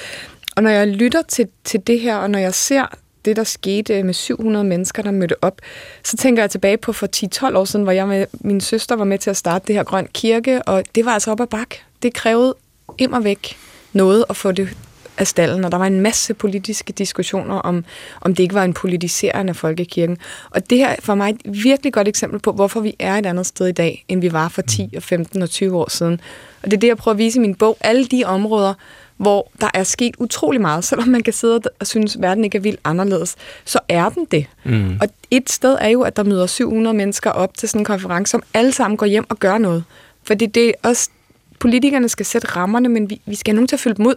Og 0.56 0.62
når 0.62 0.70
jeg 0.70 0.88
lytter 0.88 1.22
til, 1.22 1.48
til 1.64 1.80
det 1.86 2.00
her, 2.00 2.16
og 2.16 2.30
når 2.30 2.38
jeg 2.38 2.54
ser 2.54 2.86
det, 3.24 3.36
der 3.36 3.44
skete 3.44 4.02
med 4.02 4.14
700 4.14 4.64
mennesker, 4.64 5.02
der 5.02 5.10
mødte 5.10 5.44
op, 5.44 5.60
så 6.04 6.16
tænker 6.16 6.42
jeg 6.42 6.50
tilbage 6.50 6.76
på 6.76 6.92
for 6.92 7.08
10-12 7.50 7.56
år 7.56 7.64
siden, 7.64 7.82
hvor 7.82 7.92
jeg 7.92 8.08
med 8.08 8.26
min 8.32 8.60
søster 8.60 8.96
var 8.96 9.04
med 9.04 9.18
til 9.18 9.30
at 9.30 9.36
starte 9.36 9.66
det 9.66 9.74
her 9.74 9.82
Grøn 9.82 10.08
Kirke, 10.14 10.62
og 10.62 10.84
det 10.94 11.04
var 11.04 11.10
altså 11.10 11.30
op 11.30 11.40
ad 11.40 11.46
bak. 11.46 11.74
Det 12.02 12.14
krævede 12.14 12.54
immer 12.98 13.20
væk 13.20 13.56
noget 13.92 14.24
at 14.30 14.36
få 14.36 14.52
det 14.52 14.68
af 15.18 15.26
stallen, 15.26 15.64
og 15.64 15.72
der 15.72 15.78
var 15.78 15.86
en 15.86 16.00
masse 16.00 16.34
politiske 16.34 16.92
diskussioner 16.92 17.54
om, 17.54 17.84
om 18.20 18.34
det 18.34 18.42
ikke 18.42 18.54
var 18.54 18.64
en 18.64 18.74
politisering 18.74 19.48
af 19.48 19.56
folkekirken. 19.56 20.18
Og 20.50 20.70
det 20.70 20.78
her 20.78 20.88
er 20.88 20.96
for 21.00 21.14
mig 21.14 21.30
et 21.30 21.64
virkelig 21.64 21.92
godt 21.92 22.08
eksempel 22.08 22.40
på, 22.40 22.52
hvorfor 22.52 22.80
vi 22.80 22.96
er 22.98 23.14
et 23.14 23.26
andet 23.26 23.46
sted 23.46 23.66
i 23.66 23.72
dag, 23.72 24.04
end 24.08 24.20
vi 24.20 24.32
var 24.32 24.48
for 24.48 24.62
10 24.62 24.92
og 24.96 25.02
15 25.02 25.42
og 25.42 25.50
20 25.50 25.78
år 25.78 25.90
siden. 25.90 26.20
Og 26.62 26.70
det 26.70 26.76
er 26.76 26.80
det, 26.80 26.88
jeg 26.88 26.96
prøver 26.96 27.14
at 27.14 27.18
vise 27.18 27.38
i 27.38 27.40
min 27.40 27.54
bog. 27.54 27.76
Alle 27.80 28.04
de 28.04 28.24
områder, 28.24 28.74
hvor 29.16 29.50
der 29.60 29.70
er 29.74 29.84
sket 29.84 30.14
utrolig 30.18 30.60
meget, 30.60 30.84
selvom 30.84 31.08
man 31.08 31.22
kan 31.22 31.32
sidde 31.32 31.60
og 31.80 31.86
synes, 31.86 32.16
at 32.16 32.22
verden 32.22 32.44
ikke 32.44 32.58
er 32.58 32.62
vildt 32.62 32.80
anderledes, 32.84 33.36
så 33.64 33.78
er 33.88 34.08
den 34.08 34.24
det. 34.30 34.46
Mm. 34.64 34.98
Og 35.00 35.08
et 35.30 35.50
sted 35.50 35.76
er 35.80 35.88
jo, 35.88 36.02
at 36.02 36.16
der 36.16 36.22
møder 36.22 36.46
700 36.46 36.96
mennesker 36.96 37.30
op 37.30 37.56
til 37.56 37.68
sådan 37.68 37.80
en 37.80 37.84
konference, 37.84 38.30
som 38.30 38.42
alle 38.54 38.72
sammen 38.72 38.96
går 38.96 39.06
hjem 39.06 39.26
og 39.28 39.38
gør 39.38 39.58
noget. 39.58 39.84
Fordi 40.24 40.46
det 40.46 40.68
er 40.68 40.88
også, 40.88 41.10
politikerne 41.58 42.08
skal 42.08 42.26
sætte 42.26 42.48
rammerne, 42.48 42.88
men 42.88 43.10
vi, 43.10 43.20
vi 43.26 43.34
skal 43.34 43.52
have 43.52 43.56
nogen 43.56 43.68
til 43.68 43.76
at 43.76 43.80
følge 43.80 43.96
dem 43.96 44.06
ud. 44.06 44.14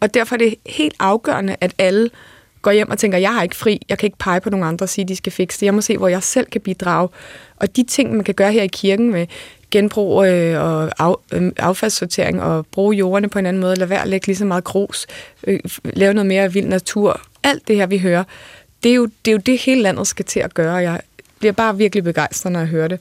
Og 0.00 0.14
derfor 0.14 0.36
er 0.36 0.38
det 0.38 0.54
helt 0.66 0.94
afgørende, 0.98 1.56
at 1.60 1.74
alle 1.78 2.10
går 2.62 2.72
hjem 2.72 2.90
og 2.90 2.98
tænker, 2.98 3.18
jeg 3.18 3.34
har 3.34 3.42
ikke 3.42 3.56
fri, 3.56 3.80
jeg 3.88 3.98
kan 3.98 4.06
ikke 4.06 4.18
pege 4.18 4.40
på 4.40 4.50
nogen 4.50 4.66
andre 4.66 4.84
og 4.84 4.88
sige, 4.88 5.04
de 5.08 5.16
skal 5.16 5.32
fikse 5.32 5.60
det. 5.60 5.66
Jeg 5.66 5.74
må 5.74 5.80
se, 5.80 5.96
hvor 5.96 6.08
jeg 6.08 6.22
selv 6.22 6.46
kan 6.46 6.60
bidrage. 6.60 7.08
Og 7.56 7.76
de 7.76 7.82
ting, 7.82 8.14
man 8.14 8.24
kan 8.24 8.34
gøre 8.34 8.52
her 8.52 8.62
i 8.62 8.66
kirken 8.66 9.12
med 9.12 9.26
genbrug 9.70 10.26
øh, 10.26 10.60
og 10.60 10.90
af, 10.98 11.14
øh, 11.32 11.52
affaldssortering 11.56 12.42
og 12.42 12.66
bruge 12.66 12.96
jordene 12.96 13.28
på 13.28 13.38
en 13.38 13.46
anden 13.46 13.60
måde, 13.60 13.76
lade 13.76 13.90
være 13.90 14.02
at 14.02 14.08
lægge 14.08 14.26
lige 14.26 14.36
så 14.36 14.44
meget 14.44 14.64
grus, 14.64 15.06
øh, 15.46 15.60
lave 15.84 16.14
noget 16.14 16.26
mere 16.26 16.52
vild 16.52 16.66
natur. 16.66 17.20
Alt 17.42 17.68
det 17.68 17.76
her, 17.76 17.86
vi 17.86 17.98
hører, 17.98 18.24
det 18.82 18.90
er, 18.90 18.94
jo, 18.94 19.06
det 19.24 19.30
er 19.30 19.32
jo 19.32 19.38
det, 19.46 19.58
hele 19.58 19.82
landet 19.82 20.06
skal 20.06 20.24
til 20.24 20.40
at 20.40 20.54
gøre. 20.54 20.74
Jeg 20.74 21.00
bliver 21.38 21.52
bare 21.52 21.76
virkelig 21.76 22.04
begejstret, 22.04 22.52
når 22.52 22.60
jeg 22.60 22.68
hører 22.68 22.88
det. 22.88 23.00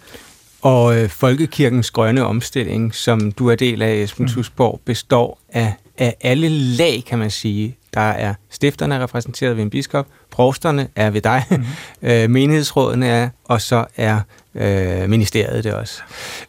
Og 0.61 0.97
øh, 0.97 1.09
Folkekirkens 1.09 1.91
grønne 1.91 2.25
omstilling, 2.25 2.95
som 2.95 3.31
du 3.31 3.49
er 3.49 3.55
del 3.55 3.81
af, 3.81 3.93
Esben 3.93 4.29
mm. 4.35 4.79
består 4.85 5.39
af, 5.49 5.73
af 5.97 6.15
alle 6.21 6.49
lag, 6.49 7.03
kan 7.07 7.19
man 7.19 7.31
sige. 7.31 7.77
Der 7.93 8.01
er 8.01 8.33
stifterne 8.49 9.03
repræsenteret 9.03 9.55
ved 9.55 9.63
en 9.63 9.69
biskop, 9.69 10.07
provsterne 10.31 10.87
er 10.95 11.09
ved 11.09 11.21
dig, 11.21 11.43
mm. 11.51 11.65
øh, 12.09 12.29
menighedsrådene 12.29 13.07
er, 13.07 13.29
og 13.43 13.61
så 13.61 13.85
er 13.95 14.19
øh, 14.55 15.09
ministeriet 15.09 15.63
det 15.63 15.73
også. 15.73 16.01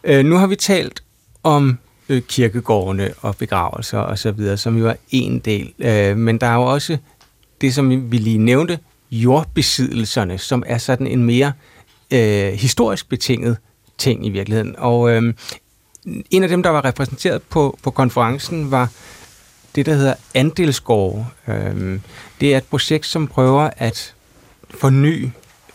Øh, 0.03 0.25
nu 0.25 0.35
har 0.35 0.47
vi 0.47 0.55
talt 0.55 1.03
om 1.43 1.79
øh, 2.09 2.21
kirkegårdene 2.21 3.13
og 3.21 3.35
begravelser 3.35 3.99
og 3.99 4.19
så 4.19 4.31
videre, 4.31 4.57
som 4.57 4.77
jo 4.77 4.87
er 4.87 4.93
en 5.11 5.39
del. 5.39 5.73
Øh, 5.79 6.17
men 6.17 6.37
der 6.37 6.47
er 6.47 6.55
jo 6.55 6.63
også 6.63 6.97
det, 7.61 7.73
som 7.73 8.11
vi 8.11 8.17
lige 8.17 8.37
nævnte, 8.37 8.79
jordbesiddelserne, 9.11 10.37
som 10.37 10.63
er 10.65 10.77
sådan 10.77 11.07
en 11.07 11.23
mere 11.23 11.53
øh, 12.11 12.53
historisk 12.53 13.09
betinget 13.09 13.57
ting 13.97 14.25
i 14.25 14.29
virkeligheden. 14.29 14.75
Og 14.77 15.11
øh, 15.11 15.33
en 16.29 16.43
af 16.43 16.49
dem, 16.49 16.63
der 16.63 16.69
var 16.69 16.85
repræsenteret 16.85 17.41
på, 17.41 17.79
på 17.83 17.91
konferencen, 17.91 18.71
var 18.71 18.89
det, 19.75 19.85
der 19.85 19.93
hedder 19.93 20.13
Andelsgård. 20.33 21.25
Øh, 21.47 21.99
det 22.41 22.53
er 22.53 22.57
et 22.57 22.63
projekt, 22.63 23.05
som 23.05 23.27
prøver 23.27 23.69
at 23.77 24.13
forny 24.69 25.25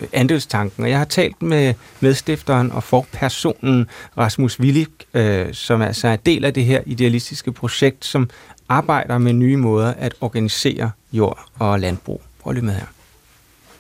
øh, 0.01 0.09
andelstanken. 0.13 0.83
Og 0.83 0.91
jeg 0.91 0.99
har 0.99 1.05
talt 1.05 1.43
med 1.43 1.75
medstifteren 2.01 2.73
og 2.73 2.83
forpersonen 2.83 3.87
Rasmus 4.19 4.61
Willig, 4.61 4.87
øh, 5.15 5.55
som 5.55 5.83
altså 5.83 6.09
er 6.09 6.17
del 6.17 6.45
af 6.45 6.55
det 6.55 6.65
her 6.65 6.81
idealistiske 6.87 7.53
projekt, 7.53 8.05
som 8.05 8.31
arbejder 8.69 9.19
med 9.19 9.33
nye 9.33 9.57
måder 9.57 9.95
at 9.99 10.15
organisere 10.21 10.91
jord 11.13 11.45
og 11.59 11.81
landbrug. 11.81 12.23
Prøv 12.43 12.53
lige 12.53 12.65
med 12.65 12.75
her. 12.75 12.87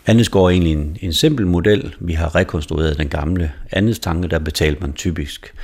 Andelsgård 0.07 0.44
er 0.44 0.51
egentlig 0.51 0.72
en, 0.72 0.96
en 1.01 1.12
simpel 1.12 1.46
model. 1.46 1.94
Vi 2.01 2.12
har 2.12 2.35
rekonstrueret 2.35 2.98
den 2.98 3.09
gamle 3.09 3.53
andelstanke, 3.72 4.29
der 4.29 4.38
betalte 4.38 4.81
man 4.81 4.92
typisk 4.92 5.55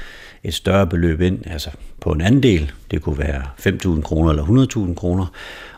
et 0.45 0.55
større 0.55 0.87
beløb 0.87 1.21
ind, 1.21 1.39
altså 1.47 1.71
på 2.01 2.13
en 2.13 2.21
anden 2.21 2.43
del. 2.43 2.73
Det 2.91 3.03
kunne 3.03 3.19
være 3.19 3.43
5.000 3.61 4.03
kroner 4.03 4.31
eller 4.31 4.89
100.000 4.89 4.95
kroner. 4.95 5.27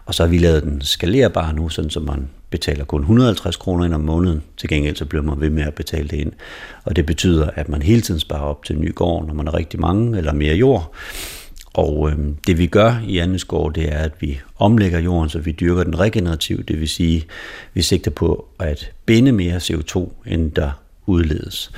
Og 0.04 0.14
så 0.14 0.22
har 0.22 0.30
vi 0.30 0.38
lavet 0.38 0.62
den 0.62 0.80
skalerbar 0.80 1.52
nu, 1.52 1.68
sådan 1.68 1.90
så 1.90 2.00
man 2.00 2.28
betaler 2.50 2.84
kun 2.84 3.00
150 3.00 3.56
kroner 3.56 3.84
ind 3.84 3.94
om 3.94 4.00
måneden. 4.00 4.42
Til 4.56 4.68
gengæld 4.68 4.96
så 4.96 5.04
bliver 5.04 5.22
man 5.22 5.40
ved 5.40 5.50
med 5.50 5.62
at 5.62 5.74
betale 5.74 6.08
det 6.08 6.16
ind. 6.16 6.32
Og 6.84 6.96
det 6.96 7.06
betyder, 7.06 7.50
at 7.54 7.68
man 7.68 7.82
hele 7.82 8.00
tiden 8.00 8.20
sparer 8.20 8.42
op 8.42 8.64
til 8.64 8.76
en 8.76 8.82
ny 8.82 8.94
gård, 8.94 9.26
når 9.26 9.34
man 9.34 9.46
er 9.46 9.54
rigtig 9.54 9.80
mange 9.80 10.18
eller 10.18 10.32
mere 10.32 10.54
jord. 10.54 10.94
Og 11.74 12.10
øh, 12.10 12.18
det 12.46 12.58
vi 12.58 12.66
gør 12.66 13.02
i 13.06 13.18
Andesgård, 13.18 13.74
det 13.74 13.92
er, 13.92 13.98
at 13.98 14.12
vi 14.20 14.40
omlægger 14.58 14.98
jorden, 14.98 15.28
så 15.28 15.38
vi 15.38 15.52
dyrker 15.52 15.84
den 15.84 16.00
regenerativt. 16.00 16.68
Det 16.68 16.80
vil 16.80 16.88
sige, 16.88 17.24
vi 17.74 17.82
sigter 17.82 18.10
på 18.10 18.48
at 18.58 18.92
binde 19.06 19.32
mere 19.32 19.56
CO2, 19.56 20.08
end 20.26 20.52
der 20.52 20.70
udledes. 21.06 21.72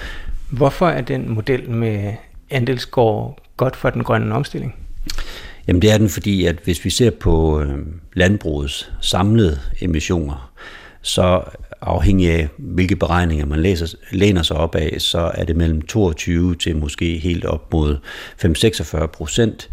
Hvorfor 0.50 0.88
er 0.88 1.00
den 1.00 1.28
model 1.28 1.70
med 1.70 2.12
andelsgård 2.52 3.38
godt 3.56 3.76
for 3.76 3.90
den 3.90 4.04
grønne 4.04 4.34
omstilling? 4.34 4.74
Jamen 5.68 5.82
det 5.82 5.92
er 5.92 5.98
den, 5.98 6.08
fordi 6.08 6.46
at 6.46 6.56
hvis 6.64 6.84
vi 6.84 6.90
ser 6.90 7.10
på 7.10 7.60
øh, 7.60 7.78
landbrugets 8.14 8.92
samlede 9.00 9.58
emissioner, 9.80 10.52
så 11.02 11.42
afhængig 11.80 12.30
af, 12.30 12.48
hvilke 12.58 12.96
beregninger 12.96 13.46
man 13.46 13.60
læser, 13.60 13.94
læner 14.10 14.42
sig 14.42 14.56
op 14.56 14.74
af, 14.74 14.96
så 14.98 15.30
er 15.34 15.44
det 15.44 15.56
mellem 15.56 15.82
22 15.82 16.54
til 16.54 16.76
måske 16.76 17.18
helt 17.18 17.44
op 17.44 17.72
mod 17.72 17.96
5-46 18.44 19.06
procent 19.06 19.70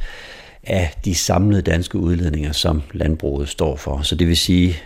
af 0.64 0.94
de 1.06 1.16
samlede 1.16 1.62
danske 1.62 1.98
udledninger, 1.98 2.52
som 2.52 2.82
landbruget 2.94 3.50
står 3.50 3.76
for. 3.76 4.02
Så 4.02 4.16
det 4.16 4.28
vil 4.28 4.38
sige, 4.38 4.78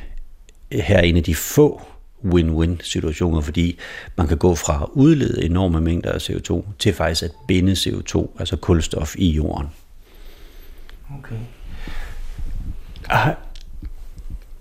her 0.71 0.97
er 0.97 1.01
en 1.01 1.17
af 1.17 1.23
de 1.23 1.36
få 1.36 1.82
win-win 2.23 2.79
situationer, 2.81 3.41
fordi 3.41 3.79
man 4.17 4.27
kan 4.27 4.38
gå 4.38 4.55
fra 4.55 4.83
at 4.83 4.89
udlede 4.93 5.45
enorme 5.45 5.81
mængder 5.81 6.12
af 6.12 6.29
CO2 6.29 6.63
til 6.79 6.93
faktisk 6.93 7.23
at 7.23 7.31
binde 7.47 7.71
CO2, 7.71 8.39
altså 8.39 8.55
kulstof 8.55 9.15
i 9.17 9.29
jorden. 9.31 9.67
Okay. 11.19 11.36
Ah, 13.09 13.33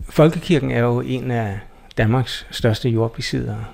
Folkekirken 0.09 0.71
er 0.71 0.81
jo 0.81 1.01
en 1.01 1.31
af 1.31 1.59
Danmarks 1.99 2.47
største 2.51 2.89
jordbesiddere. 2.89 3.65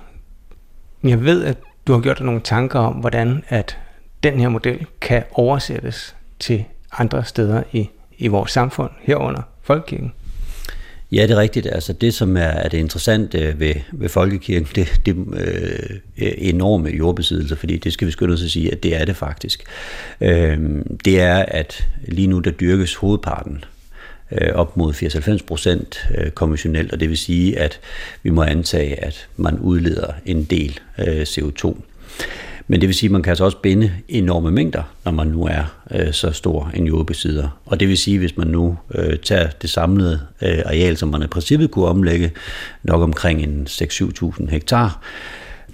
Jeg 1.03 1.23
ved, 1.23 1.43
at 1.43 1.57
du 1.87 1.93
har 1.93 1.99
gjort 1.99 2.17
dig 2.17 2.25
nogle 2.25 2.41
tanker 2.41 2.79
om, 2.79 2.93
hvordan 2.93 3.43
at 3.47 3.77
den 4.23 4.39
her 4.39 4.49
model 4.49 4.85
kan 5.01 5.23
oversættes 5.31 6.15
til 6.39 6.65
andre 6.91 7.25
steder 7.25 7.63
i, 7.71 7.89
i 8.17 8.27
vores 8.27 8.51
samfund, 8.51 8.91
herunder 9.01 9.41
Folkekirken. 9.61 10.13
Ja, 11.11 11.23
det 11.23 11.31
er 11.31 11.37
rigtigt. 11.37 11.67
Altså 11.67 11.93
det, 11.93 12.13
som 12.13 12.37
er, 12.37 12.41
er 12.41 12.69
det 12.69 12.77
interessante 12.77 13.37
øh, 13.39 13.59
ved, 13.59 13.75
ved 13.91 14.09
folkekirken, 14.09 14.69
det, 14.75 15.01
det 15.05 15.15
øh, 15.33 15.99
enorme 16.37 16.89
jordbesiddelser, 16.89 17.55
fordi 17.55 17.77
det 17.77 17.93
skal 17.93 18.07
vi 18.07 18.11
skynde 18.11 18.33
os 18.33 18.43
at 18.43 18.51
sige, 18.51 18.71
at 18.71 18.83
det 18.83 18.95
er 18.95 19.05
det 19.05 19.15
faktisk. 19.15 19.63
Øh, 20.21 20.59
det 21.05 21.21
er, 21.21 21.45
at 21.47 21.87
lige 22.07 22.27
nu 22.27 22.39
der 22.39 22.51
dyrkes 22.51 22.95
hovedparten 22.95 23.63
øh, 24.31 24.53
op 24.53 24.77
mod 24.77 24.93
80-90 24.93 25.45
procent 25.45 26.07
øh, 26.17 26.31
konventionelt, 26.31 26.91
og 26.91 26.99
det 26.99 27.09
vil 27.09 27.17
sige, 27.17 27.59
at 27.59 27.79
vi 28.23 28.29
må 28.29 28.43
antage, 28.43 29.03
at 29.03 29.27
man 29.37 29.59
udleder 29.59 30.13
en 30.25 30.43
del 30.43 30.79
øh, 30.97 31.21
CO2. 31.21 31.75
Men 32.71 32.81
det 32.81 32.87
vil 32.87 32.95
sige, 32.95 33.07
at 33.07 33.11
man 33.11 33.21
kan 33.21 33.31
altså 33.31 33.43
også 33.43 33.57
binde 33.57 33.91
enorme 34.07 34.51
mængder, 34.51 34.83
når 35.05 35.11
man 35.11 35.27
nu 35.27 35.45
er 35.45 35.63
øh, 35.91 36.13
så 36.13 36.31
stor 36.31 36.71
en 36.73 36.87
jordbesidder. 36.87 37.59
Og 37.65 37.79
det 37.79 37.87
vil 37.87 37.97
sige, 37.97 38.15
at 38.15 38.19
hvis 38.19 38.37
man 38.37 38.47
nu 38.47 38.77
øh, 38.95 39.19
tager 39.19 39.49
det 39.49 39.69
samlede 39.69 40.19
øh, 40.41 40.59
areal, 40.65 40.97
som 40.97 41.09
man 41.09 41.23
i 41.23 41.27
princippet 41.27 41.71
kunne 41.71 41.85
omlægge, 41.85 42.31
nok 42.83 43.01
omkring 43.01 43.41
en 43.41 43.67
6-7.000 43.69 44.49
hektar, 44.49 45.01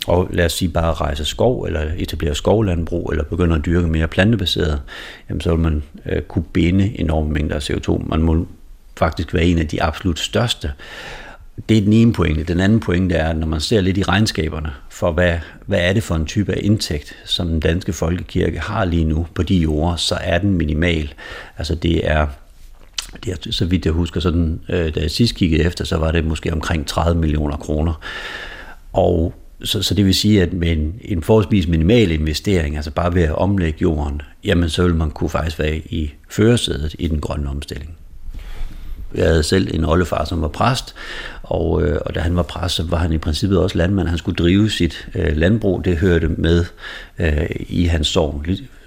og 0.07 0.29
lad 0.31 0.45
os 0.45 0.53
sige 0.53 0.69
bare 0.69 0.93
rejse 0.93 1.25
skov, 1.25 1.63
eller 1.63 1.81
etablere 1.97 2.35
skovlandbrug, 2.35 3.09
eller 3.11 3.23
begynde 3.23 3.55
at 3.55 3.65
dyrke 3.65 3.87
mere 3.87 4.07
plantebaseret, 4.07 4.81
jamen 5.29 5.41
så 5.41 5.49
vil 5.49 5.59
man 5.59 5.83
øh, 6.05 6.21
kunne 6.21 6.45
binde 6.53 6.99
enorme 6.99 7.29
mængder 7.29 7.55
af 7.55 7.69
CO2. 7.69 8.09
Man 8.09 8.21
må 8.21 8.47
faktisk 8.97 9.33
være 9.33 9.45
en 9.45 9.59
af 9.59 9.67
de 9.67 9.83
absolut 9.83 10.19
største 10.19 10.71
det 11.69 11.77
er 11.77 11.81
den 11.81 11.93
ene 11.93 12.13
pointe. 12.13 12.43
Den 12.43 12.59
anden 12.59 12.79
pointe 12.79 13.15
er, 13.15 13.29
at 13.29 13.37
når 13.37 13.47
man 13.47 13.59
ser 13.59 13.81
lidt 13.81 13.97
i 13.97 14.03
regnskaberne 14.03 14.71
for, 14.89 15.11
hvad, 15.11 15.37
hvad 15.65 15.79
er 15.81 15.93
det 15.93 16.03
for 16.03 16.15
en 16.15 16.25
type 16.25 16.53
af 16.53 16.59
indtægt, 16.63 17.15
som 17.25 17.47
den 17.47 17.59
danske 17.59 17.93
folkekirke 17.93 18.59
har 18.59 18.85
lige 18.85 19.05
nu 19.05 19.27
på 19.35 19.43
de 19.43 19.55
jorder, 19.55 19.95
så 19.95 20.17
er 20.21 20.37
den 20.37 20.53
minimal. 20.53 21.13
Altså 21.57 21.75
det 21.75 22.11
er, 22.11 22.27
det 23.23 23.47
er 23.47 23.51
så 23.51 23.65
vidt 23.65 23.85
jeg 23.85 23.93
husker, 23.93 24.19
sådan, 24.19 24.59
øh, 24.69 24.95
da 24.95 24.99
jeg 24.99 25.11
sidst 25.11 25.35
kiggede 25.35 25.63
efter, 25.63 25.85
så 25.85 25.97
var 25.97 26.11
det 26.11 26.25
måske 26.25 26.53
omkring 26.53 26.87
30 26.87 27.21
millioner 27.21 27.57
kroner. 27.57 27.93
Og 28.93 29.33
så, 29.63 29.81
så 29.81 29.93
det 29.93 30.05
vil 30.05 30.15
sige, 30.15 30.41
at 30.41 30.53
med 30.53 30.71
en, 30.71 30.99
en 31.01 31.23
forholdsvis 31.23 31.67
minimal 31.67 32.11
investering, 32.11 32.75
altså 32.75 32.91
bare 32.91 33.13
ved 33.13 33.23
at 33.23 33.35
omlægge 33.35 33.79
jorden, 33.81 34.21
jamen 34.43 34.69
så 34.69 34.83
vil 34.83 34.95
man 34.95 35.11
kunne 35.11 35.29
faktisk 35.29 35.59
være 35.59 35.77
i 35.77 36.13
førersædet 36.29 36.95
i 36.99 37.07
den 37.07 37.21
grønne 37.21 37.49
omstilling. 37.49 37.97
Jeg 39.15 39.25
havde 39.25 39.43
selv 39.43 39.75
en 39.75 39.85
oldefar, 39.85 40.25
som 40.25 40.41
var 40.41 40.47
præst, 40.47 40.95
og, 41.45 41.83
øh, 41.83 41.99
og 42.05 42.15
da 42.15 42.19
han 42.19 42.35
var 42.35 42.43
præst, 42.43 42.75
så 42.75 42.83
var 42.83 42.97
han 42.97 43.13
i 43.13 43.17
princippet 43.17 43.59
også 43.59 43.77
landmand. 43.77 44.07
Han 44.07 44.17
skulle 44.17 44.35
drive 44.35 44.69
sit 44.69 45.07
øh, 45.15 45.37
landbrug, 45.37 45.85
det 45.85 45.97
hørte 45.97 46.27
med 46.27 46.65
øh, 47.19 47.49
i 47.59 47.85
hans 47.85 48.07
sovn, 48.07 48.45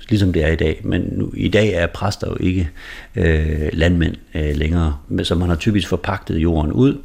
ligesom 0.09 0.33
det 0.33 0.45
er 0.45 0.49
i 0.49 0.57
dag. 0.57 0.81
Men 0.85 1.09
nu, 1.13 1.33
i 1.37 1.49
dag 1.49 1.73
er 1.73 1.87
præster 1.87 2.29
jo 2.29 2.37
ikke 2.41 2.71
øh, 3.17 3.69
landmænd 3.73 4.15
øh, 4.35 4.57
længere, 4.57 4.97
så 5.23 5.35
man 5.35 5.49
har 5.49 5.57
typisk 5.57 5.89
forpagtet 5.89 6.37
jorden 6.37 6.73
ud, 6.73 6.97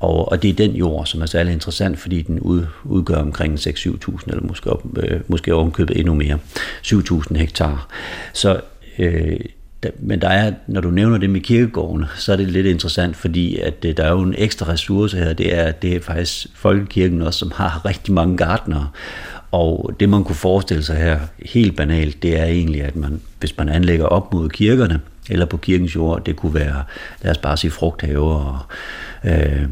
og, 0.00 0.32
og 0.32 0.42
det 0.42 0.50
er 0.50 0.54
den 0.54 0.70
jord, 0.70 1.06
som 1.06 1.22
er 1.22 1.26
særlig 1.26 1.52
interessant, 1.52 1.98
fordi 1.98 2.22
den 2.22 2.40
ud, 2.40 2.66
udgør 2.84 3.16
omkring 3.16 3.54
6-7.000, 3.54 4.24
eller 4.26 4.42
måske, 4.42 4.70
op, 4.70 4.84
øh, 4.96 5.20
måske 5.28 5.54
ovenkøbet 5.54 5.98
endnu 5.98 6.14
mere, 6.14 6.38
7.000 6.86 7.36
hektar. 7.36 7.88
Så 8.32 8.60
øh, 8.98 9.40
men 9.98 10.20
der 10.20 10.28
er, 10.28 10.52
når 10.66 10.80
du 10.80 10.90
nævner 10.90 11.18
det 11.18 11.30
med 11.30 11.40
kirkegården, 11.40 12.04
så 12.16 12.32
er 12.32 12.36
det 12.36 12.48
lidt 12.48 12.66
interessant, 12.66 13.16
fordi 13.16 13.56
at 13.56 13.84
øh, 13.84 13.96
der 13.96 14.04
er 14.04 14.10
jo 14.10 14.20
en 14.20 14.34
ekstra 14.38 14.72
ressource 14.72 15.16
her, 15.16 15.32
det 15.32 15.58
er, 15.58 15.72
det 15.72 15.96
er 15.96 16.00
faktisk 16.00 16.46
folkekirken 16.54 17.22
også, 17.22 17.38
som 17.38 17.52
har 17.54 17.80
rigtig 17.88 18.14
mange 18.14 18.36
gardnere. 18.36 18.88
Og 19.52 19.92
det 20.00 20.08
man 20.08 20.24
kunne 20.24 20.36
forestille 20.36 20.82
sig 20.82 20.96
her, 20.96 21.18
helt 21.38 21.76
banalt, 21.76 22.22
det 22.22 22.40
er 22.40 22.44
egentlig, 22.44 22.82
at 22.82 22.96
man, 22.96 23.20
hvis 23.40 23.58
man 23.58 23.68
anlægger 23.68 24.06
op 24.06 24.32
mod 24.32 24.48
kirkerne, 24.48 25.00
eller 25.30 25.46
på 25.46 25.56
kirkens 25.56 25.96
jord, 25.96 26.24
det 26.24 26.36
kunne 26.36 26.54
være, 26.54 26.82
lad 27.22 27.30
os 27.30 27.38
bare 27.38 27.56
sige 27.56 27.70
frugthaver 27.70 28.34
og 28.34 28.58
øh, 29.30 29.66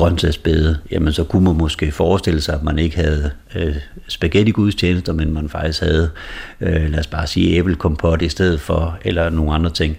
grøntsagsbede, 0.00 0.78
jamen 0.90 1.12
så 1.12 1.24
kunne 1.24 1.44
man 1.44 1.56
måske 1.56 1.92
forestille 1.92 2.40
sig, 2.40 2.54
at 2.54 2.62
man 2.62 2.78
ikke 2.78 2.96
havde 2.96 3.30
øh, 3.54 3.76
spaghetti 4.08 4.52
gudstjenester, 4.52 5.12
men 5.12 5.32
man 5.32 5.48
faktisk 5.48 5.80
havde, 5.80 6.10
øh, 6.60 6.90
lad 6.90 6.98
os 6.98 7.06
bare 7.06 7.26
sige, 7.26 7.56
æblekompot 7.56 8.22
i 8.22 8.28
stedet 8.28 8.60
for, 8.60 8.98
eller 9.04 9.30
nogle 9.30 9.54
andre 9.54 9.70
ting. 9.70 9.96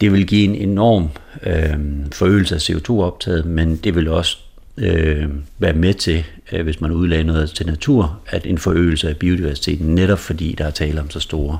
Det 0.00 0.12
vil 0.12 0.26
give 0.26 0.44
en 0.44 0.54
enorm 0.54 1.08
øh, 1.42 1.76
forøgelse 2.12 2.54
af 2.54 2.70
CO2-optaget, 2.70 3.44
men 3.46 3.76
det 3.76 3.94
vil 3.94 4.08
også 4.08 4.38
øh, 4.76 5.28
være 5.58 5.72
med 5.72 5.94
til, 5.94 6.24
øh, 6.52 6.62
hvis 6.62 6.80
man 6.80 6.90
udlagde 6.90 7.24
noget 7.24 7.50
til 7.50 7.66
natur, 7.66 8.20
at 8.26 8.46
en 8.46 8.58
forøgelse 8.58 9.08
af 9.08 9.16
biodiversiteten, 9.16 9.94
netop 9.94 10.18
fordi 10.18 10.54
der 10.58 10.66
er 10.66 10.70
tale 10.70 11.00
om 11.00 11.10
så 11.10 11.20
store 11.20 11.58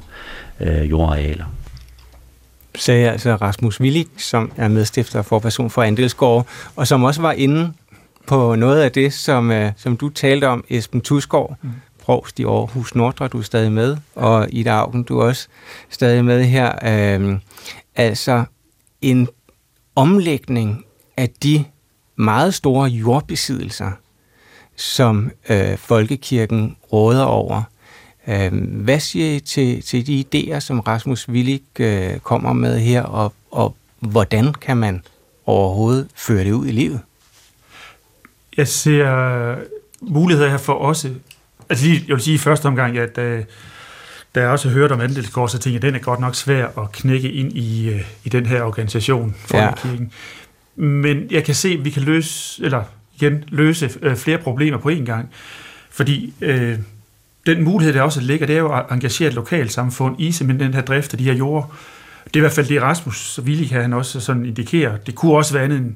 øh, 0.61 0.90
jordarealer 0.90 1.44
sagde 2.74 3.11
altså 3.11 3.37
Rasmus 3.37 3.80
Willig, 3.80 4.06
som 4.16 4.52
er 4.56 4.68
medstifter 4.68 5.22
for 5.22 5.38
person 5.38 5.70
for 5.70 5.82
Andelsgård, 5.82 6.46
og 6.76 6.87
som 6.87 7.04
også 7.04 7.22
var 7.22 7.32
inde 7.32 7.72
på 8.26 8.54
noget 8.54 8.82
af 8.82 8.92
det, 8.92 9.12
som, 9.12 9.50
uh, 9.50 9.66
som 9.76 9.96
du 9.96 10.08
talte 10.08 10.48
om, 10.48 10.64
Esben 10.68 11.00
Tusgaard, 11.00 11.56
mm. 11.62 11.70
provst 12.02 12.38
i 12.38 12.44
Aarhus 12.44 12.94
Nordre, 12.94 13.28
du 13.28 13.38
er 13.38 13.42
stadig 13.42 13.72
med, 13.72 13.96
og 14.14 14.48
Ida 14.50 14.70
Augen, 14.70 15.02
du 15.02 15.18
er 15.18 15.24
også 15.24 15.48
stadig 15.90 16.24
med 16.24 16.44
her. 16.44 17.18
Uh, 17.18 17.38
altså 17.94 18.44
en 19.00 19.28
omlægning 19.96 20.85
af 21.16 21.30
de 21.42 21.64
meget 22.16 22.54
store 22.54 22.88
jordbesiddelser, 22.88 23.90
som 24.76 25.30
uh, 25.50 25.76
folkekirken 25.76 26.76
råder 26.92 27.24
over, 27.24 27.62
hvad 28.62 29.00
siger 29.00 29.37
I 29.37 29.40
til, 29.40 29.82
til 29.82 30.06
de 30.06 30.24
idéer, 30.24 30.58
som 30.61 30.80
Rasmus 30.80 31.28
Willig 31.28 31.62
øh, 31.80 32.18
kommer 32.18 32.52
med 32.52 32.78
her, 32.78 33.02
og, 33.02 33.32
og 33.50 33.76
hvordan 34.00 34.54
kan 34.54 34.76
man 34.76 35.02
overhovedet 35.46 36.08
føre 36.14 36.44
det 36.44 36.52
ud 36.52 36.66
i 36.66 36.72
livet? 36.72 37.00
Jeg 38.56 38.68
ser 38.68 39.56
muligheder 40.00 40.50
her 40.50 40.58
for 40.58 40.72
også, 40.72 41.11
altså 41.70 41.87
lige, 41.87 42.04
jeg 42.08 42.14
vil 42.14 42.22
sige 42.22 42.35
i 42.35 42.38
første 42.38 42.66
omgang, 42.66 42.98
at 42.98 43.16
da, 43.16 43.44
da 44.35 44.40
jeg 44.40 44.48
også 44.48 44.68
hørte 44.68 44.92
om 44.92 45.00
andelsgård, 45.00 45.48
så 45.48 45.58
tænkte 45.58 45.70
jeg, 45.70 45.76
at 45.76 45.82
den 45.82 45.94
er 45.94 46.04
godt 46.04 46.20
nok 46.20 46.35
svær 46.35 46.78
at 46.78 46.92
knække 46.92 47.32
ind 47.32 47.52
i, 47.52 47.88
øh, 47.88 48.04
i 48.24 48.28
den 48.28 48.46
her 48.46 48.62
organisation, 48.62 49.35
Folkekirken. 49.38 50.12
Ja. 50.76 50.82
Men 50.82 51.30
jeg 51.30 51.44
kan 51.44 51.54
se, 51.54 51.68
at 51.68 51.85
vi 51.85 51.90
kan 51.90 52.02
løse, 52.02 52.64
eller 52.64 52.85
igen, 53.14 53.44
løse 53.48 53.90
øh, 54.02 54.16
flere 54.16 54.38
problemer 54.38 54.78
på 54.78 54.90
én 54.90 55.04
gang. 55.04 55.30
Fordi 55.90 56.35
øh, 56.40 56.78
den 57.46 57.62
mulighed, 57.64 57.94
der 57.94 58.02
også 58.02 58.20
ligger, 58.20 58.46
det 58.46 58.55
er 58.55 58.61
jo 58.61 58.74
at 58.74 58.85
engagere 58.90 59.28
et 59.28 59.35
lokalsamfund 59.35 60.16
i 60.18 60.33
simpelthen 60.33 60.66
den 60.66 60.74
her 60.74 60.83
drift 60.83 61.12
af 61.14 61.18
de 61.18 61.24
her 61.24 61.35
jorder. 61.35 61.76
Det 62.24 62.37
er 62.37 62.38
i 62.38 62.40
hvert 62.40 62.52
fald 62.52 62.66
det, 62.66 62.83
Rasmus 62.83 63.40
Willig 63.42 63.68
kan 63.68 63.83
han 63.83 63.92
også 63.92 64.20
sådan 64.20 64.44
indikere. 64.46 64.98
Det 65.07 65.14
kunne 65.14 65.37
også 65.37 65.52
være 65.52 65.64
andet 65.64 65.78
end, 65.78 65.94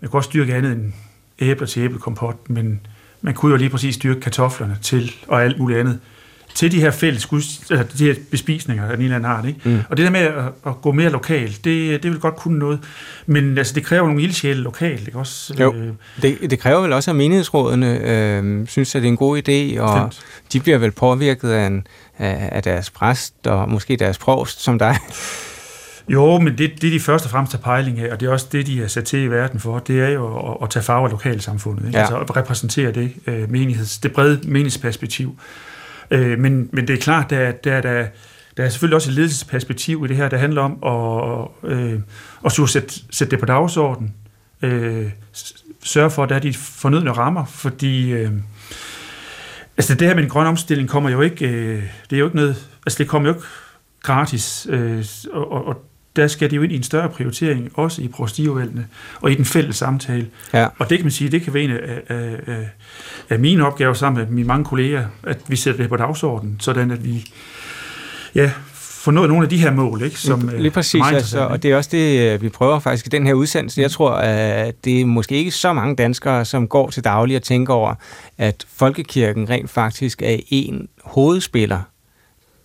man 0.00 0.10
kunne 0.10 0.20
også 0.20 0.30
dyrke 0.34 0.54
andet 0.54 0.72
end 0.72 0.92
æbler 1.38 1.66
til 1.66 1.82
æblekompot, 1.82 2.50
men 2.50 2.80
man 3.20 3.34
kunne 3.34 3.50
jo 3.50 3.56
lige 3.56 3.70
præcis 3.70 3.96
dyrke 3.96 4.20
kartoflerne 4.20 4.78
til 4.82 5.12
og 5.28 5.44
alt 5.44 5.58
muligt 5.58 5.80
andet 5.80 6.00
til 6.54 6.72
de 6.72 6.80
her 6.80 6.90
fælles 6.90 7.28
altså 7.70 7.96
de 7.98 8.04
her 8.04 8.14
bespisninger 8.30 8.84
af 8.84 8.94
en 8.94 9.02
eller 9.02 9.16
anden 9.16 9.30
art. 9.30 9.46
Ikke? 9.46 9.60
Mm. 9.64 9.80
Og 9.90 9.96
det 9.96 10.04
der 10.04 10.10
med 10.10 10.20
at, 10.20 10.44
at 10.66 10.80
gå 10.82 10.92
mere 10.92 11.10
lokalt, 11.10 11.64
det, 11.64 12.02
det 12.02 12.10
vil 12.10 12.20
godt 12.20 12.36
kunne 12.36 12.58
noget. 12.58 12.78
Men 13.26 13.58
altså, 13.58 13.74
det 13.74 13.84
kræver 13.84 14.06
nogle 14.06 14.22
ildsjæle 14.22 14.60
lokalt. 14.60 15.06
Ikke? 15.06 15.18
Også, 15.18 15.54
jo, 15.60 15.74
øh, 15.74 15.92
det, 16.22 16.50
det 16.50 16.58
kræver 16.58 16.80
vel 16.80 16.92
også, 16.92 17.10
at 17.10 17.16
menighedsrådene 17.16 17.98
øh, 17.98 18.66
synes, 18.66 18.94
at 18.94 19.02
det 19.02 19.08
er 19.08 19.12
en 19.12 19.16
god 19.16 19.38
idé, 19.38 19.80
og 19.80 20.12
Fint. 20.12 20.22
de 20.52 20.60
bliver 20.60 20.78
vel 20.78 20.90
påvirket 20.90 21.50
af, 21.50 21.66
en, 21.66 21.86
af 22.18 22.62
deres 22.62 22.90
præst, 22.90 23.46
og 23.46 23.68
måske 23.68 23.96
deres 23.96 24.18
provst, 24.18 24.62
som 24.62 24.78
dig. 24.78 24.96
Jo, 26.08 26.38
men 26.38 26.58
det, 26.58 26.82
det 26.82 26.92
de 26.92 27.00
først 27.00 27.24
og 27.24 27.30
fremmest 27.30 27.52
tager 27.52 27.62
pejling 27.62 28.00
af, 28.00 28.12
og 28.12 28.20
det 28.20 28.26
er 28.26 28.32
også 28.32 28.46
det, 28.52 28.66
de 28.66 28.82
er 28.82 28.88
sat 28.88 29.04
til 29.04 29.18
i 29.18 29.26
verden 29.26 29.60
for, 29.60 29.78
det 29.78 30.00
er 30.00 30.08
jo 30.08 30.52
at, 30.52 30.56
at 30.62 30.70
tage 30.70 30.82
farve 30.82 31.04
af 31.04 31.10
lokalsamfundet. 31.10 31.86
Ikke? 31.86 31.98
Ja. 31.98 32.04
Altså 32.04 32.18
at 32.18 32.36
repræsentere 32.36 32.92
det, 32.92 33.12
øh, 33.26 33.50
menigheds, 33.50 33.98
det 33.98 34.12
brede 34.12 34.40
menighedsperspektiv. 34.44 35.38
Øh, 36.10 36.38
men, 36.38 36.70
men 36.72 36.88
det 36.88 36.94
er 36.94 37.00
klart, 37.00 37.30
der, 37.30 37.52
der, 37.52 37.80
der, 37.80 38.06
der 38.56 38.64
er 38.64 38.68
selvfølgelig 38.68 38.94
også 38.94 39.10
et 39.10 39.14
ledelsesperspektiv 39.14 40.04
i 40.04 40.08
det 40.08 40.16
her, 40.16 40.28
der 40.28 40.36
handler 40.36 40.62
om 40.62 40.84
at, 40.84 41.70
øh, 41.70 42.00
at 42.44 42.52
sætte, 42.52 42.94
sætte 43.10 43.30
det 43.30 43.38
på 43.40 43.46
dagsordenen, 43.46 44.14
øh, 44.62 45.10
sørge 45.82 46.10
for, 46.10 46.22
at 46.22 46.28
der 46.28 46.34
er 46.34 46.40
de 46.40 46.54
fornødne 46.54 47.12
rammer, 47.12 47.44
fordi 47.44 48.10
øh, 48.10 48.32
altså 49.76 49.94
det 49.94 50.08
her 50.08 50.14
med 50.14 50.22
en 50.22 50.28
grøn 50.28 50.46
omstilling 50.46 50.88
kommer 50.88 51.10
jo 51.10 51.20
ikke, 51.20 51.48
øh, 51.48 51.82
det 52.10 52.16
er 52.16 52.20
jo 52.20 52.26
ikke 52.26 52.36
noget, 52.36 52.68
altså 52.86 52.98
det 52.98 53.08
kommer 53.08 53.28
jo 53.28 53.34
ikke 53.34 53.46
gratis, 54.02 54.66
øh, 54.70 55.04
og, 55.32 55.66
og 55.66 55.89
der 56.16 56.26
skal 56.26 56.50
det 56.50 56.56
jo 56.56 56.62
ind 56.62 56.72
i 56.72 56.76
en 56.76 56.82
større 56.82 57.08
prioritering, 57.08 57.70
også 57.74 58.02
i 58.02 58.08
prostiudvalgene 58.08 58.86
og 59.20 59.30
i 59.30 59.34
den 59.34 59.44
fælles 59.44 59.76
samtale. 59.76 60.26
Ja. 60.54 60.66
Og 60.78 60.90
det 60.90 60.98
kan 60.98 61.04
man 61.04 61.10
sige, 61.10 61.30
det 61.30 61.42
kan 61.42 61.54
være 61.54 61.62
en 61.62 61.70
af, 61.70 62.02
af, 62.08 62.36
af, 62.46 62.68
af 63.28 63.38
mine 63.38 63.66
opgaver 63.66 63.94
sammen 63.94 64.22
med 64.22 64.30
mine 64.30 64.46
mange 64.46 64.64
kolleger, 64.64 65.04
at 65.22 65.38
vi 65.48 65.56
sætter 65.56 65.82
det 65.82 65.88
på 65.88 65.96
dagsordenen, 65.96 66.56
sådan 66.60 66.90
at 66.90 67.04
vi 67.04 67.24
ja, 68.34 68.50
få 69.00 69.10
nået 69.10 69.28
nogle 69.28 69.44
af 69.44 69.48
de 69.48 69.56
her 69.56 69.70
mål, 69.70 70.02
ikke? 70.02 70.20
Som, 70.20 70.48
Lige 70.48 70.66
øh, 70.66 70.72
præcis, 70.72 70.90
som 70.90 71.14
altså, 71.14 71.40
og 71.40 71.62
det 71.62 71.70
er 71.70 71.76
også 71.76 71.90
det, 71.92 72.20
øh, 72.20 72.42
vi 72.42 72.48
prøver 72.48 72.78
faktisk 72.78 73.06
i 73.06 73.08
den 73.08 73.26
her 73.26 73.34
udsendelse. 73.34 73.80
Jeg 73.80 73.90
tror, 73.90 74.10
at 74.10 74.84
det 74.84 75.00
er 75.00 75.04
måske 75.04 75.34
ikke 75.34 75.50
så 75.50 75.72
mange 75.72 75.96
danskere, 75.96 76.44
som 76.44 76.68
går 76.68 76.90
til 76.90 77.04
daglig 77.04 77.36
og 77.36 77.42
tænker 77.42 77.74
over, 77.74 77.94
at 78.38 78.64
folkekirken 78.74 79.50
rent 79.50 79.70
faktisk 79.70 80.22
er 80.22 80.36
en 80.48 80.88
hovedspiller 81.04 81.80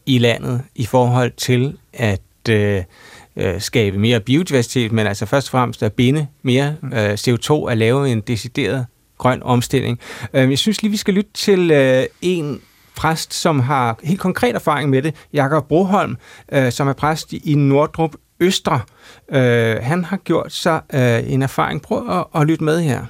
i 0.06 0.18
landet 0.18 0.62
i 0.76 0.86
forhold 0.86 1.32
til 1.38 1.78
at 1.93 2.22
øh, 2.50 2.84
øh, 3.38 3.61
skabe 3.61 3.97
mere 3.97 4.19
biodiversitet, 4.19 4.91
men 4.91 5.07
altså 5.07 5.25
først 5.25 5.47
og 5.47 5.51
fremmest 5.51 5.83
at 5.83 5.93
binde 5.93 6.27
mere 6.41 6.75
mm. 6.81 6.93
øh, 6.93 7.13
CO2 7.13 7.71
at 7.71 7.77
lave 7.77 8.09
en 8.09 8.21
decideret 8.21 8.86
grøn 9.17 9.43
omstilling. 9.43 9.99
Øh, 10.33 10.49
jeg 10.49 10.57
synes 10.57 10.81
lige, 10.81 10.91
vi 10.91 10.97
skal 10.97 11.13
lytte 11.13 11.31
til 11.33 11.71
øh, 11.71 12.03
en 12.21 12.61
præst, 12.97 13.33
som 13.33 13.59
har 13.59 13.99
helt 14.03 14.19
konkret 14.19 14.55
erfaring 14.55 14.89
med 14.89 15.01
det, 15.01 15.27
Jakob 15.33 15.67
Broholm, 15.67 16.17
øh, 16.51 16.71
som 16.71 16.88
er 16.88 16.93
præst 16.93 17.33
i 17.33 17.55
Nordrup 17.55 18.15
Østre. 18.39 18.81
Øh, 19.29 19.75
han 19.81 20.03
har 20.03 20.17
gjort 20.17 20.51
sig 20.51 20.81
øh, 20.93 21.33
en 21.33 21.41
erfaring. 21.41 21.81
Prøv 21.81 22.09
at, 22.09 22.41
at 22.41 22.47
lytte 22.47 22.63
med 22.63 22.79
her. 22.81 23.05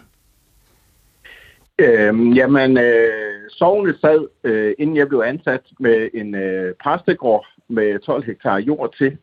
Øhm, 1.80 2.34
jamen, 2.34 2.78
øh, 2.78 3.50
sovnet 3.50 3.98
sad, 4.02 4.28
øh, 4.44 4.74
inden 4.80 4.98
jeg 4.98 5.08
blev 5.08 5.24
ansat 5.26 5.62
med 5.80 6.10
en 6.14 6.36
øh, 6.36 6.74
præstegård 6.84 7.46
med 7.70 8.00
12 8.00 8.26
hektar 8.26 8.58
jord 8.58 8.94
til, 8.98 9.18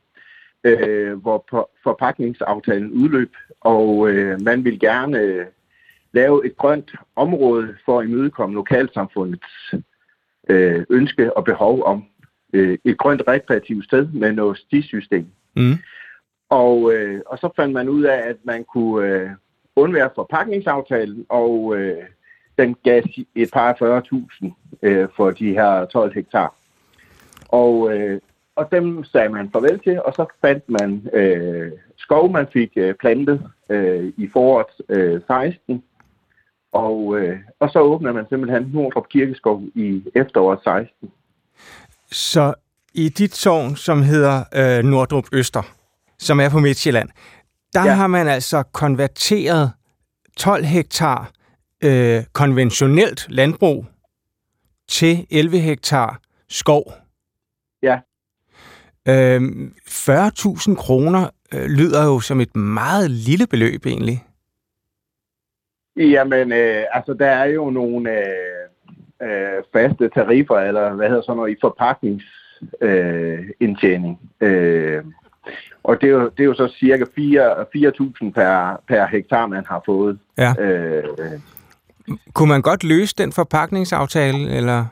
øh, 0.65 1.21
hvor 1.21 1.69
forpakningsaftalen 1.83 2.93
udløb, 2.93 3.33
og 3.61 4.09
øh, 4.11 4.41
man 4.41 4.65
vil 4.65 4.81
gerne 4.81 5.19
øh, 5.19 5.47
lave 6.13 6.47
et 6.47 6.57
grønt 6.57 6.93
område 7.17 7.77
for 7.85 8.01
at 8.01 8.07
imødekomme 8.07 8.55
lokalsamfundets 8.55 9.75
øh, 10.49 10.85
ønske 10.91 11.37
og 11.37 11.45
behov 11.45 11.83
om 11.83 12.05
øh, 12.53 12.79
et 12.85 12.99
grønt 12.99 13.23
rekreativt 13.29 13.85
sted 13.85 14.07
med 14.07 14.33
noget 14.33 14.59
stisystem. 14.59 15.27
Mm. 15.57 15.75
Og, 16.51 16.95
øh, 16.95 17.21
og 17.27 17.39
så 17.39 17.51
fandt 17.57 17.73
man 17.73 17.89
ud 17.89 18.03
af, 18.03 18.29
at 18.29 18.37
man 18.45 18.65
kunne 18.65 19.07
øh, 19.07 19.31
undvære 19.77 20.11
forpakningsaftalen, 20.15 21.27
og 21.29 21.77
øh, 21.77 22.03
den 22.59 22.77
gav 22.85 23.03
et 23.35 23.51
par 23.53 24.03
40.000 24.43 24.53
øh, 24.83 25.09
for 25.17 25.31
de 25.31 25.53
her 25.53 25.85
12 25.85 26.15
hektar. 26.15 26.55
Og, 27.49 27.99
øh, 27.99 28.21
og 28.57 28.69
dem 28.73 29.05
sagde 29.05 29.29
man 29.29 29.51
farvel 29.53 29.81
til, 29.81 30.03
og 30.03 30.13
så 30.13 30.27
fandt 30.41 30.65
man 30.69 31.09
øh, 31.13 31.73
skov, 31.97 32.31
man 32.31 32.47
fik 32.53 32.73
øh, 32.77 32.95
plantet 32.95 33.51
øh, 33.69 34.13
i 34.17 34.29
foråret 34.33 34.67
øh, 34.89 35.21
16, 35.27 35.83
og, 36.73 37.19
øh, 37.19 37.39
og 37.61 37.71
så 37.71 37.79
åbner 37.79 38.13
man 38.13 38.27
simpelthen 38.29 38.71
Nordrup 38.73 39.09
Kirkeskov 39.09 39.63
i 39.75 40.03
efteråret 40.15 40.59
16. 40.65 41.11
Så 42.11 42.55
i 42.95 43.09
dit 43.09 43.35
sovn, 43.35 43.77
som 43.77 44.03
hedder 44.03 44.45
øh, 44.55 44.85
Nordrup 44.85 45.25
Øster, 45.33 45.63
som 46.19 46.41
er 46.41 46.51
på 46.51 46.59
Midtjylland, 46.59 47.09
der 47.73 47.85
ja. 47.85 47.93
har 47.93 48.07
man 48.07 48.29
altså 48.29 48.63
konverteret 48.63 49.73
12 50.37 50.65
hektar 50.65 51.31
øh, 51.85 52.25
konventionelt 52.33 53.27
landbrug 53.29 53.87
til 54.89 55.27
11 55.31 55.59
hektar 55.59 56.21
skov. 56.49 56.93
Ja. 57.83 57.99
Øh, 59.09 59.41
40.000 59.89 60.75
kroner 60.75 61.31
øh, 61.55 61.65
lyder 61.65 62.05
jo 62.05 62.21
som 62.21 62.41
et 62.41 62.57
meget 62.57 63.11
lille 63.11 63.47
beløb 63.47 63.87
egentlig. 63.87 64.25
Jamen, 65.97 66.53
øh, 66.53 66.85
altså 66.93 67.15
der 67.15 67.27
er 67.27 67.45
jo 67.45 67.71
nogle 67.71 68.11
øh, 68.11 68.69
øh, 69.23 69.63
faste 69.73 70.09
tariffer, 70.09 70.57
eller 70.57 70.95
hvad 70.95 71.09
hedder 71.09 71.23
sådan 71.23 71.37
noget, 71.37 71.53
i 71.53 71.57
forpakningsindtjening. 71.61 74.21
Øh, 74.41 74.97
øh, 74.97 75.05
og 75.85 76.01
det 76.01 76.07
er, 76.07 76.11
jo, 76.13 76.29
det 76.29 76.41
er 76.41 76.45
jo 76.45 76.55
så 76.55 76.75
cirka 76.79 77.05
4.000 77.05 77.11
per, 78.31 78.81
per 78.89 79.07
hektar, 79.07 79.47
man 79.47 79.65
har 79.69 79.83
fået. 79.87 80.19
Ja. 80.39 80.55
Øh, 80.59 81.05
Kunne 82.33 82.49
man 82.49 82.63
godt 82.63 82.85
løse 82.85 83.15
den 83.19 83.33
forpakningsaftale, 83.33 84.57
eller... 84.57 84.87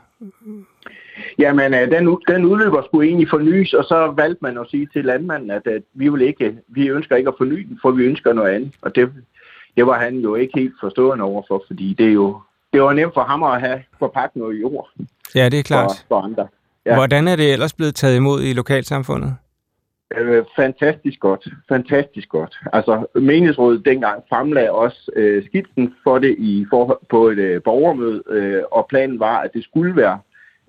Jamen, 1.41 1.73
øh, 1.73 1.91
den, 1.91 2.17
den 2.27 2.45
udløber 2.45 2.81
skulle 2.85 3.07
egentlig 3.07 3.29
fornyes, 3.29 3.73
og 3.73 3.83
så 3.83 4.13
valgte 4.15 4.39
man 4.41 4.57
at 4.57 4.67
sige 4.71 4.87
til 4.93 5.05
landmanden, 5.05 5.51
at, 5.51 5.67
at 5.67 5.83
vi, 5.93 6.09
vil 6.09 6.21
ikke, 6.21 6.57
vi 6.67 6.87
ønsker 6.87 7.15
ikke 7.15 7.27
at 7.27 7.33
forny 7.37 7.67
den, 7.69 7.79
for 7.81 7.91
vi 7.91 8.03
ønsker 8.03 8.33
noget 8.33 8.51
andet. 8.51 8.71
Og 8.81 8.95
det, 8.95 9.11
det 9.77 9.85
var 9.85 9.99
han 9.99 10.15
jo 10.17 10.35
ikke 10.35 10.59
helt 10.59 10.73
forstående 10.81 11.23
overfor, 11.23 11.63
fordi 11.67 11.95
det 11.97 12.07
er 12.07 12.13
jo 12.13 12.41
det 12.73 12.81
var 12.81 12.93
nemt 12.93 13.13
for 13.13 13.21
ham 13.21 13.43
at 13.43 13.61
have 13.61 13.83
forpakket 13.99 14.35
noget 14.35 14.61
jord. 14.61 14.89
Ja, 15.35 15.49
det 15.49 15.59
er 15.59 15.63
klart. 15.63 15.89
For, 15.89 16.05
for 16.07 16.21
andre. 16.21 16.47
Ja. 16.85 16.95
Hvordan 16.95 17.27
er 17.27 17.35
det 17.35 17.53
ellers 17.53 17.73
blevet 17.73 17.95
taget 17.95 18.15
imod 18.15 18.41
i 18.43 18.53
lokalsamfundet? 18.53 19.35
Øh, 20.17 20.43
fantastisk 20.55 21.19
godt. 21.19 21.47
Fantastisk 21.69 22.29
godt. 22.29 22.59
Altså, 22.73 23.05
menighedsrådet 23.15 23.85
dengang 23.85 24.23
fremlagde 24.29 24.71
også 24.71 25.11
øh, 25.15 25.45
skitsen 25.45 25.93
for 26.03 26.19
det 26.19 26.35
i 26.37 26.65
forhold, 26.69 26.99
på 27.09 27.27
et 27.27 27.37
øh, 27.37 27.61
borgermøde, 27.63 28.23
øh, 28.29 28.61
og 28.71 28.85
planen 28.89 29.19
var, 29.19 29.39
at 29.39 29.49
det 29.53 29.63
skulle 29.63 29.95
være 29.95 30.19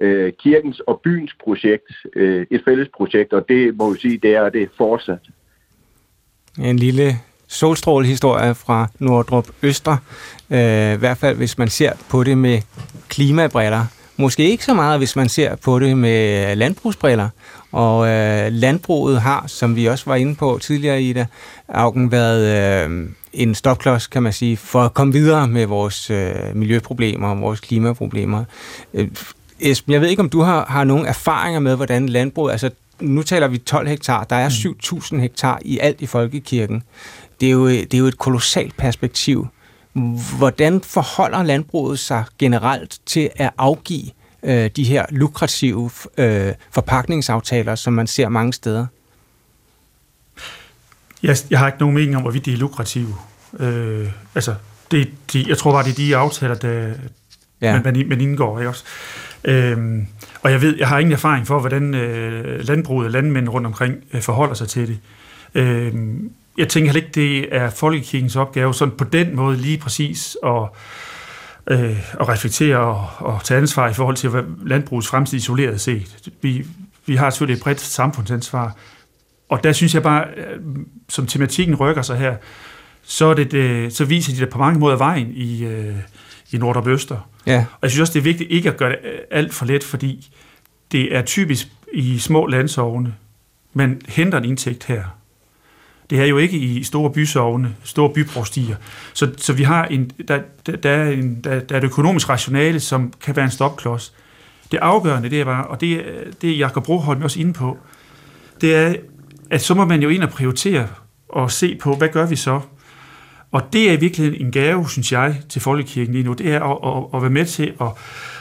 øh, 0.02 0.32
kirkens 0.32 0.80
og 0.80 1.00
byens 1.04 1.32
projekt, 1.44 1.92
øh, 2.16 2.46
et 2.50 2.62
fælles 2.64 2.88
projekt, 2.96 3.32
og 3.32 3.48
det 3.48 3.76
må 3.76 3.92
vi 3.92 3.98
sige, 4.00 4.18
det 4.18 4.34
er 4.34 4.48
det 4.48 4.68
fortsat. 4.76 5.18
En 6.58 6.76
lille 6.76 7.16
solstrålehistorie 7.48 8.54
fra 8.54 8.88
Nordrup 8.98 9.48
Østre. 9.62 9.98
Øh, 10.50 10.94
I 10.94 10.96
hvert 10.96 11.18
fald, 11.18 11.36
hvis 11.36 11.58
man 11.58 11.68
ser 11.68 11.92
på 12.10 12.24
det 12.24 12.38
med 12.38 12.58
klimabriller. 13.08 13.84
Måske 14.16 14.50
ikke 14.50 14.64
så 14.64 14.74
meget, 14.74 15.00
hvis 15.00 15.16
man 15.16 15.28
ser 15.28 15.56
på 15.56 15.78
det 15.78 15.98
med 15.98 16.56
landbrugsbriller. 16.56 17.28
Og 17.72 18.08
øh, 18.08 18.52
landbruget 18.52 19.20
har, 19.20 19.44
som 19.46 19.76
vi 19.76 19.86
også 19.86 20.04
var 20.06 20.16
inde 20.16 20.34
på 20.34 20.58
tidligere 20.62 21.02
i 21.02 21.12
det, 21.12 21.26
Augen 21.68 22.12
været 22.12 22.44
øh, 22.86 23.08
en 23.32 23.54
stopklods, 23.54 24.06
kan 24.06 24.22
man 24.22 24.32
sige, 24.32 24.56
for 24.56 24.82
at 24.82 24.94
komme 24.94 25.12
videre 25.12 25.48
med 25.48 25.66
vores 25.66 26.10
øh, 26.10 26.34
miljøproblemer 26.54 27.28
og 27.28 27.40
vores 27.40 27.60
klimaproblemer. 27.60 28.44
Øh, 28.94 29.08
Esben, 29.62 29.92
jeg 29.92 30.00
ved 30.00 30.08
ikke, 30.08 30.22
om 30.22 30.30
du 30.30 30.40
har, 30.40 30.66
har 30.68 30.84
nogle 30.84 31.08
erfaringer 31.08 31.60
med, 31.60 31.76
hvordan 31.76 32.08
landbruget, 32.08 32.52
altså 32.52 32.70
nu 33.00 33.22
taler 33.22 33.48
vi 33.48 33.58
12 33.58 33.88
hektar, 33.88 34.24
der 34.24 34.36
er 34.36 34.48
7.000 34.48 35.08
mm. 35.12 35.20
hektar 35.20 35.58
i 35.64 35.78
alt 35.78 36.00
i 36.00 36.06
folkekirken 36.06 36.82
det 37.42 37.48
er 37.48 37.52
jo, 37.52 37.68
det 37.68 37.94
er 37.94 37.98
jo 37.98 38.06
et 38.06 38.18
kolossalt 38.18 38.76
perspektiv. 38.76 39.46
Hvordan 40.38 40.80
forholder 40.80 41.42
landbruget 41.42 41.98
sig 41.98 42.24
generelt 42.38 42.98
til 43.06 43.30
at 43.36 43.50
afgive 43.58 44.10
øh, 44.42 44.70
de 44.76 44.84
her 44.84 45.06
lukrative 45.10 45.90
øh, 46.18 46.52
forpakningsaftaler, 46.70 47.74
som 47.74 47.92
man 47.92 48.06
ser 48.06 48.28
mange 48.28 48.52
steder? 48.52 48.86
Jeg, 51.22 51.36
jeg 51.50 51.58
har 51.58 51.66
ikke 51.66 51.78
nogen 51.78 51.94
mening 51.94 52.16
om, 52.16 52.22
hvorvidt 52.22 52.44
de 52.44 52.52
er 52.52 52.56
lukrative. 52.56 53.14
Øh, 53.58 54.08
altså, 54.34 54.54
det, 54.90 55.10
de, 55.32 55.44
jeg 55.48 55.58
tror 55.58 55.72
bare, 55.72 55.84
det 55.84 55.90
er 55.90 55.94
de 55.94 56.16
aftaler, 56.16 56.54
der, 56.54 56.92
ja. 57.60 57.72
man, 57.72 57.82
man, 57.82 58.08
man 58.08 58.20
indgår. 58.20 58.58
Ikke 58.58 58.68
også? 58.68 58.84
Øhm, 59.44 60.06
og 60.42 60.50
jeg 60.50 60.62
ved, 60.62 60.76
jeg 60.78 60.88
har 60.88 60.98
ingen 60.98 61.12
erfaring 61.12 61.46
for, 61.46 61.58
hvordan 61.58 61.94
øh, 61.94 62.60
landbruget 62.68 63.06
og 63.06 63.10
landmænd 63.10 63.48
rundt 63.48 63.66
omkring 63.66 63.94
øh, 64.12 64.20
forholder 64.20 64.54
sig 64.54 64.68
til 64.68 64.88
det. 64.88 64.98
Øhm, 65.54 66.30
jeg 66.58 66.68
tænker 66.68 66.92
heller 66.92 67.06
ikke, 67.06 67.20
det 67.20 67.54
er 67.56 67.70
folkekirkens 67.70 68.36
opgave 68.36 68.74
sådan 68.74 68.94
på 68.98 69.04
den 69.04 69.36
måde 69.36 69.56
lige 69.56 69.78
præcis 69.78 70.36
at, 70.46 70.62
øh, 71.66 72.20
at 72.20 72.28
reflektere 72.28 72.78
og, 72.78 73.06
og 73.18 73.40
tage 73.44 73.58
ansvar 73.58 73.88
i 73.88 73.94
forhold 73.94 74.16
til 74.16 74.30
hvad 74.30 74.42
landbrugets 74.64 75.08
fremtid 75.08 75.38
isoleret 75.38 75.80
set. 75.80 76.32
Vi, 76.42 76.66
vi 77.06 77.16
har 77.16 77.30
selvfølgelig 77.30 77.56
et 77.56 77.62
bredt 77.62 77.80
samfundsansvar, 77.80 78.76
og 79.48 79.64
der 79.64 79.72
synes 79.72 79.94
jeg 79.94 80.02
bare, 80.02 80.24
øh, 80.36 80.60
som 81.08 81.26
tematikken 81.26 81.74
rykker 81.74 82.02
sig 82.02 82.18
her, 82.18 82.36
så, 83.02 83.26
er 83.26 83.34
det, 83.34 83.52
det, 83.52 83.92
så 83.92 84.04
viser 84.04 84.34
de 84.34 84.40
det 84.40 84.48
på 84.48 84.58
mange 84.58 84.80
måder 84.80 84.96
vejen 84.96 85.30
i, 85.34 85.64
øh, 85.64 85.96
i 86.52 86.56
Nord- 86.56 86.76
og 86.76 86.88
Øster. 86.88 87.28
Ja. 87.46 87.58
Og 87.58 87.78
jeg 87.82 87.90
synes 87.90 88.00
også, 88.00 88.12
det 88.12 88.18
er 88.18 88.24
vigtigt 88.24 88.50
ikke 88.50 88.68
at 88.68 88.76
gøre 88.76 88.90
det 88.90 88.98
øh, 89.04 89.18
alt 89.30 89.54
for 89.54 89.66
let, 89.66 89.84
fordi 89.84 90.30
det 90.92 91.16
er 91.16 91.22
typisk 91.22 91.68
i 91.92 92.18
små 92.18 92.46
landsovne, 92.46 93.14
man 93.72 94.02
henter 94.08 94.38
en 94.38 94.44
indtægt 94.44 94.84
her. 94.84 95.04
Det 96.10 96.20
er 96.20 96.24
jo 96.24 96.38
ikke 96.38 96.58
i 96.58 96.82
store 96.82 97.12
bysovne, 97.12 97.74
store 97.84 98.10
byprostier. 98.10 98.76
Så, 99.12 99.30
så 99.36 99.52
vi 99.52 99.62
har 99.62 99.84
en, 99.84 100.10
der, 100.28 100.40
der, 100.66 100.90
er 100.90 101.10
en, 101.10 101.40
der, 101.44 101.60
der 101.60 101.74
er 101.74 101.78
et 101.78 101.84
økonomisk 101.84 102.28
rationale, 102.28 102.80
som 102.80 103.12
kan 103.20 103.36
være 103.36 103.44
en 103.44 103.50
stopklods. 103.50 104.12
Det 104.72 104.78
afgørende, 104.78 105.30
det 105.30 105.40
er 105.40 105.44
bare, 105.44 105.66
og 105.66 105.80
det, 105.80 106.04
det 106.42 106.50
er 106.50 106.56
Jakob 106.56 106.84
Broholm 106.84 107.22
også 107.22 107.40
inde 107.40 107.52
på, 107.52 107.78
det 108.60 108.76
er, 108.76 108.94
at 109.50 109.62
så 109.62 109.74
må 109.74 109.84
man 109.84 110.02
jo 110.02 110.08
ind 110.08 110.22
og 110.22 110.30
prioritere 110.30 110.88
og 111.28 111.50
se 111.50 111.78
på, 111.82 111.94
hvad 111.94 112.08
gør 112.08 112.26
vi 112.26 112.36
så? 112.36 112.60
Og 113.52 113.72
det 113.72 113.88
er 113.88 113.92
i 113.92 113.96
virkeligheden 113.96 114.46
en 114.46 114.52
gave, 114.52 114.90
synes 114.90 115.12
jeg, 115.12 115.36
til 115.48 115.60
Folkekirken 115.60 116.14
lige 116.14 116.24
nu. 116.24 116.32
Det 116.32 116.48
er 116.48 116.60
at, 116.60 116.96
at, 116.96 117.04
at 117.14 117.22
være 117.22 117.30
med 117.30 117.46
til 117.46 117.72
at 117.80 117.86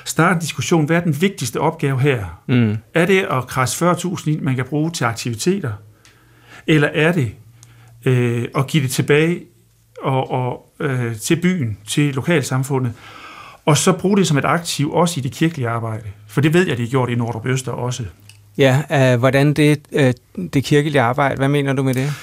starte 0.05 0.33
en 0.33 0.39
diskussion. 0.39 0.85
Hvad 0.85 0.97
er 0.97 1.01
den 1.01 1.21
vigtigste 1.21 1.59
opgave 1.59 1.99
her? 1.99 2.25
Mm. 2.47 2.77
Er 2.93 3.05
det 3.05 3.19
at 3.19 3.47
krasse 3.47 3.91
40.000 3.91 4.29
ind, 4.29 4.41
man 4.41 4.55
kan 4.55 4.65
bruge 4.65 4.91
til 4.91 5.03
aktiviteter? 5.03 5.71
Eller 6.67 6.87
er 6.87 7.11
det 7.11 7.31
øh, 8.05 8.47
at 8.55 8.67
give 8.67 8.83
det 8.83 8.91
tilbage 8.91 9.41
og, 10.01 10.31
og, 10.31 10.73
øh, 10.79 11.15
til 11.15 11.35
byen, 11.35 11.77
til 11.87 12.13
lokalsamfundet, 12.13 12.93
og 13.65 13.77
så 13.77 13.91
bruge 13.91 14.17
det 14.17 14.27
som 14.27 14.37
et 14.37 14.45
aktiv 14.45 14.93
også 14.93 15.19
i 15.19 15.23
det 15.23 15.31
kirkelige 15.31 15.69
arbejde? 15.69 16.03
For 16.27 16.41
det 16.41 16.53
ved 16.53 16.67
jeg, 16.67 16.77
de 16.77 16.81
har 16.81 16.89
gjort 16.89 17.09
i 17.09 17.15
Nordrup 17.15 17.45
Øster 17.45 17.71
også. 17.71 18.03
Ja, 18.57 18.81
øh, 19.13 19.19
hvordan 19.19 19.53
det, 19.53 19.81
øh, 19.91 20.13
det 20.53 20.63
kirkelige 20.63 21.01
arbejde, 21.01 21.37
hvad 21.37 21.47
mener 21.47 21.73
du 21.73 21.83
med 21.83 21.93
det? 21.93 22.13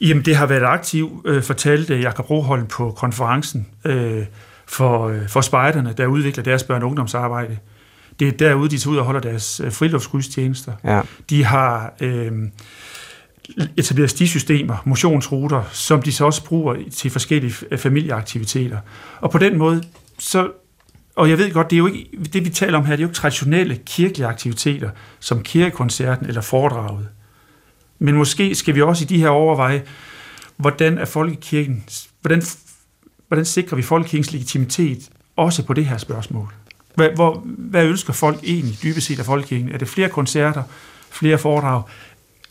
Jamen, 0.00 0.24
det 0.24 0.36
har 0.36 0.46
været 0.46 0.62
aktivt, 0.62 1.26
øh, 1.26 1.42
fortalte 1.42 2.00
Jakob 2.00 2.30
Roholm 2.30 2.66
på 2.66 2.90
konferencen 2.90 3.66
øh, 3.84 4.24
for, 4.66 5.08
øh, 5.08 5.28
for 5.28 5.40
spejderne, 5.40 5.94
der 5.96 6.06
udvikler 6.06 6.44
deres 6.44 6.62
børn- 6.62 6.82
og 6.82 6.88
ungdomsarbejde. 6.88 7.58
Det 8.20 8.28
er 8.28 8.32
derude, 8.32 8.68
de 8.68 8.78
tager 8.78 8.92
ud 8.92 8.98
og 8.98 9.04
holder 9.04 9.20
deres 9.20 9.60
øh, 9.64 9.72
friluftsgudstjenester. 9.72 10.72
Ja. 10.84 11.00
De 11.30 11.44
har 11.44 11.94
øh, 12.00 12.32
etableret 13.76 14.10
stisystemer, 14.10 14.76
motionsruter, 14.84 15.62
som 15.72 16.02
de 16.02 16.12
så 16.12 16.24
også 16.24 16.44
bruger 16.44 16.76
til 16.92 17.10
forskellige 17.10 17.54
familieaktiviteter. 17.76 18.78
Og 19.20 19.30
på 19.30 19.38
den 19.38 19.58
måde, 19.58 19.82
så 20.18 20.50
og 21.16 21.30
jeg 21.30 21.38
ved 21.38 21.52
godt, 21.52 21.70
det 21.70 21.76
er 21.76 21.78
jo 21.78 21.86
ikke, 21.86 22.08
det 22.32 22.44
vi 22.44 22.50
taler 22.50 22.78
om 22.78 22.84
her, 22.84 22.96
det 22.96 23.00
er 23.00 23.02
jo 23.02 23.08
ikke 23.08 23.16
traditionelle 23.16 23.76
kirkelige 23.86 24.26
aktiviteter, 24.26 24.90
som 25.20 25.42
kirkekoncerten 25.42 26.26
eller 26.26 26.40
foredraget. 26.40 27.08
Men 27.98 28.14
måske 28.14 28.54
skal 28.54 28.74
vi 28.74 28.82
også 28.82 29.04
i 29.04 29.06
de 29.06 29.18
her 29.18 29.28
overveje, 29.28 29.82
hvordan 30.56 30.98
er 30.98 31.04
folkekirken, 31.04 31.84
hvordan, 32.20 32.42
hvordan 33.28 33.44
sikrer 33.44 33.76
vi 33.76 33.82
folkekirkens 33.82 34.32
legitimitet 34.32 35.10
også 35.36 35.62
på 35.62 35.72
det 35.72 35.86
her 35.86 35.98
spørgsmål? 35.98 36.52
Hvad, 36.94 37.10
hvor, 37.14 37.42
hvad 37.44 37.86
ønsker 37.86 38.12
folk 38.12 38.38
egentlig 38.42 38.78
dybest 38.82 39.06
set 39.06 39.18
af 39.18 39.24
folkekirken? 39.24 39.68
Er 39.68 39.78
det 39.78 39.88
flere 39.88 40.08
koncerter, 40.08 40.62
flere 41.10 41.38
foredrag, 41.38 41.82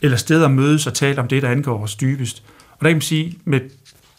eller 0.02 0.16
steder 0.16 0.44
at 0.44 0.50
mødes 0.50 0.86
og 0.86 0.94
tale 0.94 1.20
om 1.20 1.28
det, 1.28 1.42
der 1.42 1.50
angår 1.50 1.82
os 1.82 1.96
dybest? 1.96 2.42
Og 2.70 2.80
der 2.80 2.88
kan 2.88 2.96
man 2.96 3.02
sige, 3.02 3.38
med 3.44 3.60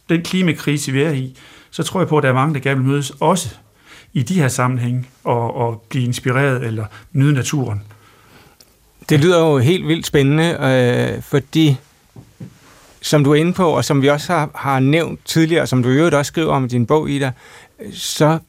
den 0.09 0.21
klimakrise, 0.21 0.91
vi 0.91 1.01
er 1.01 1.11
i, 1.11 1.38
så 1.71 1.84
tror 1.84 1.99
jeg 1.99 2.07
på, 2.07 2.17
at 2.17 2.23
der 2.23 2.30
er 2.30 2.34
mange, 2.34 2.53
der 2.53 2.59
gerne 2.59 2.80
vil 2.80 2.89
mødes 2.89 3.11
også 3.19 3.55
i 4.13 4.23
de 4.23 4.34
her 4.34 4.47
sammenhæng 4.47 5.07
og, 5.23 5.55
og 5.55 5.86
blive 5.89 6.05
inspireret 6.05 6.63
eller 6.63 6.86
nyde 7.11 7.34
naturen. 7.34 7.84
Det 9.09 9.19
lyder 9.19 9.39
jo 9.39 9.57
helt 9.57 9.87
vildt 9.87 10.05
spændende, 10.05 10.57
øh, 10.61 11.23
fordi 11.23 11.77
som 13.01 13.23
du 13.23 13.31
er 13.31 13.35
inde 13.35 13.53
på, 13.53 13.69
og 13.69 13.85
som 13.85 14.01
vi 14.01 14.09
også 14.09 14.33
har, 14.33 14.49
har 14.55 14.79
nævnt 14.79 15.25
tidligere, 15.25 15.61
og 15.61 15.67
som 15.67 15.83
du 15.83 15.89
i 15.89 15.93
øvrigt 15.93 16.15
også 16.15 16.29
skriver 16.29 16.53
om 16.53 16.65
i 16.65 16.67
din 16.67 16.85
bog, 16.85 17.09
Ida, 17.09 17.31
så 17.93 18.39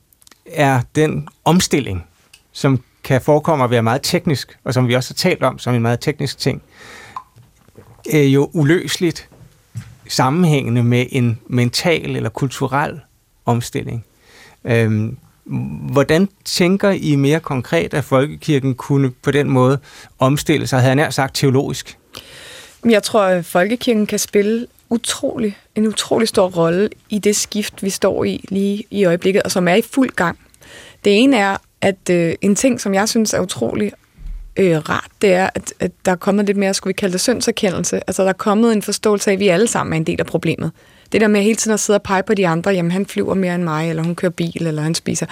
er 0.46 0.80
den 0.94 1.28
omstilling, 1.44 2.06
som 2.52 2.82
kan 3.04 3.20
forekomme 3.20 3.64
at 3.64 3.70
være 3.70 3.82
meget 3.82 4.00
teknisk, 4.02 4.58
og 4.64 4.74
som 4.74 4.88
vi 4.88 4.94
også 4.94 5.10
har 5.10 5.30
talt 5.30 5.42
om 5.42 5.58
som 5.58 5.74
en 5.74 5.82
meget 5.82 6.00
teknisk 6.00 6.38
ting, 6.38 6.62
er 8.10 8.22
jo 8.22 8.50
uløseligt 8.52 9.28
sammenhængende 10.08 10.82
med 10.82 11.06
en 11.10 11.40
mental 11.46 12.16
eller 12.16 12.30
kulturel 12.30 13.00
omstilling. 13.46 14.04
Øhm, 14.64 15.18
Hvordan 15.90 16.28
tænker 16.44 16.90
I 16.90 17.16
mere 17.16 17.40
konkret, 17.40 17.94
at 17.94 18.04
folkekirken 18.04 18.74
kunne 18.74 19.10
på 19.10 19.30
den 19.30 19.50
måde 19.50 19.78
omstille 20.18 20.66
sig, 20.66 20.78
havde 20.78 20.88
jeg 20.88 20.96
nær 20.96 21.10
sagt 21.10 21.36
teologisk? 21.36 21.98
Jeg 22.84 23.02
tror, 23.02 23.22
at 23.22 23.44
folkekirken 23.44 24.06
kan 24.06 24.18
spille 24.18 24.66
utrolig, 24.90 25.56
en 25.74 25.86
utrolig 25.86 26.28
stor 26.28 26.48
rolle 26.48 26.88
i 27.08 27.18
det 27.18 27.36
skift, 27.36 27.82
vi 27.82 27.90
står 27.90 28.24
i 28.24 28.44
lige 28.48 28.84
i 28.90 29.04
øjeblikket, 29.04 29.42
og 29.42 29.50
som 29.50 29.68
er 29.68 29.74
i 29.74 29.82
fuld 29.82 30.10
gang. 30.10 30.38
Det 31.04 31.18
ene 31.18 31.36
er, 31.36 31.56
at 31.80 32.10
øh, 32.10 32.34
en 32.40 32.54
ting, 32.54 32.80
som 32.80 32.94
jeg 32.94 33.08
synes 33.08 33.34
er 33.34 33.40
utrolig 33.40 33.92
øh, 34.56 34.76
rart, 34.76 35.10
det 35.22 35.32
er, 35.32 35.50
at, 35.54 35.72
at 35.80 35.90
der 36.04 36.12
er 36.12 36.16
kommet 36.16 36.46
lidt 36.46 36.58
mere, 36.58 36.74
skulle 36.74 36.92
vi 36.92 36.96
kalde 36.96 37.12
det 37.12 37.20
syndserkendelse. 37.20 38.00
Altså, 38.06 38.22
der 38.22 38.28
er 38.28 38.32
kommet 38.32 38.72
en 38.72 38.82
forståelse 38.82 39.30
af, 39.30 39.34
at 39.34 39.40
vi 39.40 39.48
alle 39.48 39.68
sammen 39.68 39.92
er 39.92 39.96
en 39.96 40.04
del 40.04 40.20
af 40.20 40.26
problemet 40.26 40.72
det 41.12 41.20
der 41.20 41.28
med 41.28 41.42
hele 41.42 41.56
tiden 41.56 41.74
at 41.74 41.80
sidde 41.80 41.96
og 41.96 42.02
pege 42.02 42.22
på 42.22 42.34
de 42.34 42.48
andre, 42.48 42.70
jamen 42.70 42.90
han 42.90 43.06
flyver 43.06 43.34
mere 43.34 43.54
end 43.54 43.62
mig, 43.62 43.90
eller 43.90 44.02
hun 44.02 44.14
kører 44.14 44.32
bil, 44.32 44.66
eller 44.66 44.82
han 44.82 44.94
spiser, 44.94 45.26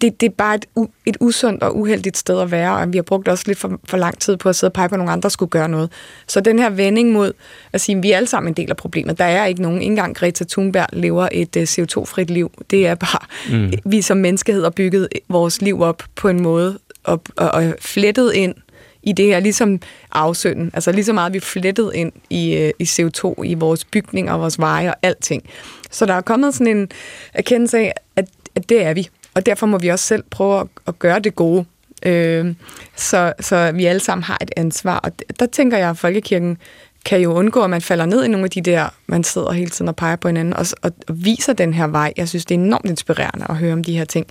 det, 0.00 0.20
det 0.20 0.26
er 0.26 0.34
bare 0.38 0.54
et, 0.54 0.66
et 1.06 1.16
usundt 1.20 1.62
og 1.62 1.76
uheldigt 1.76 2.16
sted 2.16 2.40
at 2.40 2.50
være, 2.50 2.76
og 2.76 2.92
vi 2.92 2.98
har 2.98 3.02
brugt 3.02 3.28
også 3.28 3.44
lidt 3.46 3.58
for, 3.58 3.80
for 3.84 3.96
lang 3.96 4.18
tid 4.18 4.36
på 4.36 4.48
at 4.48 4.56
sidde 4.56 4.68
og 4.68 4.72
pege 4.72 4.88
på, 4.88 4.94
at 4.94 4.98
nogle 4.98 5.12
andre 5.12 5.30
skulle 5.30 5.50
gøre 5.50 5.68
noget. 5.68 5.90
Så 6.26 6.40
den 6.40 6.58
her 6.58 6.70
vending 6.70 7.12
mod 7.12 7.32
at 7.72 7.80
sige, 7.80 7.96
at 7.96 8.02
vi 8.02 8.12
er 8.12 8.16
alle 8.16 8.26
sammen 8.26 8.50
en 8.50 8.54
del 8.54 8.70
af 8.70 8.76
problemet. 8.76 9.18
Der 9.18 9.24
er 9.24 9.46
ikke 9.46 9.62
nogen, 9.62 9.82
ikke 9.82 9.90
engang 9.90 10.16
Greta 10.16 10.44
Thunberg 10.44 10.86
lever 10.92 11.28
et 11.32 11.56
uh, 11.56 11.62
CO2-frit 11.62 12.30
liv. 12.30 12.50
Det 12.70 12.86
er 12.86 12.94
bare, 12.94 13.26
mm. 13.58 13.72
vi 13.84 14.02
som 14.02 14.16
menneskehed 14.16 14.62
har 14.62 14.70
bygget 14.70 15.08
vores 15.28 15.62
liv 15.62 15.82
op 15.82 16.02
på 16.16 16.28
en 16.28 16.42
måde, 16.42 16.78
og, 17.04 17.22
og, 17.36 17.50
og 17.50 17.74
flettet 17.80 18.34
ind 18.34 18.54
i 19.02 19.12
det 19.12 19.26
her, 19.26 19.40
ligesom 19.40 19.80
afsønden. 20.12 20.70
Altså 20.74 20.92
lige 20.92 21.04
så 21.04 21.12
meget 21.12 21.32
vi 21.32 21.40
flettet 21.40 21.90
ind 21.94 22.12
i, 22.30 22.54
øh, 22.54 22.70
i 22.78 22.84
CO2 22.84 23.42
i 23.44 23.54
vores 23.54 23.84
bygninger, 23.84 24.36
vores 24.36 24.58
veje 24.58 24.88
og 24.88 24.96
alting. 25.02 25.42
Så 25.90 26.06
der 26.06 26.14
er 26.14 26.20
kommet 26.20 26.54
sådan 26.54 26.76
en 26.76 26.88
erkendelse 27.34 27.78
af, 27.78 27.94
at, 28.16 28.28
at 28.54 28.68
det 28.68 28.82
er 28.84 28.94
vi. 28.94 29.08
Og 29.34 29.46
derfor 29.46 29.66
må 29.66 29.78
vi 29.78 29.88
også 29.88 30.06
selv 30.06 30.24
prøve 30.30 30.60
at, 30.60 30.66
at 30.86 30.98
gøre 30.98 31.18
det 31.18 31.34
gode. 31.34 31.64
Øh, 32.06 32.54
så, 32.96 33.32
så 33.40 33.72
vi 33.72 33.84
alle 33.84 34.00
sammen 34.00 34.22
har 34.22 34.38
et 34.42 34.50
ansvar. 34.56 34.98
Og 34.98 35.12
der 35.40 35.46
tænker 35.46 35.78
jeg, 35.78 35.90
at 35.90 35.98
folkekirken 35.98 36.58
kan 37.04 37.20
jo 37.20 37.32
undgå, 37.32 37.62
at 37.62 37.70
man 37.70 37.80
falder 37.80 38.06
ned 38.06 38.24
i 38.24 38.28
nogle 38.28 38.44
af 38.44 38.50
de 38.50 38.60
der, 38.60 38.88
man 39.06 39.24
sidder 39.24 39.52
hele 39.52 39.70
tiden 39.70 39.88
og 39.88 39.96
peger 39.96 40.16
på 40.16 40.28
hinanden, 40.28 40.54
og, 40.54 40.66
og, 40.82 40.92
og 41.08 41.24
viser 41.24 41.52
den 41.52 41.74
her 41.74 41.86
vej. 41.86 42.12
Jeg 42.16 42.28
synes, 42.28 42.44
det 42.44 42.54
er 42.54 42.58
enormt 42.58 42.90
inspirerende 42.90 43.46
at 43.48 43.56
høre 43.56 43.72
om 43.72 43.84
de 43.84 43.98
her 43.98 44.04
ting. 44.04 44.26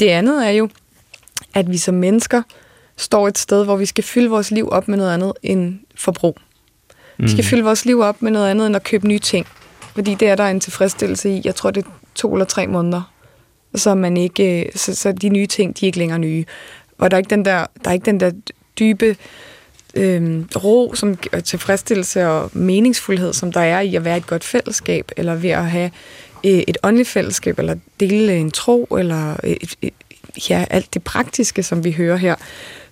Det 0.00 0.08
andet 0.08 0.46
er 0.46 0.50
jo, 0.50 0.68
at 1.54 1.70
vi 1.70 1.76
som 1.76 1.94
mennesker 1.94 2.42
står 3.00 3.28
et 3.28 3.38
sted, 3.38 3.64
hvor 3.64 3.76
vi 3.76 3.86
skal 3.86 4.04
fylde 4.04 4.30
vores 4.30 4.50
liv 4.50 4.68
op 4.72 4.88
med 4.88 4.98
noget 4.98 5.14
andet 5.14 5.32
end 5.42 5.78
forbrug. 5.94 6.38
Mm. 7.18 7.24
Vi 7.24 7.28
skal 7.28 7.42
mm. 7.42 7.46
fylde 7.46 7.64
vores 7.64 7.84
liv 7.84 8.00
op 8.00 8.22
med 8.22 8.30
noget 8.30 8.50
andet 8.50 8.66
end 8.66 8.76
at 8.76 8.82
købe 8.82 9.08
nye 9.08 9.18
ting. 9.18 9.46
Fordi 9.94 10.14
det 10.14 10.28
er 10.28 10.34
der 10.34 10.44
en 10.44 10.60
tilfredsstillelse 10.60 11.30
i. 11.30 11.40
Jeg 11.44 11.54
tror, 11.54 11.70
det 11.70 11.84
er 11.84 11.90
to 12.14 12.34
eller 12.34 12.44
tre 12.44 12.66
måneder. 12.66 13.12
Så, 13.74 13.94
man 13.94 14.16
ikke, 14.16 14.70
så, 14.74 14.94
så 14.94 15.12
de 15.12 15.28
nye 15.28 15.46
ting, 15.46 15.80
de 15.80 15.84
er 15.84 15.86
ikke 15.86 15.98
længere 15.98 16.18
nye. 16.18 16.44
Og 16.98 17.10
der 17.10 17.16
er 17.16 17.18
ikke 17.18 17.30
den 17.30 17.44
der, 17.44 17.66
der, 17.84 17.90
er 17.90 17.94
ikke 17.94 18.06
den 18.06 18.20
der 18.20 18.30
dybe 18.78 19.16
øh, 19.94 20.44
ro, 20.64 20.94
som 20.94 21.16
tilfredsstillelse 21.44 22.28
og 22.28 22.50
meningsfuldhed, 22.52 23.32
som 23.32 23.52
der 23.52 23.60
er 23.60 23.80
i 23.80 23.96
at 23.96 24.04
være 24.04 24.16
et 24.16 24.26
godt 24.26 24.44
fællesskab, 24.44 25.12
eller 25.16 25.34
ved 25.34 25.50
at 25.50 25.70
have 25.70 25.90
øh, 26.46 26.62
et 26.68 26.78
åndeligt 26.82 27.08
fællesskab, 27.08 27.58
eller 27.58 27.76
dele 28.00 28.36
en 28.36 28.50
tro, 28.50 28.84
eller 28.84 29.36
et, 29.44 29.74
et, 29.82 29.94
ja, 30.50 30.64
alt 30.70 30.94
det 30.94 31.04
praktiske, 31.04 31.62
som 31.62 31.84
vi 31.84 31.92
hører 31.92 32.16
her. 32.16 32.34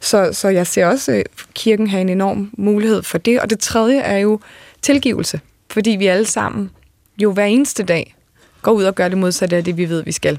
Så, 0.00 0.30
så 0.32 0.48
jeg 0.48 0.66
ser 0.66 0.86
også 0.86 1.12
øh, 1.12 1.24
kirken 1.54 1.86
have 1.86 2.00
en 2.00 2.08
enorm 2.08 2.50
mulighed 2.58 3.02
for 3.02 3.18
det. 3.18 3.40
Og 3.40 3.50
det 3.50 3.58
tredje 3.58 4.00
er 4.00 4.18
jo 4.18 4.40
tilgivelse, 4.82 5.40
fordi 5.70 5.90
vi 5.90 6.06
alle 6.06 6.26
sammen 6.26 6.70
jo 7.18 7.32
hver 7.32 7.44
eneste 7.44 7.82
dag 7.82 8.14
går 8.62 8.72
ud 8.72 8.84
og 8.84 8.94
gør 8.94 9.08
det 9.08 9.18
modsatte 9.18 9.56
af 9.56 9.64
det, 9.64 9.76
vi 9.76 9.88
ved, 9.88 10.04
vi 10.04 10.12
skal. 10.12 10.38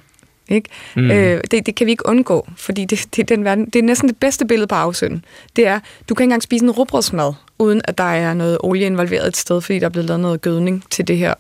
Ikke? 0.50 0.70
Mm. 0.96 1.12
Øh, 1.12 1.42
det, 1.52 1.66
det 1.66 1.76
kan 1.76 1.86
vi 1.86 1.92
ikke 1.92 2.06
undgå, 2.06 2.48
fordi 2.58 2.86
det, 2.86 3.06
det, 3.16 3.22
er 3.22 3.26
den 3.26 3.44
verden, 3.44 3.66
det 3.66 3.76
er 3.76 3.84
næsten 3.84 4.10
det 4.10 4.18
bedste 4.18 4.46
billede 4.46 4.68
på 4.68 4.76
afsønden. 4.76 5.26
Det 5.56 5.68
er, 5.68 5.80
du 6.10 6.16
kan 6.16 6.24
ikke 6.24 6.28
engang 6.28 6.44
spise 6.44 6.66
en 6.66 6.72
rugbrødsmad, 6.72 7.34
uden 7.60 7.82
at 7.84 7.98
der 7.98 8.04
er 8.04 8.34
noget 8.34 8.58
olie 8.60 8.86
involveret 8.86 9.28
et 9.28 9.38
sted, 9.38 9.62
fordi 9.62 9.80
der 9.80 9.86
er 9.86 9.90
blevet 9.90 10.08
lavet 10.08 10.20
noget 10.20 10.42
gødning 10.42 10.84
til 10.90 11.08
det 11.08 11.18
her, 11.18 11.34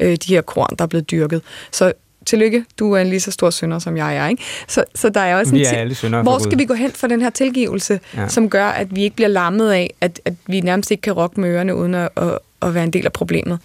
øh, 0.00 0.16
de 0.16 0.34
her 0.34 0.40
korn, 0.40 0.76
der 0.78 0.82
er 0.84 0.88
blevet 0.88 1.10
dyrket. 1.10 1.42
Så 1.72 1.92
tillykke, 2.26 2.64
du 2.78 2.92
er 2.92 3.00
en 3.00 3.06
lige 3.06 3.20
så 3.20 3.30
stor 3.30 3.50
synder, 3.50 3.78
som 3.78 3.96
jeg 3.96 4.16
er. 4.16 4.28
Ikke? 4.28 4.42
Så, 4.68 4.84
så 4.94 5.08
der 5.08 5.20
er 5.20 5.36
også 5.36 5.52
vi 5.52 5.60
en 5.60 5.66
er 5.66 5.70
alle 5.70 5.94
syndere 5.94 6.22
Hvor 6.22 6.38
skal 6.38 6.58
vi 6.58 6.64
gå 6.64 6.74
hen 6.74 6.92
for 6.92 7.06
den 7.06 7.22
her 7.22 7.30
tilgivelse, 7.30 8.00
ja. 8.16 8.28
som 8.28 8.50
gør, 8.50 8.66
at 8.66 8.96
vi 8.96 9.02
ikke 9.02 9.16
bliver 9.16 9.28
lammet 9.28 9.70
af, 9.70 9.94
at, 10.00 10.20
at 10.24 10.34
vi 10.46 10.60
nærmest 10.60 10.90
ikke 10.90 11.00
kan 11.00 11.12
rokke 11.12 11.40
med 11.40 11.48
ørerne, 11.48 11.74
uden 11.74 11.94
at, 11.94 12.08
at, 12.16 12.38
at 12.62 12.74
være 12.74 12.84
en 12.84 12.90
del 12.90 13.04
af 13.04 13.12
problemet? 13.12 13.58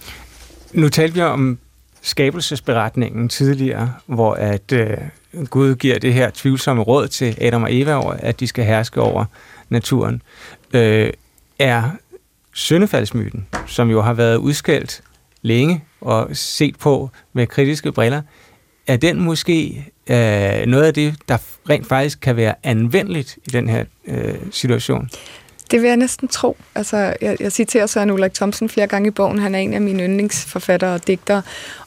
Nu 0.73 0.89
talte 0.89 1.15
vi 1.15 1.21
om 1.21 1.57
skabelsesberetningen 2.01 3.29
tidligere, 3.29 3.93
hvor 4.05 4.33
at 4.33 4.71
øh, 4.71 4.97
Gud 5.49 5.75
giver 5.75 5.99
det 5.99 6.13
her 6.13 6.29
tvivlsomme 6.33 6.83
råd 6.83 7.07
til 7.07 7.37
Adam 7.41 7.63
og 7.63 7.75
Eva 7.75 7.93
over, 7.93 8.13
at 8.13 8.39
de 8.39 8.47
skal 8.47 8.65
herske 8.65 9.01
over 9.01 9.25
naturen. 9.69 10.21
Øh, 10.73 11.09
er 11.59 11.83
syndefaldsmyten, 12.53 13.47
som 13.67 13.89
jo 13.89 14.01
har 14.01 14.13
været 14.13 14.35
udskældt 14.35 15.01
længe 15.41 15.83
og 16.01 16.29
set 16.33 16.75
på 16.75 17.09
med 17.33 17.47
kritiske 17.47 17.91
briller, 17.91 18.21
er 18.87 18.97
den 18.97 19.19
måske 19.19 19.85
øh, 20.07 20.65
noget 20.67 20.83
af 20.83 20.93
det, 20.93 21.15
der 21.27 21.37
rent 21.69 21.87
faktisk 21.87 22.19
kan 22.19 22.35
være 22.35 22.55
anvendeligt 22.63 23.37
i 23.45 23.49
den 23.49 23.69
her 23.69 23.83
øh, 24.07 24.35
situation? 24.51 25.09
Det 25.71 25.81
vil 25.81 25.87
jeg 25.87 25.97
næsten 25.97 26.27
tro. 26.27 26.57
Altså, 26.75 26.97
jeg, 27.21 27.37
jeg 27.39 27.51
citerer 27.51 27.85
Søren 27.85 28.11
Ulrik 28.11 28.33
Thomsen 28.33 28.69
flere 28.69 28.87
gange 28.87 29.07
i 29.07 29.11
bogen. 29.11 29.39
Han 29.39 29.55
er 29.55 29.59
en 29.59 29.73
af 29.73 29.81
mine 29.81 30.03
yndlingsforfattere 30.03 30.93
og 30.93 31.07
digtere. 31.07 31.41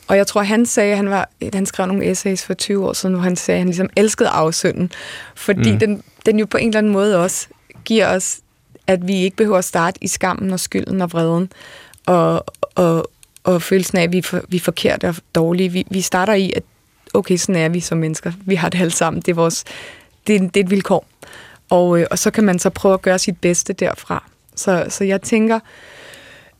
Og 0.06 0.16
jeg 0.16 0.26
tror, 0.26 0.42
han 0.42 0.66
sagde, 0.66 0.90
at 0.90 0.96
han, 0.96 1.10
var, 1.10 1.28
han 1.52 1.66
skrev 1.66 1.86
nogle 1.86 2.10
essays 2.10 2.44
for 2.44 2.54
20 2.54 2.88
år 2.88 2.92
siden, 2.92 3.14
hvor 3.14 3.22
han 3.22 3.36
sagde, 3.36 3.56
at 3.56 3.60
han 3.60 3.68
ligesom 3.68 3.88
elskede 3.96 4.28
afsynden. 4.28 4.92
Fordi 5.34 5.72
mm. 5.72 5.78
den, 5.78 6.02
den 6.26 6.38
jo 6.38 6.46
på 6.46 6.56
en 6.56 6.68
eller 6.68 6.78
anden 6.78 6.92
måde 6.92 7.22
også 7.22 7.46
giver 7.84 8.08
os, 8.08 8.38
at 8.86 9.08
vi 9.08 9.14
ikke 9.14 9.36
behøver 9.36 9.58
at 9.58 9.64
starte 9.64 9.98
i 10.04 10.08
skammen 10.08 10.52
og 10.52 10.60
skylden 10.60 11.00
og 11.00 11.12
vreden. 11.12 11.52
Og, 12.06 12.44
og 12.74 13.10
og 13.44 13.62
følelsen 13.62 13.98
af, 13.98 14.02
at 14.02 14.12
vi 14.12 14.18
er, 14.18 14.22
for, 14.22 14.40
vi 14.48 14.56
er 14.56 14.60
forkerte 14.60 15.08
og 15.08 15.14
dårlige. 15.34 15.68
Vi, 15.68 15.86
vi 15.90 16.00
starter 16.00 16.34
i, 16.34 16.52
at 16.56 16.62
okay, 17.14 17.36
sådan 17.36 17.56
er 17.56 17.68
vi 17.68 17.80
som 17.80 17.98
mennesker. 17.98 18.32
Vi 18.46 18.54
har 18.54 18.68
det 18.68 18.80
alle 18.80 18.90
sammen. 18.90 19.22
Det 19.22 19.30
er, 19.30 19.34
vores, 19.34 19.64
det 20.26 20.36
er, 20.36 20.40
det 20.40 20.56
er 20.56 20.64
et 20.64 20.70
vilkår. 20.70 21.06
Og, 21.70 22.00
øh, 22.00 22.06
og 22.10 22.18
så 22.18 22.30
kan 22.30 22.44
man 22.44 22.58
så 22.58 22.70
prøve 22.70 22.94
at 22.94 23.02
gøre 23.02 23.18
sit 23.18 23.40
bedste 23.40 23.72
derfra. 23.72 24.30
Så, 24.56 24.86
så 24.88 25.04
jeg 25.04 25.22
tænker, 25.22 25.60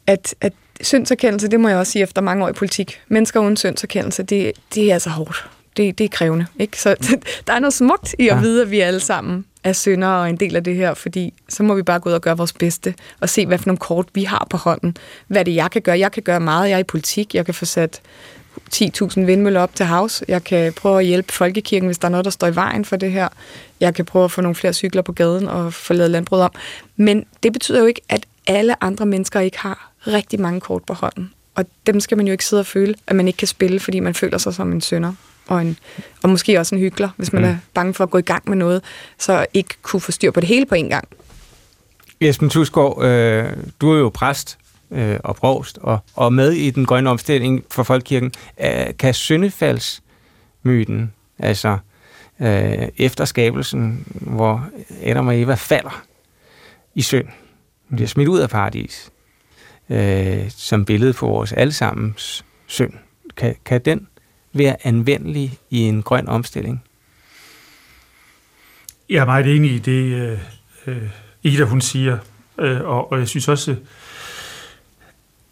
at, 0.07 0.34
at 0.40 0.52
syndserkendelse, 0.80 1.48
det 1.48 1.61
må 1.61 1.68
jeg 1.68 1.78
også 1.78 1.92
sige 1.92 2.02
efter 2.02 2.22
mange 2.22 2.44
år 2.44 2.48
i 2.48 2.52
politik. 2.52 3.00
Mennesker 3.09 3.40
uden 3.40 3.57
syndserkendelse, 3.57 4.22
det, 4.22 4.52
det 4.74 4.90
er 4.90 4.94
altså 4.94 5.11
hårdt. 5.11 5.50
Det, 5.76 5.98
det 5.98 6.05
er 6.05 6.09
krævende. 6.09 6.46
Ikke? 6.59 6.80
Så 6.80 6.96
der 7.46 7.52
er 7.52 7.59
noget 7.59 7.74
smukt 7.74 8.14
i 8.18 8.28
at 8.28 8.36
ja. 8.36 8.40
vide, 8.40 8.62
at 8.62 8.70
vi 8.70 8.80
alle 8.80 9.00
sammen 9.00 9.44
er 9.64 9.72
syndere 9.72 10.20
og 10.20 10.30
en 10.30 10.36
del 10.36 10.57
af 10.57 10.64
det 10.64 10.76
her, 10.76 10.94
fordi 10.94 11.34
så 11.48 11.62
må 11.62 11.74
vi 11.74 11.82
bare 11.82 12.00
gå 12.00 12.09
ud 12.09 12.14
og 12.14 12.20
gøre 12.20 12.36
vores 12.36 12.52
bedste 12.52 12.94
og 13.20 13.28
se, 13.28 13.46
hvad 13.46 13.59
for 13.59 13.66
nogle 13.66 13.78
kort 13.78 14.07
vi 14.14 14.24
har 14.24 14.46
på 14.50 14.57
hånden. 14.57 14.96
Hvad 15.26 15.44
det, 15.44 15.55
jeg 15.55 15.70
kan 15.70 15.82
gøre. 15.82 15.98
Jeg 15.98 16.12
kan 16.12 16.22
gøre 16.22 16.40
meget. 16.40 16.68
Jeg 16.68 16.74
er 16.74 16.78
i 16.78 16.84
politik. 16.84 17.34
Jeg 17.34 17.44
kan 17.44 17.55
få 17.55 17.64
sat 17.64 18.00
10.000 18.75 19.21
vindmøller 19.21 19.61
op 19.61 19.75
til 19.75 19.87
havs. 19.87 20.23
Jeg 20.29 20.45
kan 20.45 20.73
prøve 20.73 20.99
at 20.99 21.07
hjælpe 21.07 21.33
folkekirken, 21.33 21.87
hvis 21.87 21.99
der 21.99 22.09
er 22.09 22.11
noget, 22.11 22.25
der 22.25 22.31
står 22.31 22.47
i 22.47 22.55
vejen 22.55 22.85
for 22.85 22.97
det 22.97 23.12
her. 23.12 23.29
Jeg 23.81 23.95
kan 23.95 24.05
prøve 24.05 24.25
at 24.25 24.31
få 24.31 24.41
nogle 24.41 24.55
flere 24.55 24.73
cykler 24.73 25.03
på 25.03 25.12
gaden 25.12 25.49
og 25.49 25.75
få 25.75 25.93
lavet 25.93 26.11
landbrug 26.11 26.39
om. 26.39 26.53
Men 26.97 27.27
det 27.43 27.53
betyder 27.53 27.81
jo 27.81 27.87
ikke, 27.87 28.01
at 28.09 28.27
alle 28.47 28.85
andre 28.85 29.07
mennesker 29.07 29.41
ikke 29.41 29.59
har 29.59 29.91
rigtig 30.07 30.41
mange 30.41 30.61
kort 30.61 30.83
på 30.85 30.95
hånden. 30.95 31.33
Og 31.55 31.65
dem 31.87 32.01
skal 32.01 32.17
man 32.17 32.27
jo 32.27 32.33
ikke 32.33 32.45
sidde 32.45 32.61
og 32.61 32.67
føle, 32.67 32.95
at 33.07 33.17
man 33.17 33.27
ikke 33.27 33.37
kan 33.37 33.49
spille, 33.49 33.81
fordi 33.81 34.01
man 34.01 34.15
føler 34.15 34.39
sig 34.39 34.55
som 34.55 34.73
en 34.73 34.81
sønder. 34.81 35.12
Og, 35.47 35.61
en, 35.61 35.79
og 36.23 36.31
måske 36.31 36.59
også 36.59 36.75
en 36.75 36.81
hyggelig, 36.81 37.09
hvis 37.17 37.33
man 37.33 37.43
mm. 37.43 37.49
er 37.49 37.57
bange 37.75 37.95
for 37.95 38.05
at 38.05 38.11
gå 38.11 38.19
i 38.19 38.23
gang 38.23 38.49
med 38.49 38.57
noget, 38.57 38.83
så 39.19 39.47
ikke 39.55 39.75
kunne 39.83 40.01
få 40.01 40.12
styr 40.12 40.31
på 40.31 40.41
det 40.41 40.49
hele 40.49 40.67
på 40.67 40.75
en 40.75 40.89
gang. 40.89 41.09
Esben 42.21 42.51
Tusgaard, 42.51 43.05
øh, 43.05 43.53
du 43.81 43.93
er 43.93 43.99
jo 43.99 44.09
præst 44.09 44.59
øh, 44.95 45.20
og 45.24 45.36
provst, 45.36 45.78
og, 45.78 45.99
og 46.14 46.32
med 46.32 46.53
i 46.53 46.70
den 46.70 46.86
grønne 46.86 47.11
omstilling 47.11 47.64
for 47.70 47.82
Folkekirken. 47.82 48.32
Øh, 48.61 48.97
kan 48.99 49.14
syndefaldsmyten, 49.14 51.12
altså 51.38 51.78
øh, 52.40 52.88
efter 52.97 53.24
skabelsen, 53.24 54.07
hvor 54.20 54.68
Adam 55.03 55.26
og 55.26 55.40
Eva 55.40 55.55
falder 55.55 56.03
i 56.95 57.03
synd, 57.03 57.26
bliver 57.88 58.09
smidt 58.09 58.28
ud 58.28 58.38
af 58.38 58.51
paradis, 58.51 59.11
øh, 59.90 60.51
som 60.51 60.84
billede 60.84 61.12
på 61.12 61.26
vores 61.26 61.53
allesammens 61.53 62.45
synd. 62.66 62.92
Kan, 63.36 63.57
kan 63.64 63.80
den 63.80 64.09
være 64.53 64.86
anvendelig 64.86 65.59
i 65.70 65.80
en 65.80 66.03
grøn 66.03 66.28
omstilling? 66.28 66.84
Jeg 69.09 69.20
er 69.20 69.24
meget 69.24 69.57
enig 69.57 69.70
i 69.70 69.78
det, 69.78 70.12
øh, 70.12 70.38
øh 70.86 71.03
Ida 71.42 71.64
hun 71.64 71.80
siger, 71.80 72.18
øh, 72.59 72.80
og, 72.80 73.12
og 73.12 73.18
jeg 73.18 73.28
synes 73.28 73.49
også, 73.49 73.76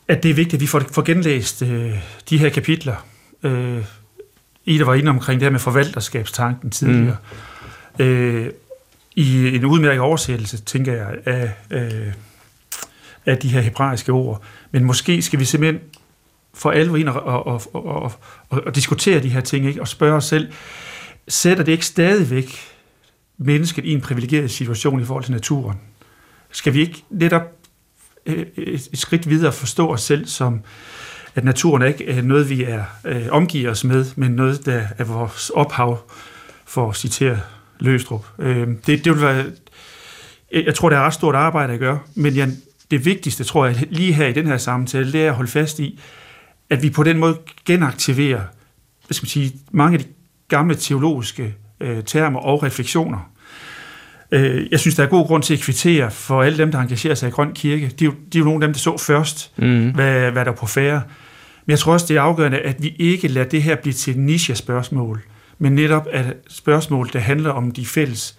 at 0.08 0.22
det 0.22 0.30
er 0.30 0.34
vigtigt, 0.34 0.54
at 0.54 0.60
vi 0.60 0.66
får, 0.66 0.82
får 0.90 1.02
genlæst 1.02 1.62
øh, 1.62 1.98
de 2.30 2.38
her 2.38 2.48
kapitler. 2.48 3.06
Øh, 3.42 3.84
Ida 4.64 4.84
var 4.84 4.94
inde 4.94 5.10
omkring 5.10 5.40
det 5.40 5.46
her 5.46 5.50
med 5.50 5.60
forvalterskabstanken 5.60 6.70
tidligere. 6.70 7.16
Mm. 7.98 8.04
Øh, 8.04 8.50
I 9.16 9.56
en 9.56 9.64
udmærket 9.64 10.00
oversættelse, 10.00 10.58
tænker 10.58 10.92
jeg, 10.92 11.16
af, 11.24 11.50
øh, 11.70 12.12
af 13.26 13.38
de 13.38 13.48
her 13.48 13.60
hebraiske 13.60 14.12
ord. 14.12 14.42
Men 14.70 14.84
måske 14.84 15.22
skal 15.22 15.38
vi 15.38 15.44
simpelthen 15.44 15.80
for 16.54 16.70
alvor 16.70 16.96
ind 16.96 17.08
og, 17.08 17.22
og, 17.22 17.46
og, 17.46 17.62
og, 17.74 18.12
og, 18.48 18.62
og 18.66 18.74
diskutere 18.74 19.22
de 19.22 19.28
her 19.28 19.40
ting, 19.40 19.66
ikke? 19.66 19.80
og 19.80 19.88
spørge 19.88 20.16
os 20.16 20.24
selv, 20.24 20.52
sætter 21.28 21.64
det 21.64 21.72
ikke 21.72 21.86
stadigvæk 21.86 22.58
mennesket 23.38 23.84
i 23.84 23.92
en 23.92 24.00
privilegeret 24.00 24.50
situation 24.50 25.00
i 25.00 25.04
forhold 25.04 25.24
til 25.24 25.32
naturen? 25.32 25.80
Skal 26.50 26.74
vi 26.74 26.80
ikke 26.80 27.04
netop 27.10 27.61
Øh, 28.26 28.46
øh, 28.56 28.74
et 28.74 28.98
skridt 28.98 29.30
videre 29.30 29.52
forstå 29.52 29.92
os 29.92 30.02
selv 30.02 30.26
som, 30.26 30.60
at 31.34 31.44
naturen 31.44 31.82
er 31.82 31.86
ikke 31.86 32.08
er 32.08 32.22
noget, 32.22 32.50
vi 32.50 32.64
er 32.64 32.84
øh, 33.04 33.26
omgiver 33.30 33.70
os 33.70 33.84
med, 33.84 34.06
men 34.16 34.30
noget, 34.30 34.66
der 34.66 34.82
er 34.98 35.04
vores 35.04 35.50
ophav, 35.50 36.10
for 36.66 36.90
at 36.90 36.96
citere 36.96 37.40
Løstrup. 37.78 38.26
Øh, 38.38 38.68
det, 38.86 39.04
det 39.04 39.12
vil 39.12 39.22
være, 39.22 39.44
jeg 40.52 40.74
tror, 40.74 40.88
det 40.88 40.96
er 40.96 41.00
et 41.00 41.06
ret 41.06 41.14
stort 41.14 41.34
arbejde 41.34 41.72
at 41.72 41.78
gøre, 41.78 41.98
men 42.14 42.36
jeg, 42.36 42.48
det 42.90 43.04
vigtigste, 43.04 43.44
tror 43.44 43.66
jeg, 43.66 43.86
lige 43.90 44.12
her 44.12 44.26
i 44.26 44.32
den 44.32 44.46
her 44.46 44.56
samtale, 44.56 45.12
det 45.12 45.24
er 45.24 45.28
at 45.28 45.34
holde 45.34 45.50
fast 45.50 45.78
i, 45.78 46.00
at 46.70 46.82
vi 46.82 46.90
på 46.90 47.02
den 47.02 47.18
måde 47.18 47.38
genaktiverer 47.64 48.40
hvad 49.06 49.14
skal 49.14 49.24
man 49.24 49.28
sige, 49.28 49.52
mange 49.72 49.98
af 49.98 50.04
de 50.04 50.10
gamle 50.48 50.74
teologiske 50.74 51.54
øh, 51.80 52.04
termer 52.04 52.40
og 52.40 52.62
refleksioner. 52.62 53.30
Øh, 54.32 54.66
jeg 54.70 54.80
synes, 54.80 54.96
der 54.96 55.02
er 55.02 55.06
god 55.06 55.26
grund 55.26 55.42
til 55.42 55.54
at 55.54 55.60
kvittere 55.60 56.10
for 56.10 56.42
alle 56.42 56.58
dem, 56.58 56.72
der 56.72 56.78
engagerer 56.78 57.14
sig 57.14 57.28
i 57.28 57.30
Grøn 57.30 57.52
Kirke. 57.52 57.90
De, 57.98 58.06
er 58.06 58.10
de 58.32 58.38
er 58.38 58.38
jo 58.38 58.44
nogle 58.44 58.64
af 58.64 58.68
dem, 58.68 58.72
der 58.72 58.78
så 58.78 58.98
først, 58.98 59.52
mm. 59.56 59.90
hvad, 59.90 60.30
hvad 60.30 60.44
der 60.44 60.50
er 60.50 60.56
på 60.56 60.66
færre. 60.66 61.02
Men 61.66 61.70
jeg 61.70 61.78
tror 61.78 61.92
også, 61.92 62.06
det 62.08 62.16
er 62.16 62.20
afgørende, 62.20 62.58
at 62.58 62.82
vi 62.82 62.96
ikke 62.98 63.28
lader 63.28 63.48
det 63.48 63.62
her 63.62 63.76
blive 63.76 63.92
til 63.92 64.10
et 64.10 64.18
niche-spørgsmål, 64.18 65.22
men 65.58 65.72
netop 65.72 66.06
et 66.12 66.34
spørgsmål, 66.48 67.10
der 67.12 67.18
handler 67.18 67.50
om 67.50 67.70
de 67.70 67.86
fælles 67.86 68.38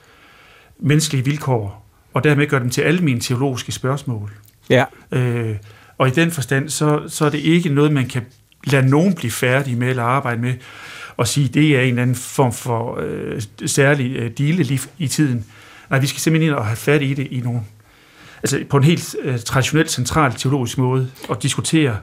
menneskelige 0.80 1.26
vilkår, 1.26 1.90
og 2.14 2.24
dermed 2.24 2.48
gør 2.48 2.60
dem 2.60 2.70
til 2.70 2.82
alle 2.82 3.02
mine 3.02 3.20
teologiske 3.20 3.72
spørgsmål. 3.72 4.32
Ja. 4.70 4.86
Øh, 5.12 5.56
og 5.98 6.08
i 6.08 6.12
den 6.12 6.32
forstand, 6.32 6.70
så, 6.70 7.02
så 7.08 7.26
er 7.26 7.30
det 7.30 7.40
ikke 7.40 7.70
noget, 7.70 7.92
man 7.92 8.08
kan 8.08 8.22
lade 8.64 8.90
nogen 8.90 9.14
blive 9.14 9.32
færdig 9.32 9.78
med 9.78 9.90
eller 9.90 10.04
arbejde 10.04 10.42
med, 10.42 10.54
og 11.18 11.28
sige, 11.28 11.48
det 11.48 11.76
er 11.76 11.82
en 11.82 11.88
eller 11.88 12.02
anden 12.02 12.16
form 12.16 12.54
for 12.54 13.00
øh, 13.02 13.42
særlig 13.66 14.16
øh, 14.16 14.32
dele 14.38 14.64
lige 14.64 14.82
i 14.98 15.08
tiden. 15.08 15.46
Nej, 15.94 16.00
vi 16.00 16.08
skal 16.08 16.22
simpelthen 16.22 16.50
ind 16.50 16.58
og 16.58 16.66
have 16.66 16.76
fat 16.76 17.02
i 17.02 17.14
det 17.14 17.28
i 17.32 17.40
nogle, 17.40 17.62
altså 18.38 18.64
på 18.70 18.78
en 18.78 18.84
helt 18.84 19.16
øh, 19.24 19.40
traditionelt 19.40 19.92
central 19.92 20.34
teologisk 20.34 20.78
måde, 20.78 21.12
og 21.30 21.44
diskutere, 21.44 21.98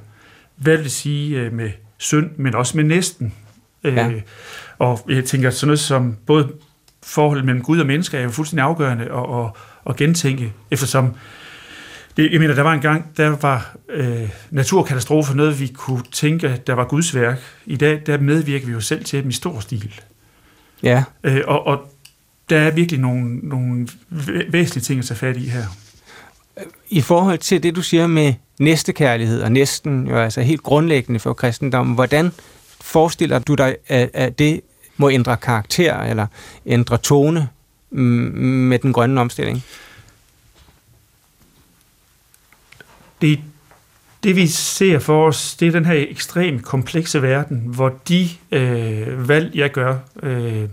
hvad 0.56 0.76
vil 0.76 0.84
det 0.84 0.92
sige 0.92 1.38
øh, 1.38 1.52
med 1.52 1.70
synd, 1.98 2.30
men 2.36 2.54
også 2.54 2.76
med 2.76 2.84
næsten. 2.84 3.34
Øh, 3.84 3.96
ja. 3.96 4.10
Og 4.78 5.00
jeg 5.08 5.24
tænker, 5.24 5.50
sådan 5.50 5.68
noget 5.68 5.80
som 5.80 6.16
både 6.26 6.52
forholdet 7.02 7.44
mellem 7.44 7.62
Gud 7.62 7.80
og 7.80 7.86
mennesker 7.86 8.18
er 8.18 8.22
jo 8.22 8.30
fuldstændig 8.30 8.64
afgørende 8.64 9.04
at, 9.04 9.44
at, 9.44 9.50
at 9.86 9.96
gentænke, 9.96 10.52
eftersom 10.70 11.14
det, 12.16 12.32
jeg 12.32 12.40
mener, 12.40 12.54
der 12.54 12.62
var 12.62 12.72
en 12.72 12.80
gang, 12.80 13.16
der 13.16 13.28
var 13.28 13.76
øh, 13.88 14.28
naturkatastrofer 14.50 15.34
noget, 15.34 15.60
vi 15.60 15.66
kunne 15.66 16.02
tænke, 16.12 16.62
der 16.66 16.72
var 16.72 16.84
Guds 16.84 17.14
værk. 17.14 17.38
I 17.66 17.76
dag, 17.76 18.02
der 18.06 18.18
medvirker 18.18 18.66
vi 18.66 18.72
jo 18.72 18.80
selv 18.80 19.04
til 19.04 19.22
dem 19.22 19.28
i 19.28 19.32
stor 19.32 19.60
stil. 19.60 20.00
Ja. 20.82 21.04
Øh, 21.24 21.40
og, 21.46 21.66
og 21.66 21.92
der 22.50 22.58
er 22.58 22.70
virkelig 22.70 23.00
nogle, 23.00 23.36
nogle 23.36 23.88
væsentlige 24.48 24.82
ting 24.82 24.98
at 24.98 25.04
tage 25.04 25.18
fat 25.18 25.36
i 25.36 25.48
her. 25.48 25.64
I 26.90 27.00
forhold 27.00 27.38
til 27.38 27.62
det, 27.62 27.76
du 27.76 27.82
siger 27.82 28.06
med 28.06 28.34
næstekærlighed, 28.58 29.42
og 29.42 29.52
næsten 29.52 30.06
jo 30.06 30.16
altså 30.16 30.40
helt 30.40 30.62
grundlæggende 30.62 31.20
for 31.20 31.32
kristendommen, 31.32 31.94
hvordan 31.94 32.30
forestiller 32.80 33.38
du 33.38 33.54
dig, 33.54 33.76
at, 33.86 34.10
at 34.14 34.38
det 34.38 34.60
må 34.96 35.10
ændre 35.10 35.36
karakter 35.36 36.00
eller 36.00 36.26
ændre 36.66 36.98
tone 36.98 37.48
med 37.90 38.78
den 38.78 38.92
grønne 38.92 39.20
omstilling? 39.20 39.64
det, 43.20 43.40
det 44.22 44.36
vi 44.36 44.46
ser 44.46 44.98
for 44.98 45.26
os, 45.26 45.54
det 45.54 45.68
er 45.68 45.72
den 45.72 45.84
her 45.84 46.06
ekstremt 46.08 46.64
komplekse 46.64 47.22
verden, 47.22 47.58
hvor 47.66 47.94
de 48.08 48.28
øh, 48.52 49.28
valg, 49.28 49.54
jeg 49.54 49.70
gør, 49.70 49.98
øh, 50.22 50.68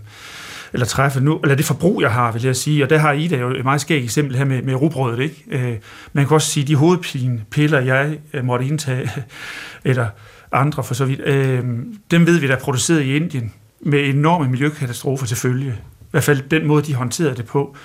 eller 0.72 0.86
træffe 0.86 1.20
nu, 1.20 1.40
eller 1.42 1.54
det 1.54 1.64
forbrug, 1.64 2.02
jeg 2.02 2.10
har, 2.10 2.32
vil 2.32 2.42
jeg 2.42 2.56
sige, 2.56 2.84
og 2.84 2.90
der 2.90 2.98
har 2.98 3.12
Ida 3.12 3.36
jo 3.36 3.50
et 3.50 3.64
meget 3.64 3.80
skægt 3.80 4.04
eksempel 4.04 4.36
her 4.36 4.44
med, 4.44 4.62
med 4.62 4.74
rugbrødet, 4.74 5.20
ikke? 5.20 5.44
Øh, 5.50 5.76
man 6.12 6.26
kan 6.26 6.34
også 6.34 6.50
sige, 6.50 6.66
de 6.66 6.76
hovedpinepiller, 6.76 7.80
jeg 7.80 8.18
øh, 8.32 8.44
måtte 8.44 8.66
indtage, 8.66 9.10
eller 9.84 10.06
andre 10.52 10.84
for 10.84 10.94
så 10.94 11.04
vidt, 11.04 11.20
øh, 11.20 11.64
dem 12.10 12.26
ved 12.26 12.38
vi, 12.38 12.46
der 12.46 12.56
er 12.56 12.60
produceret 12.60 13.02
i 13.02 13.16
Indien, 13.16 13.52
med 13.80 14.08
enorme 14.08 14.48
miljøkatastrofer 14.48 15.26
til 15.26 15.36
følge. 15.36 15.70
I 16.00 16.10
hvert 16.10 16.24
fald 16.24 16.48
den 16.50 16.66
måde, 16.66 16.82
de 16.82 16.94
håndterede 16.94 17.36
det 17.36 17.46
på. 17.46 17.76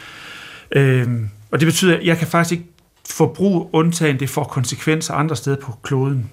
Øh, 0.72 1.08
og 1.52 1.60
det 1.60 1.66
betyder, 1.66 1.98
at 1.98 2.06
jeg 2.06 2.18
kan 2.18 2.28
faktisk 2.28 2.52
ikke 2.52 2.66
forbrug, 3.10 3.70
undtagen 3.74 4.20
det 4.20 4.30
får 4.30 4.44
konsekvenser 4.44 5.14
andre 5.14 5.36
steder 5.36 5.58
på 5.58 5.72
kloden. 5.84 6.30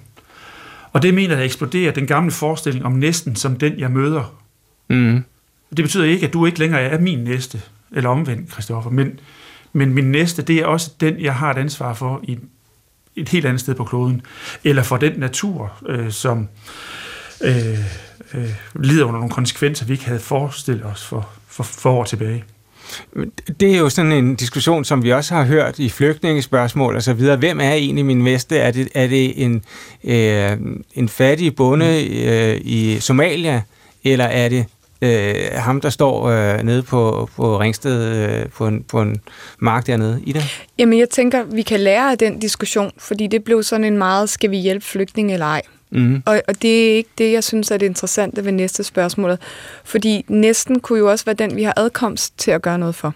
Og 0.92 1.02
det 1.02 1.14
mener 1.14 1.36
jeg 1.36 1.44
eksploderer 1.44 1.92
den 1.92 2.06
gamle 2.06 2.30
forestilling 2.30 2.84
om 2.84 2.92
næsten 2.92 3.36
som 3.36 3.56
den, 3.56 3.78
jeg 3.78 3.90
møder. 3.90 4.34
Mm. 4.90 5.24
Det 5.76 5.84
betyder 5.84 6.04
ikke, 6.04 6.26
at 6.26 6.32
du 6.32 6.46
ikke 6.46 6.58
længere 6.58 6.80
er 6.80 6.98
min 6.98 7.18
næste, 7.18 7.62
eller 7.92 8.10
omvendt, 8.10 8.52
Christoffer, 8.52 8.90
men, 8.90 9.20
men 9.72 9.94
min 9.94 10.10
næste, 10.10 10.42
det 10.42 10.56
er 10.56 10.66
også 10.66 10.90
den, 11.00 11.20
jeg 11.20 11.34
har 11.34 11.50
et 11.50 11.58
ansvar 11.58 11.94
for 11.94 12.20
i 12.22 12.38
et 13.16 13.28
helt 13.28 13.46
andet 13.46 13.60
sted 13.60 13.74
på 13.74 13.84
kloden, 13.84 14.22
eller 14.64 14.82
for 14.82 14.96
den 14.96 15.12
natur, 15.16 15.72
øh, 15.88 16.10
som 16.10 16.48
øh, 17.40 17.78
øh, 18.34 18.50
lider 18.80 19.04
under 19.04 19.20
nogle 19.20 19.30
konsekvenser, 19.30 19.86
vi 19.86 19.92
ikke 19.92 20.04
havde 20.04 20.20
forestillet 20.20 20.84
os 20.84 21.06
for, 21.06 21.28
for, 21.48 21.62
for 21.62 21.92
år 21.92 22.04
tilbage. 22.04 22.44
Det 23.60 23.74
er 23.74 23.78
jo 23.78 23.88
sådan 23.88 24.12
en 24.12 24.36
diskussion, 24.36 24.84
som 24.84 25.02
vi 25.02 25.12
også 25.12 25.34
har 25.34 25.44
hørt 25.44 25.78
i 25.78 25.88
flygtningespørgsmål 25.88 26.96
og 26.96 27.02
så 27.02 27.12
videre. 27.12 27.36
Hvem 27.36 27.60
er 27.60 27.72
egentlig 27.72 28.04
min 28.04 28.24
veste? 28.24 28.58
Er 28.58 28.70
det, 28.70 28.88
er 28.94 29.06
det 29.06 29.44
en, 29.44 29.64
øh, 30.04 30.56
en 30.94 31.08
fattig 31.08 31.56
bonde 31.56 32.06
øh, 32.08 32.60
i 32.64 33.00
Somalia, 33.00 33.62
eller 34.04 34.24
er 34.24 34.48
det 34.48 34.66
øh, 35.02 35.34
ham, 35.54 35.80
der 35.80 35.90
står 35.90 36.24
øh, 36.28 36.62
nede 36.62 36.82
på, 36.82 37.30
på 37.36 37.60
Ringsted 37.60 38.16
øh, 38.16 38.48
på, 38.48 38.66
en, 38.66 38.82
på 38.82 39.02
en 39.02 39.20
mark 39.58 39.86
dernede? 39.86 40.20
Ida? 40.26 40.42
Jamen, 40.78 40.98
jeg 40.98 41.10
tænker, 41.10 41.42
vi 41.42 41.62
kan 41.62 41.80
lære 41.80 42.10
af 42.10 42.18
den 42.18 42.38
diskussion, 42.38 42.90
fordi 42.98 43.26
det 43.26 43.44
blev 43.44 43.62
sådan 43.62 43.84
en 43.84 43.98
meget, 43.98 44.28
skal 44.28 44.50
vi 44.50 44.56
hjælpe 44.56 44.84
flygtninge 44.84 45.32
eller 45.32 45.46
ej? 45.46 45.62
Mm. 45.90 46.22
Og, 46.26 46.42
og 46.48 46.62
det 46.62 46.90
er 46.90 46.96
ikke 46.96 47.10
det, 47.18 47.32
jeg 47.32 47.44
synes 47.44 47.70
er 47.70 47.76
det 47.76 47.86
interessante 47.86 48.44
ved 48.44 48.52
næste 48.52 48.84
spørgsmål. 48.84 49.38
Fordi 49.84 50.24
næsten 50.28 50.80
kunne 50.80 50.98
jo 50.98 51.10
også 51.10 51.24
være 51.24 51.34
den, 51.34 51.56
vi 51.56 51.62
har 51.62 51.74
adkomst 51.76 52.38
til 52.38 52.50
at 52.50 52.62
gøre 52.62 52.78
noget 52.78 52.94
for. 52.94 53.14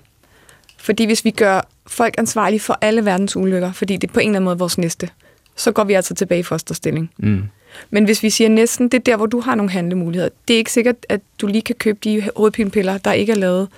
Fordi 0.78 1.04
hvis 1.04 1.24
vi 1.24 1.30
gør 1.30 1.60
folk 1.86 2.14
ansvarlige 2.18 2.60
for 2.60 2.78
alle 2.80 3.04
verdens 3.04 3.36
ulykker, 3.36 3.72
fordi 3.72 3.96
det 3.96 4.08
er 4.08 4.12
på 4.12 4.20
en 4.20 4.28
eller 4.28 4.36
anden 4.36 4.44
måde 4.44 4.58
vores 4.58 4.78
næste, 4.78 5.08
så 5.56 5.72
går 5.72 5.84
vi 5.84 5.92
altså 5.92 6.14
tilbage 6.14 6.38
i 6.38 6.42
fosterstilling. 6.42 7.10
Mm. 7.18 7.42
Men 7.90 8.04
hvis 8.04 8.22
vi 8.22 8.30
siger 8.30 8.48
næsten, 8.48 8.88
det 8.88 8.98
er 8.98 9.02
der, 9.02 9.16
hvor 9.16 9.26
du 9.26 9.40
har 9.40 9.54
nogle 9.54 9.70
handlemuligheder. 9.70 10.28
Det 10.48 10.54
er 10.54 10.58
ikke 10.58 10.72
sikkert, 10.72 10.96
at 11.08 11.20
du 11.40 11.46
lige 11.46 11.62
kan 11.62 11.74
købe 11.74 11.98
de 12.04 12.28
hovedpinepiller, 12.36 12.98
der 12.98 13.12
ikke 13.12 13.32
er 13.32 13.36
lavet 13.36 13.68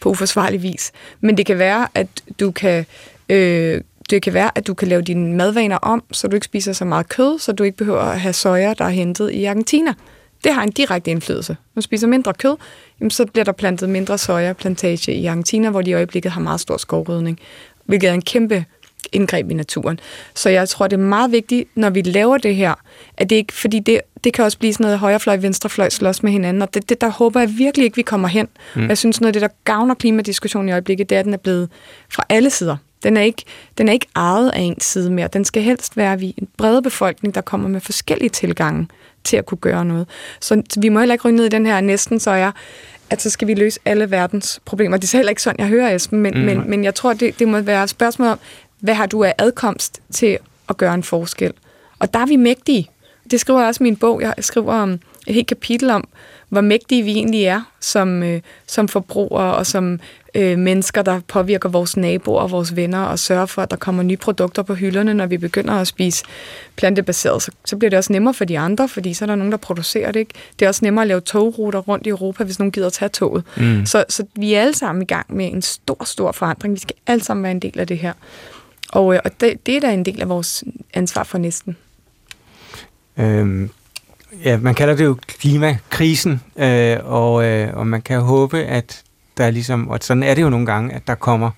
på 0.00 0.08
uforsvarlig 0.08 0.62
vis. 0.62 0.92
Men 1.20 1.36
det 1.36 1.46
kan 1.46 1.58
være, 1.58 1.88
at 1.94 2.08
du 2.40 2.50
kan... 2.50 2.86
Øh, 3.28 3.80
det 4.10 4.22
kan 4.22 4.34
være, 4.34 4.50
at 4.54 4.66
du 4.66 4.74
kan 4.74 4.88
lave 4.88 5.02
dine 5.02 5.36
madvaner 5.36 5.76
om, 5.76 6.04
så 6.12 6.28
du 6.28 6.34
ikke 6.34 6.44
spiser 6.44 6.72
så 6.72 6.84
meget 6.84 7.08
kød, 7.08 7.38
så 7.38 7.52
du 7.52 7.64
ikke 7.64 7.76
behøver 7.76 8.00
at 8.00 8.20
have 8.20 8.32
soja, 8.32 8.74
der 8.78 8.84
er 8.84 8.88
hentet 8.88 9.30
i 9.30 9.44
Argentina. 9.44 9.94
Det 10.44 10.54
har 10.54 10.62
en 10.62 10.70
direkte 10.70 11.10
indflydelse. 11.10 11.56
Når 11.74 11.80
du 11.80 11.84
spiser 11.84 12.06
mindre 12.06 12.34
kød, 12.34 12.56
jamen, 13.00 13.10
så 13.10 13.26
bliver 13.26 13.44
der 13.44 13.52
plantet 13.52 13.88
mindre 13.88 14.18
sojaplantage 14.18 15.12
i 15.14 15.26
Argentina, 15.26 15.70
hvor 15.70 15.82
de 15.82 15.90
i 15.90 15.94
øjeblikket 15.94 16.32
har 16.32 16.40
meget 16.40 16.60
stor 16.60 16.76
skovrydning, 16.76 17.40
hvilket 17.84 18.10
er 18.10 18.14
en 18.14 18.22
kæmpe 18.22 18.64
indgreb 19.12 19.50
i 19.50 19.54
naturen. 19.54 20.00
Så 20.34 20.50
jeg 20.50 20.68
tror, 20.68 20.86
det 20.86 20.96
er 20.96 21.04
meget 21.04 21.32
vigtigt, 21.32 21.68
når 21.74 21.90
vi 21.90 22.02
laver 22.02 22.38
det 22.38 22.56
her, 22.56 22.74
at 23.16 23.30
det 23.30 23.36
ikke, 23.36 23.52
fordi 23.52 23.78
det, 23.78 24.00
det 24.24 24.32
kan 24.32 24.44
også 24.44 24.58
blive 24.58 24.72
sådan 24.72 24.84
noget 24.84 24.98
højrefløj, 24.98 25.36
venstrefløj 25.36 25.88
slås 25.88 26.22
med 26.22 26.32
hinanden, 26.32 26.62
og 26.62 26.74
det, 26.74 26.88
det 26.88 27.00
der 27.00 27.08
håber 27.08 27.40
jeg 27.40 27.50
virkelig 27.58 27.84
ikke, 27.84 27.96
vi 27.96 28.02
kommer 28.02 28.28
hen. 28.28 28.48
Mm. 28.74 28.88
Jeg 28.88 28.98
synes, 28.98 29.20
noget 29.20 29.28
af 29.28 29.32
det, 29.32 29.42
der 29.42 29.56
gavner 29.64 29.94
klimadiskussionen 29.94 30.68
i 30.68 30.72
øjeblikket, 30.72 31.10
det 31.10 31.16
er, 31.16 31.18
at 31.18 31.24
den 31.24 31.34
er 31.34 31.38
blevet 31.38 31.68
fra 32.08 32.24
alle 32.28 32.50
sider. 32.50 32.76
Den 33.02 33.16
er, 33.16 33.20
ikke, 33.20 33.42
den 33.78 33.88
er 33.88 33.92
ikke 33.92 34.06
ejet 34.16 34.50
af 34.50 34.60
en 34.60 34.80
side 34.80 35.10
mere. 35.10 35.28
Den 35.32 35.44
skal 35.44 35.62
helst 35.62 35.96
være 35.96 36.18
vi 36.18 36.34
en 36.38 36.48
bred 36.56 36.82
befolkning, 36.82 37.34
der 37.34 37.40
kommer 37.40 37.68
med 37.68 37.80
forskellige 37.80 38.30
tilgange 38.30 38.88
til 39.24 39.36
at 39.36 39.46
kunne 39.46 39.58
gøre 39.58 39.84
noget. 39.84 40.08
Så 40.40 40.62
vi 40.80 40.88
må 40.88 40.98
heller 40.98 41.14
ikke 41.14 41.28
ryge 41.28 41.36
ned 41.36 41.44
i 41.44 41.48
den 41.48 41.66
her 41.66 41.80
næsten, 41.80 42.20
så 42.20 42.30
er, 42.30 42.52
at 43.10 43.22
så 43.22 43.30
skal 43.30 43.48
vi 43.48 43.54
løse 43.54 43.80
alle 43.84 44.10
verdens 44.10 44.60
problemer. 44.64 44.96
Det 44.96 45.14
er 45.14 45.18
heller 45.18 45.30
ikke 45.30 45.42
sådan, 45.42 45.60
jeg 45.60 45.68
hører, 45.68 45.94
Esben, 45.94 46.20
men, 46.20 46.34
mm. 46.34 46.40
men, 46.40 46.70
men 46.70 46.84
jeg 46.84 46.94
tror, 46.94 47.12
det, 47.12 47.38
det 47.38 47.48
må 47.48 47.60
være 47.60 47.84
et 47.84 47.90
spørgsmål 47.90 48.28
om, 48.28 48.38
hvad 48.86 48.94
har 48.94 49.06
du 49.06 49.24
af 49.24 49.34
adkomst 49.38 50.00
til 50.12 50.38
at 50.68 50.76
gøre 50.76 50.94
en 50.94 51.02
forskel? 51.02 51.52
Og 51.98 52.14
der 52.14 52.20
er 52.20 52.26
vi 52.26 52.36
mægtige. 52.36 52.90
Det 53.30 53.40
skriver 53.40 53.60
jeg 53.60 53.68
også 53.68 53.82
i 53.82 53.86
min 53.86 53.96
bog. 53.96 54.20
Jeg 54.20 54.34
skriver 54.40 54.74
om 54.74 54.92
et 55.26 55.34
helt 55.34 55.46
kapitel 55.46 55.90
om, 55.90 56.08
hvor 56.48 56.60
mægtige 56.60 57.02
vi 57.02 57.10
egentlig 57.10 57.44
er 57.44 57.60
som, 57.80 58.22
øh, 58.22 58.40
som 58.66 58.88
forbrugere 58.88 59.54
og 59.54 59.66
som 59.66 60.00
øh, 60.34 60.58
mennesker, 60.58 61.02
der 61.02 61.20
påvirker 61.28 61.68
vores 61.68 61.96
naboer 61.96 62.40
og 62.40 62.50
vores 62.50 62.76
venner 62.76 63.02
og 63.02 63.18
sørger 63.18 63.46
for, 63.46 63.62
at 63.62 63.70
der 63.70 63.76
kommer 63.76 64.02
nye 64.02 64.16
produkter 64.16 64.62
på 64.62 64.74
hylderne, 64.74 65.14
når 65.14 65.26
vi 65.26 65.38
begynder 65.38 65.74
at 65.74 65.86
spise 65.86 66.24
plantebaseret. 66.76 67.42
Så, 67.42 67.50
så 67.64 67.76
bliver 67.76 67.90
det 67.90 67.96
også 67.96 68.12
nemmere 68.12 68.34
for 68.34 68.44
de 68.44 68.58
andre, 68.58 68.88
fordi 68.88 69.14
så 69.14 69.24
er 69.24 69.26
der 69.26 69.34
nogen, 69.34 69.52
der 69.52 69.58
producerer 69.58 70.12
det. 70.12 70.20
Ikke? 70.20 70.34
Det 70.58 70.64
er 70.64 70.68
også 70.68 70.84
nemmere 70.84 71.02
at 71.02 71.08
lave 71.08 71.20
togruter 71.20 71.78
rundt 71.78 72.06
i 72.06 72.10
Europa, 72.10 72.44
hvis 72.44 72.58
nogen 72.58 72.72
gider 72.72 72.86
at 72.86 72.92
tage 72.92 73.08
toget. 73.08 73.44
Mm. 73.56 73.86
Så, 73.86 74.04
så 74.08 74.24
vi 74.36 74.54
er 74.54 74.60
alle 74.60 74.74
sammen 74.74 75.02
i 75.02 75.06
gang 75.06 75.36
med 75.36 75.52
en 75.52 75.62
stor, 75.62 76.04
stor 76.04 76.32
forandring. 76.32 76.74
Vi 76.74 76.80
skal 76.80 76.96
alle 77.06 77.24
sammen 77.24 77.42
være 77.42 77.52
en 77.52 77.60
del 77.60 77.80
af 77.80 77.86
det 77.86 77.98
her. 77.98 78.12
Og, 78.92 79.14
øh, 79.14 79.20
og 79.24 79.40
det, 79.40 79.66
det 79.66 79.76
er 79.76 79.80
da 79.80 79.92
en 79.92 80.04
del 80.04 80.20
af 80.20 80.28
vores 80.28 80.64
ansvar 80.94 81.22
for 81.22 81.38
næsten. 81.38 81.76
Øhm, 83.16 83.70
ja, 84.44 84.56
man 84.56 84.74
kalder 84.74 84.96
det 84.96 85.04
jo 85.04 85.16
klimakrisen, 85.26 86.40
øh, 86.56 86.96
og, 87.04 87.44
øh, 87.44 87.76
og 87.76 87.86
man 87.86 88.02
kan 88.02 88.20
håbe, 88.20 88.58
at 88.58 89.02
der 89.36 89.50
ligesom, 89.50 89.88
og 89.88 89.98
sådan 90.02 90.22
er 90.22 90.34
det 90.34 90.42
jo 90.42 90.50
nogle 90.50 90.66
gange, 90.66 90.94
at 90.94 91.06
der 91.06 91.14
kommer 91.14 91.50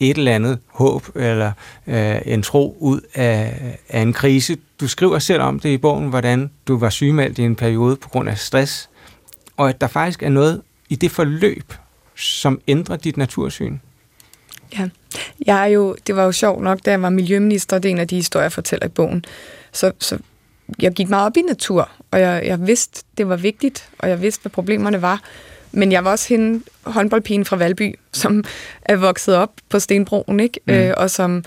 et 0.00 0.18
eller 0.18 0.34
andet 0.34 0.58
håb 0.66 1.02
eller 1.14 1.52
øh, 1.86 2.18
en 2.24 2.42
tro 2.42 2.76
ud 2.80 3.00
af, 3.14 3.54
af 3.88 4.00
en 4.00 4.12
krise. 4.12 4.56
Du 4.80 4.88
skriver 4.88 5.18
selv 5.18 5.42
om 5.42 5.60
det 5.60 5.68
i 5.68 5.78
bogen, 5.78 6.08
hvordan 6.08 6.50
du 6.68 6.78
var 6.78 6.90
sygemeldt 6.90 7.38
i 7.38 7.42
en 7.42 7.56
periode 7.56 7.96
på 7.96 8.08
grund 8.08 8.28
af 8.28 8.38
stress, 8.38 8.90
og 9.56 9.68
at 9.68 9.80
der 9.80 9.86
faktisk 9.86 10.22
er 10.22 10.28
noget 10.28 10.62
i 10.88 10.96
det 10.96 11.10
forløb, 11.10 11.72
som 12.14 12.60
ændrer 12.68 12.96
dit 12.96 13.16
natursyn. 13.16 13.78
Ja, 14.78 14.88
jeg 15.46 15.62
er 15.62 15.66
jo, 15.66 15.96
det 16.06 16.16
var 16.16 16.24
jo 16.24 16.32
sjovt 16.32 16.62
nok, 16.62 16.78
da 16.84 16.90
jeg 16.90 17.02
var 17.02 17.10
miljøminister, 17.10 17.78
det 17.78 17.88
er 17.88 17.92
en 17.92 17.98
af 17.98 18.08
de 18.08 18.16
historier, 18.16 18.44
jeg 18.44 18.52
fortæller 18.52 18.86
i 18.86 18.88
bogen. 18.88 19.24
Så, 19.72 19.92
så 19.98 20.18
jeg 20.78 20.92
gik 20.92 21.08
meget 21.08 21.26
op 21.26 21.36
i 21.36 21.42
natur, 21.42 21.90
og 22.10 22.20
jeg, 22.20 22.42
jeg 22.46 22.66
vidste, 22.66 23.04
det 23.18 23.28
var 23.28 23.36
vigtigt, 23.36 23.88
og 23.98 24.08
jeg 24.08 24.22
vidste, 24.22 24.42
hvad 24.42 24.50
problemerne 24.50 25.02
var. 25.02 25.20
Men 25.72 25.92
jeg 25.92 26.04
var 26.04 26.10
også 26.10 26.28
hende, 26.28 26.64
håndboldpigen 26.82 27.44
fra 27.44 27.56
Valby, 27.56 27.98
som 28.12 28.44
er 28.82 28.96
vokset 28.96 29.36
op 29.36 29.50
på 29.68 29.78
Stenbroen, 29.78 30.40
ikke? 30.40 30.60
Mm. 30.66 30.72
Øh, 30.72 30.94
og 30.96 31.10
som 31.10 31.44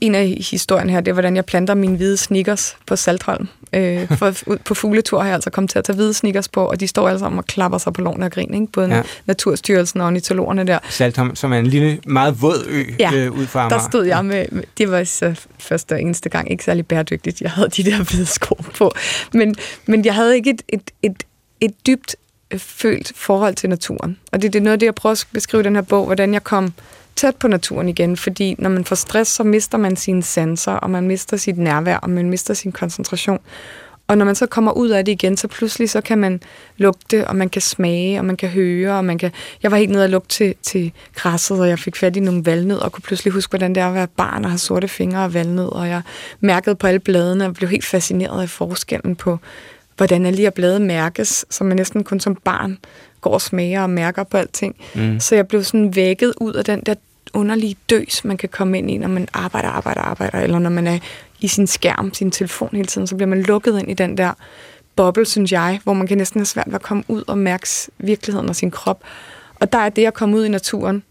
en 0.00 0.14
af 0.14 0.44
historien 0.50 0.90
her, 0.90 1.00
det 1.00 1.08
er, 1.08 1.12
hvordan 1.12 1.36
jeg 1.36 1.44
planter 1.44 1.74
mine 1.74 1.96
hvide 1.96 2.16
sneakers 2.16 2.76
på 2.86 2.96
Saltholm. 2.96 3.48
Øh, 3.72 4.08
for, 4.18 4.34
på 4.64 4.74
fugletur 4.74 5.18
har 5.18 5.26
jeg 5.26 5.34
altså 5.34 5.50
kommet 5.50 5.70
til 5.70 5.78
at 5.78 5.84
tage 5.84 5.96
hvide 5.96 6.14
sneakers 6.14 6.48
på, 6.48 6.64
og 6.64 6.80
de 6.80 6.88
står 6.88 7.08
alle 7.08 7.18
sammen 7.18 7.38
og 7.38 7.44
klapper 7.44 7.78
sig 7.78 7.92
på 7.92 8.00
lån 8.00 8.22
og 8.22 8.32
grin, 8.32 8.54
ikke? 8.54 8.66
både 8.66 8.94
ja. 8.94 9.02
Naturstyrelsen 9.26 10.00
og 10.00 10.06
ornitologerne 10.06 10.64
der. 10.64 10.78
Saltholm, 10.88 11.36
som 11.36 11.52
er 11.52 11.58
en 11.58 11.66
lille, 11.66 11.98
meget 12.06 12.42
våd 12.42 12.64
ø 12.68 12.82
ja, 12.98 13.12
øh, 13.14 13.32
ud 13.32 13.46
fra 13.46 13.68
der 13.68 13.78
stod 13.90 14.04
jeg 14.04 14.24
med, 14.24 14.46
det 14.78 14.90
var 14.90 15.04
så 15.04 15.34
første 15.58 15.92
og 15.92 16.00
eneste 16.00 16.28
gang 16.28 16.50
ikke 16.50 16.64
særlig 16.64 16.86
bæredygtigt, 16.86 17.40
jeg 17.40 17.50
havde 17.50 17.68
de 17.68 17.84
der 17.84 18.02
hvide 18.02 18.26
sko 18.26 18.54
på. 18.54 18.92
Men, 19.32 19.54
men 19.86 20.04
jeg 20.04 20.14
havde 20.14 20.36
ikke 20.36 20.50
et, 20.50 20.62
et, 20.68 20.90
et, 21.02 21.22
et 21.60 21.86
dybt 21.86 22.16
følt 22.56 23.12
forhold 23.16 23.54
til 23.54 23.68
naturen. 23.68 24.18
Og 24.32 24.42
det, 24.42 24.52
det 24.52 24.58
er 24.58 24.62
noget 24.62 24.72
af 24.72 24.78
det, 24.78 24.86
jeg 24.86 24.94
prøver 24.94 25.12
at 25.12 25.26
beskrive 25.32 25.60
i 25.60 25.64
den 25.64 25.74
her 25.74 25.82
bog, 25.82 26.04
hvordan 26.06 26.32
jeg 26.32 26.44
kom 26.44 26.72
tæt 27.16 27.36
på 27.36 27.48
naturen 27.48 27.88
igen, 27.88 28.16
fordi 28.16 28.54
når 28.58 28.70
man 28.70 28.84
får 28.84 28.96
stress, 28.96 29.30
så 29.30 29.44
mister 29.44 29.78
man 29.78 29.96
sine 29.96 30.22
sanser, 30.22 30.72
og 30.72 30.90
man 30.90 31.06
mister 31.06 31.36
sit 31.36 31.58
nærvær, 31.58 31.96
og 31.96 32.10
man 32.10 32.30
mister 32.30 32.54
sin 32.54 32.72
koncentration. 32.72 33.38
Og 34.08 34.18
når 34.18 34.24
man 34.24 34.34
så 34.34 34.46
kommer 34.46 34.72
ud 34.72 34.88
af 34.88 35.04
det 35.04 35.12
igen, 35.12 35.36
så 35.36 35.48
pludselig 35.48 35.90
så 35.90 36.00
kan 36.00 36.18
man 36.18 36.40
lugte, 36.76 37.28
og 37.28 37.36
man 37.36 37.48
kan 37.48 37.62
smage, 37.62 38.18
og 38.18 38.24
man 38.24 38.36
kan 38.36 38.48
høre, 38.48 38.96
og 38.96 39.04
man 39.04 39.18
kan... 39.18 39.30
Jeg 39.62 39.70
var 39.70 39.76
helt 39.76 39.90
nede 39.90 40.04
og 40.04 40.10
lugte 40.10 40.28
til, 40.28 40.54
til 40.62 40.92
græsset, 41.14 41.60
og 41.60 41.68
jeg 41.68 41.78
fik 41.78 41.96
fat 41.96 42.16
i 42.16 42.20
nogle 42.20 42.46
valnød, 42.46 42.78
og 42.78 42.92
kunne 42.92 43.02
pludselig 43.02 43.32
huske, 43.32 43.50
hvordan 43.50 43.74
det 43.74 43.80
er 43.80 43.88
at 43.88 43.94
være 43.94 44.06
barn 44.06 44.44
og 44.44 44.50
have 44.50 44.58
sorte 44.58 44.88
fingre 44.88 45.24
og 45.24 45.34
valnød, 45.34 45.68
og 45.68 45.88
jeg 45.88 46.02
mærkede 46.40 46.74
på 46.74 46.86
alle 46.86 47.00
bladene, 47.00 47.46
og 47.46 47.54
blev 47.54 47.68
helt 47.68 47.84
fascineret 47.84 48.42
af 48.42 48.50
forskellen 48.50 49.16
på, 49.16 49.38
hvordan 49.96 50.26
alle 50.26 50.36
de 50.36 50.42
her 50.42 50.50
blade 50.50 50.80
mærkes, 50.80 51.46
så 51.50 51.64
man 51.64 51.76
næsten 51.76 52.04
kun 52.04 52.20
som 52.20 52.34
barn 52.34 52.78
går 53.26 53.34
og 53.34 53.40
smager 53.40 53.82
og 53.82 53.90
mærker 53.90 54.24
på 54.24 54.36
alting. 54.36 54.76
Mm. 54.94 55.20
Så 55.20 55.34
jeg 55.34 55.48
blev 55.48 55.64
sådan 55.64 55.96
vækket 55.96 56.34
ud 56.40 56.52
af 56.52 56.64
den 56.64 56.80
der 56.80 56.94
underlige 57.34 57.76
døs, 57.90 58.24
man 58.24 58.36
kan 58.36 58.48
komme 58.48 58.78
ind 58.78 58.90
i, 58.90 58.98
når 58.98 59.08
man 59.08 59.28
arbejder, 59.32 59.68
arbejder, 59.68 60.00
arbejder, 60.00 60.38
eller 60.38 60.58
når 60.58 60.70
man 60.70 60.86
er 60.86 60.98
i 61.40 61.48
sin 61.48 61.66
skærm, 61.66 62.14
sin 62.14 62.30
telefon 62.30 62.68
hele 62.72 62.86
tiden, 62.86 63.06
så 63.06 63.16
bliver 63.16 63.28
man 63.28 63.42
lukket 63.42 63.78
ind 63.78 63.90
i 63.90 63.94
den 63.94 64.18
der 64.18 64.32
boble, 64.96 65.26
synes 65.26 65.52
jeg, 65.52 65.80
hvor 65.84 65.92
man 65.92 66.06
kan 66.06 66.18
næsten 66.18 66.40
have 66.40 66.46
svært 66.46 66.66
ved 66.66 66.74
at 66.74 66.82
komme 66.82 67.02
ud 67.08 67.22
og 67.26 67.38
mærke 67.38 67.68
virkeligheden 67.98 68.48
af 68.48 68.56
sin 68.56 68.70
krop. 68.70 69.02
Og 69.60 69.72
der 69.72 69.78
er 69.78 69.88
det 69.88 70.06
at 70.06 70.14
komme 70.14 70.36
ud 70.36 70.44
i 70.44 70.48
naturen, 70.48 71.02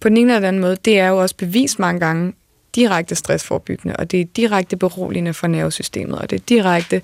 på 0.00 0.08
den 0.08 0.16
ene 0.16 0.34
eller 0.34 0.48
anden 0.48 0.62
måde, 0.62 0.76
det 0.84 0.98
er 0.98 1.08
jo 1.08 1.16
også 1.16 1.36
bevist 1.36 1.78
mange 1.78 2.00
gange 2.00 2.32
direkte 2.74 3.14
stressforbyggende, 3.14 3.96
og 3.96 4.10
det 4.10 4.20
er 4.20 4.24
direkte 4.24 4.76
beroligende 4.76 5.34
for 5.34 5.46
nervesystemet, 5.46 6.18
og 6.18 6.30
det 6.30 6.36
er 6.36 6.44
direkte 6.48 7.02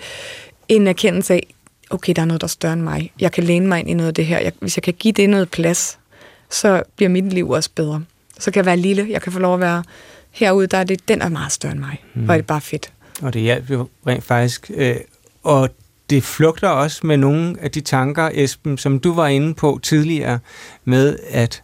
en 0.69 0.87
erkendelse 0.87 1.35
af, 1.35 1.47
okay, 1.91 2.13
der 2.17 2.23
er 2.23 2.27
noget, 2.27 2.41
der 2.41 2.47
er 2.47 2.49
større 2.49 2.73
end 2.73 2.83
mig. 2.83 3.13
Jeg 3.21 3.33
kan 3.33 3.45
læne 3.45 3.67
mig 3.67 3.81
ind 3.81 3.91
i 3.91 3.95
noget 3.95 4.09
af 4.09 4.15
det 4.15 4.27
her. 4.27 4.39
Jeg, 4.39 4.53
hvis 4.61 4.77
jeg 4.77 4.83
kan 4.83 4.95
give 4.95 5.13
det 5.13 5.31
noget 5.31 5.51
plads, 5.51 5.99
så 6.51 6.83
bliver 6.97 7.09
mit 7.09 7.33
liv 7.33 7.51
også 7.51 7.71
bedre. 7.75 8.05
Så 8.39 8.51
kan 8.51 8.59
jeg 8.59 8.67
være 8.67 8.77
lille. 8.77 9.07
Jeg 9.11 9.23
kan 9.23 9.33
få 9.33 9.39
lov 9.39 9.55
at 9.55 9.61
være 9.61 9.83
herude, 10.31 10.67
der 10.67 10.79
er 10.79 10.85
det, 10.85 11.09
den 11.09 11.23
er 11.23 11.29
meget 11.29 11.53
større 11.53 11.73
end 11.73 11.81
mig. 11.81 12.05
Mm. 12.15 12.29
Og 12.29 12.35
er 12.35 12.39
det 12.39 12.47
bare 12.47 12.61
fedt. 12.61 12.93
Og 13.23 13.35
det 13.35 13.43
hjalp 13.43 13.71
jo 13.71 13.89
rent 14.07 14.25
faktisk. 14.25 14.71
Øh, 14.75 14.97
og 15.43 15.71
det 16.11 16.23
flugter 16.23 16.69
også 16.69 17.07
med 17.07 17.17
nogle 17.17 17.57
af 17.61 17.71
de 17.71 17.81
tanker, 17.81 18.31
Esben, 18.33 18.79
som 18.79 19.01
du 19.01 19.15
var 19.15 19.27
inde 19.27 19.55
på 19.55 19.81
tidligere, 19.83 20.39
med 20.85 21.19
at 21.31 21.63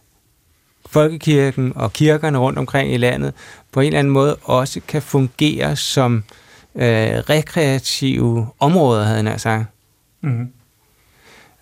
folkekirken 0.85 1.73
og 1.75 1.93
kirkerne 1.93 2.37
rundt 2.37 2.59
omkring 2.59 2.93
i 2.93 2.97
landet 2.97 3.33
på 3.71 3.79
en 3.79 3.87
eller 3.87 3.99
anden 3.99 4.13
måde 4.13 4.35
også 4.35 4.81
kan 4.87 5.01
fungere 5.01 5.75
som 5.75 6.23
øh, 6.75 6.83
rekreative 6.83 8.47
områder, 8.59 9.03
havde 9.03 9.29
jeg 9.29 9.41
sagt. 9.41 9.65
Mm. 10.23 10.47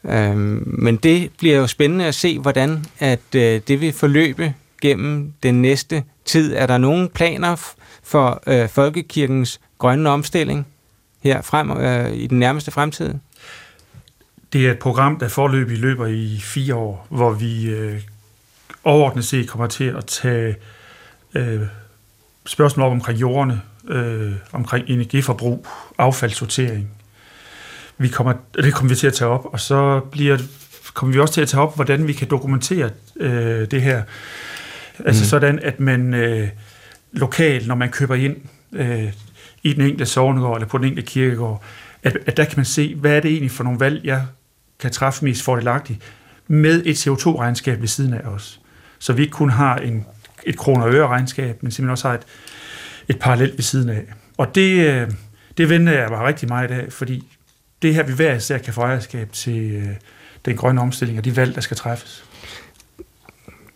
Øhm, 0.05 0.63
men 0.65 0.95
det 0.95 1.31
bliver 1.37 1.57
jo 1.57 1.67
spændende 1.67 2.05
at 2.05 2.15
se, 2.15 2.39
hvordan 2.39 2.85
at 2.99 3.35
øh, 3.35 3.61
det 3.67 3.81
vil 3.81 3.93
forløbe 3.93 4.53
gennem 4.81 5.33
den 5.43 5.61
næste 5.61 6.03
tid. 6.25 6.55
Er 6.55 6.67
der 6.67 6.77
nogen 6.77 7.09
planer 7.09 7.73
for 8.03 8.43
øh, 8.47 8.69
folkekirkens 8.69 9.61
grønne 9.77 10.09
omstilling 10.09 10.67
her 11.23 11.41
frem 11.41 11.71
øh, 11.71 12.13
i 12.13 12.27
den 12.27 12.39
nærmeste 12.39 12.71
fremtid? 12.71 13.13
Det 14.53 14.67
er 14.67 14.71
et 14.71 14.79
program, 14.79 15.19
der 15.19 15.27
forløbig 15.27 15.77
løber 15.77 16.05
i 16.05 16.39
fire 16.41 16.75
år, 16.75 17.07
hvor 17.09 17.31
vi 17.31 17.69
øh, 17.69 18.01
overordnet 18.83 19.25
set 19.25 19.49
kommer 19.49 19.67
til 19.67 19.83
at 19.83 20.05
tage 20.05 20.55
øh, 21.35 21.61
spørgsmål 22.45 22.85
op 22.85 22.91
omkring 22.91 23.21
jordene, 23.21 23.61
øh, 23.87 24.33
omkring 24.51 24.89
energiforbrug, 24.89 25.67
affaldssortering. 25.97 26.91
Vi 28.01 28.07
kommer, 28.07 28.33
det 28.55 28.73
kommer 28.73 28.89
vi 28.89 28.95
til 28.95 29.07
at 29.07 29.13
tage 29.13 29.29
op, 29.29 29.45
og 29.45 29.59
så 29.59 29.99
bliver, 29.99 30.37
kommer 30.93 31.13
vi 31.13 31.19
også 31.19 31.33
til 31.33 31.41
at 31.41 31.47
tage 31.47 31.61
op, 31.61 31.75
hvordan 31.75 32.07
vi 32.07 32.13
kan 32.13 32.27
dokumentere 32.29 32.89
øh, 33.19 33.71
det 33.71 33.81
her. 33.81 34.03
Altså 35.05 35.23
mm. 35.23 35.27
sådan, 35.27 35.59
at 35.59 35.79
man 35.79 36.13
øh, 36.13 36.47
lokalt, 37.11 37.67
når 37.67 37.75
man 37.75 37.89
køber 37.89 38.15
ind 38.15 38.35
øh, 38.73 39.13
i 39.63 39.73
den 39.73 39.81
enkelte 39.81 40.05
sovnegård 40.05 40.57
eller 40.57 40.67
på 40.67 40.77
den 40.77 40.85
enkelte 40.85 41.11
kirkegård, 41.11 41.63
at, 42.03 42.17
at 42.25 42.37
der 42.37 42.45
kan 42.45 42.53
man 42.55 42.65
se, 42.65 42.95
hvad 42.95 43.15
er 43.15 43.19
det 43.19 43.31
egentlig 43.31 43.51
for 43.51 43.63
nogle 43.63 43.79
valg, 43.79 44.05
jeg 44.05 44.25
kan 44.79 44.91
træffe 44.91 45.25
mest 45.25 45.43
fordelagtigt 45.43 45.99
med 46.47 46.85
et 46.85 47.07
CO2-regnskab 47.07 47.81
ved 47.81 47.87
siden 47.87 48.13
af 48.13 48.19
os. 48.19 48.59
Så 48.99 49.13
vi 49.13 49.21
ikke 49.21 49.31
kun 49.31 49.49
har 49.49 49.77
en, 49.77 50.05
et 50.43 50.57
kroner 50.57 51.03
og 51.03 51.09
regnskab, 51.09 51.63
men 51.63 51.71
simpelthen 51.71 51.91
også 51.91 52.07
har 52.07 52.15
et, 52.15 52.25
et 53.07 53.19
parallelt 53.19 53.57
ved 53.57 53.63
siden 53.63 53.89
af. 53.89 54.03
Og 54.37 54.55
det, 54.55 54.87
øh, 54.87 55.11
det 55.57 55.69
venter 55.69 55.93
jeg 55.93 56.09
mig 56.09 56.21
rigtig 56.21 56.49
meget 56.49 56.71
af, 56.71 56.85
fordi 56.89 57.27
det 57.81 57.89
er 57.89 57.93
her, 57.93 58.03
vi 58.03 58.13
hver 58.13 58.35
især 58.35 58.57
kan 58.57 58.73
få 58.73 58.81
ejerskab 58.81 59.31
til 59.31 59.71
øh, 59.71 59.87
den 60.45 60.57
grønne 60.57 60.81
omstilling 60.81 61.19
og 61.19 61.25
de 61.25 61.35
valg, 61.35 61.55
der 61.55 61.61
skal 61.61 61.77
træffes. 61.77 62.23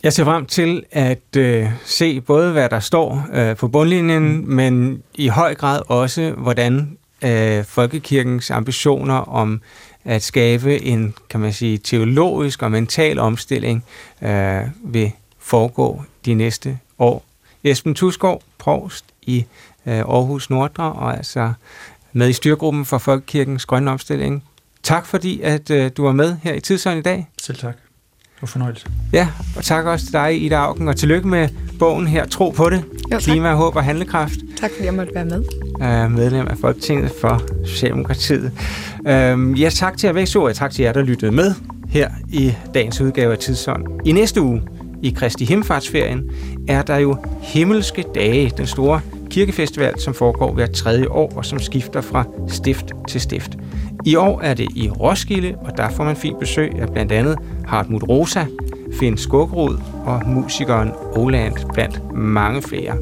Jeg 0.02 0.12
ser 0.12 0.24
frem 0.24 0.46
til 0.46 0.84
at 0.90 1.36
øh, 1.36 1.66
se 1.84 2.20
både, 2.20 2.52
hvad 2.52 2.68
der 2.68 2.80
står 2.80 3.28
øh, 3.32 3.56
på 3.56 3.68
bundlinjen, 3.68 4.36
mm. 4.36 4.48
men 4.48 5.02
i 5.14 5.28
høj 5.28 5.54
grad 5.54 5.80
også, 5.88 6.30
hvordan 6.30 6.98
øh, 7.24 7.64
folkekirkens 7.64 8.50
ambitioner 8.50 9.14
om 9.14 9.60
at 10.04 10.22
skabe 10.22 10.82
en, 10.82 11.14
kan 11.30 11.40
man 11.40 11.52
sige, 11.52 11.78
teologisk 11.78 12.62
og 12.62 12.70
mental 12.70 13.18
omstilling 13.18 13.84
øh, 14.22 14.62
vil 14.84 15.12
foregå 15.38 16.02
de 16.24 16.34
næste 16.34 16.78
år. 16.98 17.24
Esben 17.64 17.94
Tusgaard, 17.94 18.42
provst 18.58 19.04
i 19.22 19.46
øh, 19.86 19.98
Aarhus 19.98 20.50
Nordre, 20.50 20.92
og 20.92 21.16
altså 21.16 21.52
med 22.16 22.28
i 22.28 22.32
styrgruppen 22.32 22.84
for 22.84 22.98
Folkekirkens 22.98 23.66
Grønne 23.66 23.90
Omstilling. 23.90 24.44
Tak 24.82 25.06
fordi, 25.06 25.40
at 25.40 25.70
øh, 25.70 25.90
du 25.96 26.02
var 26.02 26.12
med 26.12 26.36
her 26.42 26.54
i 26.54 26.60
Tidsånd 26.60 26.98
i 26.98 27.02
dag. 27.02 27.28
Selv 27.42 27.58
tak. 27.58 27.74
Det 27.74 28.42
var 28.42 28.46
fornøjelse. 28.46 28.86
Ja, 29.12 29.28
og 29.56 29.64
tak 29.64 29.84
også 29.84 30.06
til 30.06 30.12
dig, 30.12 30.42
Ida 30.42 30.54
Augen, 30.54 30.88
og 30.88 30.96
tillykke 30.96 31.28
med 31.28 31.48
bogen 31.78 32.06
her, 32.06 32.26
Tro 32.26 32.50
på 32.50 32.70
det. 32.70 32.84
Jo, 33.12 33.18
Klima, 33.18 33.54
håb 33.54 33.76
og 33.76 33.84
handlekraft. 33.84 34.34
Tak 34.60 34.70
fordi 34.70 34.84
jeg 34.84 34.94
måtte 34.94 35.14
være 35.14 35.24
med. 35.24 35.44
Uh, 35.74 36.12
medlem 36.12 36.46
af 36.48 36.58
Folketinget 36.58 37.12
for 37.20 37.42
Socialdemokratiet. 37.66 38.52
Uh, 39.00 39.60
ja, 39.60 39.70
tak 39.70 39.98
til 39.98 40.06
jer 40.06 40.12
væk, 40.12 40.28
og 40.36 40.54
tak 40.54 40.72
til 40.72 40.82
jer, 40.82 40.92
der 40.92 41.02
lyttede 41.02 41.32
med 41.32 41.54
her 41.88 42.10
i 42.28 42.54
dagens 42.74 43.00
udgave 43.00 43.32
af 43.32 43.38
Tidsånd. 43.38 43.84
I 44.04 44.12
næste 44.12 44.40
uge, 44.40 44.62
i 45.02 45.10
Kristi 45.10 45.44
Himmelfartsferien, 45.44 46.30
er 46.68 46.82
der 46.82 46.96
jo 46.96 47.16
himmelske 47.42 48.04
dage, 48.14 48.52
den 48.56 48.66
store 48.66 49.00
kirkefestival, 49.30 50.00
som 50.00 50.14
foregår 50.14 50.52
hver 50.52 50.66
tredje 50.66 51.08
år, 51.08 51.32
og 51.36 51.44
som 51.44 51.58
skifter 51.58 52.00
fra 52.00 52.24
stift 52.48 52.92
til 53.08 53.20
stift. 53.20 53.58
I 54.04 54.16
år 54.16 54.40
er 54.40 54.54
det 54.54 54.68
i 54.74 54.90
Roskilde, 54.90 55.54
og 55.60 55.76
der 55.76 55.88
får 55.88 56.04
man 56.04 56.16
fint 56.16 56.38
besøg 56.38 56.72
af 56.80 56.88
blandt 56.92 57.12
andet 57.12 57.38
Hartmut 57.66 58.02
Rosa, 58.08 58.46
Finn 58.98 59.18
Skogrud 59.18 59.76
og 60.04 60.22
musikeren 60.26 60.92
Oland 61.16 61.54
blandt 61.74 62.14
mange 62.14 62.62
flere. 62.62 62.96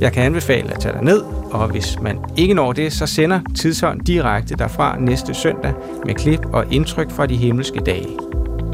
Jeg 0.00 0.12
kan 0.12 0.22
anbefale 0.22 0.74
at 0.74 0.80
tage 0.80 0.94
dig 0.94 1.04
ned, 1.04 1.22
og 1.50 1.68
hvis 1.68 1.98
man 2.02 2.18
ikke 2.36 2.54
når 2.54 2.72
det, 2.72 2.92
så 2.92 3.06
sender 3.06 3.40
Tidshånd 3.56 4.00
direkte 4.00 4.54
derfra 4.54 4.98
næste 4.98 5.34
søndag 5.34 5.72
med 6.06 6.14
klip 6.14 6.40
og 6.52 6.64
indtryk 6.70 7.10
fra 7.10 7.26
de 7.26 7.36
himmelske 7.36 7.80
dage. 7.80 8.16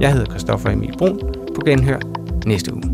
Jeg 0.00 0.12
hedder 0.12 0.30
Christoffer 0.30 0.70
Emil 0.70 0.94
Brun. 0.98 1.20
På 1.54 1.60
genhør 1.66 1.98
næste 2.46 2.74
uge. 2.74 2.93